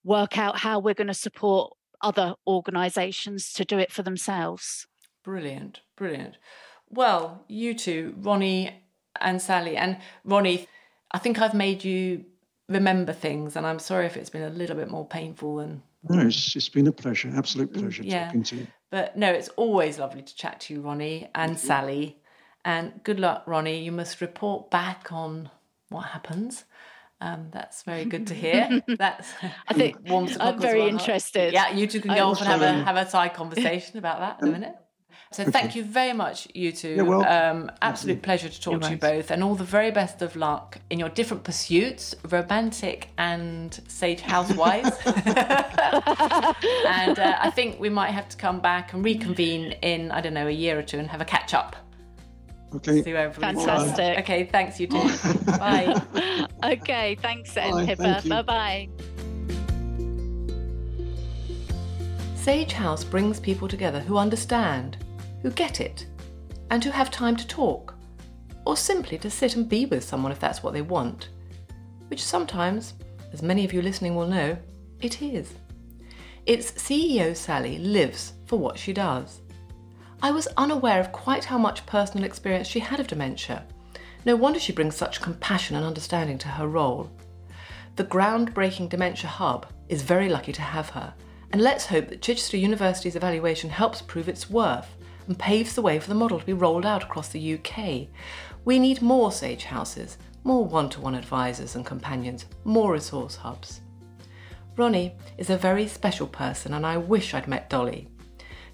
work 0.03 0.37
out 0.37 0.57
how 0.57 0.79
we're 0.79 0.93
going 0.93 1.07
to 1.07 1.13
support 1.13 1.73
other 2.01 2.35
organizations 2.47 3.51
to 3.53 3.65
do 3.65 3.77
it 3.77 3.91
for 3.91 4.03
themselves. 4.03 4.87
Brilliant, 5.23 5.81
brilliant. 5.97 6.37
Well, 6.89 7.43
you 7.47 7.73
two, 7.73 8.15
Ronnie 8.17 8.83
and 9.19 9.41
Sally, 9.41 9.77
and 9.77 9.97
Ronnie, 10.23 10.67
I 11.11 11.19
think 11.19 11.39
I've 11.39 11.53
made 11.53 11.83
you 11.83 12.25
remember 12.67 13.13
things, 13.13 13.55
and 13.55 13.65
I'm 13.65 13.79
sorry 13.79 14.05
if 14.05 14.15
it's 14.17 14.29
been 14.29 14.43
a 14.43 14.49
little 14.49 14.75
bit 14.75 14.89
more 14.89 15.05
painful 15.05 15.57
than. 15.57 15.83
No, 16.09 16.25
it's, 16.25 16.55
it's 16.55 16.69
been 16.69 16.87
a 16.87 16.91
pleasure, 16.91 17.31
absolute 17.35 17.73
mm, 17.73 17.81
pleasure 17.81 18.03
yeah. 18.03 18.27
talking 18.27 18.43
to 18.43 18.55
you. 18.57 18.67
But 18.91 19.17
no, 19.17 19.31
it's 19.31 19.49
always 19.49 19.99
lovely 19.99 20.21
to 20.21 20.35
chat 20.35 20.61
to 20.61 20.73
you, 20.73 20.81
Ronnie 20.81 21.29
and 21.35 21.59
Sally. 21.59 22.17
And 22.65 23.01
good 23.03 23.19
luck, 23.19 23.43
Ronnie. 23.45 23.83
You 23.83 23.91
must 23.91 24.19
report 24.21 24.71
back 24.71 25.11
on 25.11 25.49
what 25.89 26.07
happens. 26.07 26.65
Um, 27.21 27.49
that's 27.51 27.83
very 27.83 28.05
good 28.05 28.27
to 28.27 28.33
hear. 28.33 28.81
That's 28.97 29.29
I 29.67 29.73
think 29.73 29.97
I'm 30.09 30.59
very 30.59 30.87
interested. 30.87 31.51
Yeah, 31.51 31.71
you 31.71 31.85
two 31.85 31.99
can 31.99 32.15
go 32.15 32.29
off 32.29 32.39
and 32.39 32.47
have 32.47 32.61
a 32.61 32.71
have 32.71 32.95
a 32.95 33.09
side 33.09 33.33
conversation 33.33 33.97
about 33.97 34.19
that 34.19 34.41
in 34.41 34.47
a 34.47 34.51
minute. 34.51 34.75
So 35.31 35.45
thank 35.45 35.75
you 35.75 35.83
very 35.83 36.13
much, 36.13 36.47
you 36.55 36.71
two. 36.71 36.95
You're 36.95 37.05
welcome. 37.05 37.61
Um, 37.61 37.71
absolute 37.83 38.23
pleasure 38.23 38.49
to 38.49 38.61
talk 38.61 38.71
You're 38.71 38.79
to 38.79 38.85
right. 38.85 38.91
you 38.93 38.97
both, 38.97 39.31
and 39.31 39.43
all 39.43 39.53
the 39.53 39.63
very 39.63 39.91
best 39.91 40.23
of 40.23 40.35
luck 40.35 40.79
in 40.89 40.97
your 40.97 41.09
different 41.09 41.43
pursuits, 41.43 42.15
romantic 42.29 43.09
and 43.17 43.79
sage 43.87 44.21
housewives. 44.21 44.97
and 45.05 47.19
uh, 47.19 47.37
I 47.39 47.51
think 47.53 47.79
we 47.79 47.89
might 47.89 48.11
have 48.11 48.27
to 48.29 48.37
come 48.37 48.59
back 48.59 48.93
and 48.93 49.05
reconvene 49.05 49.73
in 49.83 50.11
I 50.11 50.21
don't 50.21 50.33
know 50.33 50.47
a 50.47 50.51
year 50.51 50.79
or 50.79 50.83
two 50.83 50.97
and 50.97 51.07
have 51.09 51.21
a 51.21 51.25
catch 51.25 51.53
up. 51.53 51.75
Okay. 52.75 53.01
See 53.01 53.13
where 53.13 53.31
Fantastic. 53.31 54.19
Okay, 54.19 54.45
thanks 54.45 54.79
you 54.79 54.87
two. 54.87 55.01
Bye. 55.45 56.01
okay, 56.63 57.17
thanks, 57.21 57.55
Ed 57.57 57.85
Pippa. 57.85 58.21
Bye 58.27 58.41
bye. 58.41 58.89
Sage 62.35 62.71
House 62.71 63.03
brings 63.03 63.39
people 63.39 63.67
together 63.67 63.99
who 63.99 64.17
understand, 64.17 64.97
who 65.41 65.51
get 65.51 65.81
it, 65.81 66.05
and 66.69 66.83
who 66.83 66.91
have 66.91 67.11
time 67.11 67.35
to 67.35 67.47
talk, 67.47 67.95
or 68.65 68.77
simply 68.77 69.17
to 69.17 69.29
sit 69.29 69.55
and 69.55 69.69
be 69.69 69.85
with 69.85 70.03
someone 70.03 70.31
if 70.31 70.39
that's 70.39 70.61
what 70.61 70.73
they 70.73 70.81
want, 70.81 71.29
which 72.07 72.23
sometimes, 72.23 72.93
as 73.31 73.41
many 73.41 73.65
of 73.65 73.73
you 73.73 73.81
listening 73.81 74.15
will 74.15 74.27
know, 74.27 74.57
it 75.01 75.21
is. 75.21 75.53
Its 76.45 76.71
CEO 76.71 77.35
Sally 77.35 77.77
lives 77.77 78.33
for 78.45 78.57
what 78.57 78.77
she 78.77 78.93
does. 78.93 79.41
I 80.21 80.31
was 80.31 80.47
unaware 80.57 80.99
of 80.99 81.11
quite 81.11 81.45
how 81.45 81.57
much 81.57 81.85
personal 81.85 82.25
experience 82.25 82.67
she 82.67 82.79
had 82.79 82.99
of 82.99 83.07
dementia. 83.07 83.65
No 84.25 84.35
wonder 84.35 84.59
she 84.59 84.73
brings 84.73 84.95
such 84.95 85.21
compassion 85.21 85.75
and 85.75 85.85
understanding 85.85 86.37
to 86.39 86.49
her 86.49 86.67
role. 86.67 87.09
The 87.95 88.03
groundbreaking 88.03 88.89
Dementia 88.89 89.29
Hub 89.29 89.67
is 89.87 90.01
very 90.01 90.27
lucky 90.27 90.51
to 90.53 90.61
have 90.61 90.89
her, 90.89 91.13
and 91.51 91.61
let's 91.61 91.85
hope 91.85 92.09
that 92.09 92.21
Chichester 92.21 92.57
University's 92.57 93.15
evaluation 93.15 93.69
helps 93.69 94.01
prove 94.01 94.27
its 94.27 94.49
worth 94.49 94.95
and 95.29 95.37
paves 95.37 95.75
the 95.75 95.81
way 95.81 95.99
for 95.99 96.09
the 96.09 96.15
model 96.15 96.39
to 96.39 96.45
be 96.45 96.53
rolled 96.53 96.87
out 96.87 97.03
across 97.03 97.29
the 97.29 97.53
UK. 97.53 98.07
We 98.65 98.79
need 98.79 99.01
more 99.01 99.31
Sage 99.31 99.63
houses, 99.63 100.17
more 100.43 100.65
one 100.65 100.89
to 100.89 101.01
one 101.01 101.13
advisors 101.13 101.75
and 101.75 101.85
companions, 101.85 102.47
more 102.63 102.93
resource 102.93 103.35
hubs. 103.35 103.81
Ronnie 104.75 105.15
is 105.37 105.51
a 105.51 105.57
very 105.57 105.87
special 105.87 106.25
person, 106.25 106.73
and 106.73 106.83
I 106.83 106.97
wish 106.97 107.33
I'd 107.33 107.47
met 107.47 107.69
Dolly. 107.69 108.09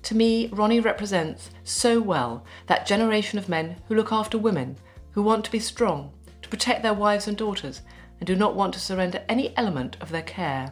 To 0.04 0.16
me, 0.16 0.48
Ronnie 0.48 0.80
represents 0.80 1.50
so 1.64 2.00
well 2.00 2.46
that 2.68 2.86
generation 2.86 3.38
of 3.38 3.50
men 3.50 3.76
who 3.88 3.96
look 3.96 4.14
after 4.14 4.38
women, 4.38 4.78
who 5.12 5.24
want 5.24 5.44
to 5.46 5.52
be 5.52 5.60
strong, 5.60 6.14
to 6.42 6.48
protect 6.48 6.84
their 6.84 6.94
wives 6.94 7.28
and 7.28 7.36
daughters, 7.36 7.82
and 8.20 8.28
do 8.28 8.36
not 8.36 8.56
want 8.56 8.74
to 8.76 8.80
surrender 8.80 9.22
any 9.28 9.56
element 9.58 9.98
of 10.00 10.10
their 10.10 10.22
care. 10.22 10.72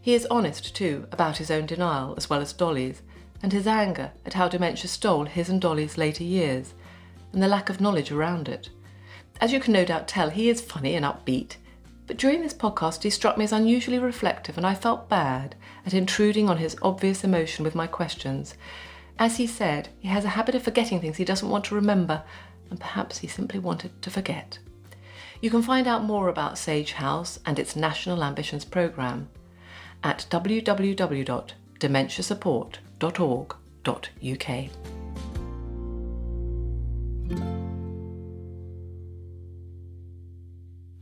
He 0.00 0.14
is 0.14 0.26
honest, 0.30 0.76
too, 0.76 1.08
about 1.10 1.38
his 1.38 1.50
own 1.50 1.66
denial 1.66 2.14
as 2.16 2.30
well 2.30 2.40
as 2.40 2.52
Dolly's, 2.52 3.02
and 3.42 3.52
his 3.52 3.66
anger 3.66 4.12
at 4.24 4.34
how 4.34 4.48
dementia 4.48 4.88
stole 4.88 5.24
his 5.24 5.48
and 5.48 5.60
Dolly's 5.60 5.98
later 5.98 6.24
years, 6.24 6.74
and 7.32 7.42
the 7.42 7.48
lack 7.48 7.68
of 7.68 7.80
knowledge 7.80 8.12
around 8.12 8.48
it. 8.48 8.70
As 9.40 9.52
you 9.52 9.60
can 9.60 9.72
no 9.72 9.84
doubt 9.84 10.08
tell, 10.08 10.30
he 10.30 10.48
is 10.48 10.60
funny 10.60 10.94
and 10.94 11.04
upbeat, 11.04 11.56
but 12.06 12.16
during 12.18 12.42
this 12.42 12.54
podcast, 12.54 13.02
he 13.02 13.10
struck 13.10 13.38
me 13.38 13.44
as 13.44 13.52
unusually 13.52 13.98
reflective, 13.98 14.56
and 14.56 14.66
I 14.66 14.74
felt 14.74 15.08
bad 15.08 15.54
at 15.86 15.94
intruding 15.94 16.50
on 16.50 16.58
his 16.58 16.76
obvious 16.82 17.24
emotion 17.24 17.64
with 17.64 17.74
my 17.74 17.86
questions. 17.86 18.54
As 19.18 19.36
he 19.36 19.46
said, 19.46 19.88
he 20.00 20.08
has 20.08 20.24
a 20.24 20.30
habit 20.30 20.54
of 20.54 20.62
forgetting 20.62 21.00
things 21.00 21.16
he 21.16 21.24
doesn't 21.24 21.48
want 21.48 21.64
to 21.66 21.74
remember, 21.74 22.22
and 22.70 22.78
perhaps 22.78 23.18
he 23.18 23.26
simply 23.26 23.58
wanted 23.58 24.02
to 24.02 24.10
forget. 24.10 24.58
You 25.40 25.50
can 25.50 25.62
find 25.62 25.86
out 25.86 26.04
more 26.04 26.28
about 26.28 26.58
Sage 26.58 26.92
House 26.92 27.38
and 27.46 27.58
its 27.58 27.76
National 27.76 28.22
Ambitions 28.22 28.64
programme 28.64 29.28
at 30.02 30.26
www.dementiasupport.org.uk. 32.98 34.70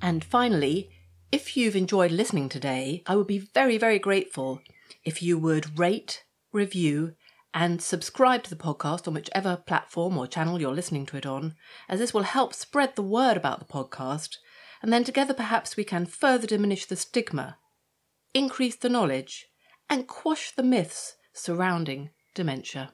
And 0.05 0.24
finally, 0.24 0.90
if 1.30 1.57
you've 1.57 1.76
enjoyed 1.76 2.11
listening 2.11 2.49
today, 2.49 3.03
I 3.07 3.16
would 3.16 3.26
be 3.26 3.38
very, 3.38 3.78
very 3.78 3.99
grateful 3.99 4.61
if 5.05 5.22
you 5.22 5.38
would 5.38 5.78
rate, 5.78 6.24
review, 6.53 7.14
and 7.55 7.80
subscribe 7.80 8.43
to 8.43 8.51
the 8.51 8.57
podcast 8.57 9.07
on 9.07 9.14
whichever 9.14 9.57
platform 9.57 10.18
or 10.18 10.26
channel 10.26 10.61
you're 10.61 10.74
listening 10.74 11.07
to 11.07 11.16
it 11.16 11.26
on, 11.26 11.55
as 11.88 12.01
this 12.01 12.12
will 12.12 12.22
help 12.22 12.53
spread 12.55 12.97
the 12.97 13.03
word 13.03 13.36
about 13.36 13.59
the 13.59 13.64
podcast, 13.64 14.38
and 14.82 14.93
then 14.93 15.05
together 15.05 15.34
perhaps 15.34 15.76
we 15.76 15.84
can 15.84 16.07
further 16.07 16.47
diminish 16.47 16.86
the 16.86 16.97
stigma, 16.97 17.59
increase 18.34 18.74
the 18.74 18.88
knowledge, 18.88 19.47
and 19.88 20.09
quash 20.09 20.51
the 20.51 20.62
myths 20.62 21.16
surrounding 21.33 22.11
dementia. 22.35 22.93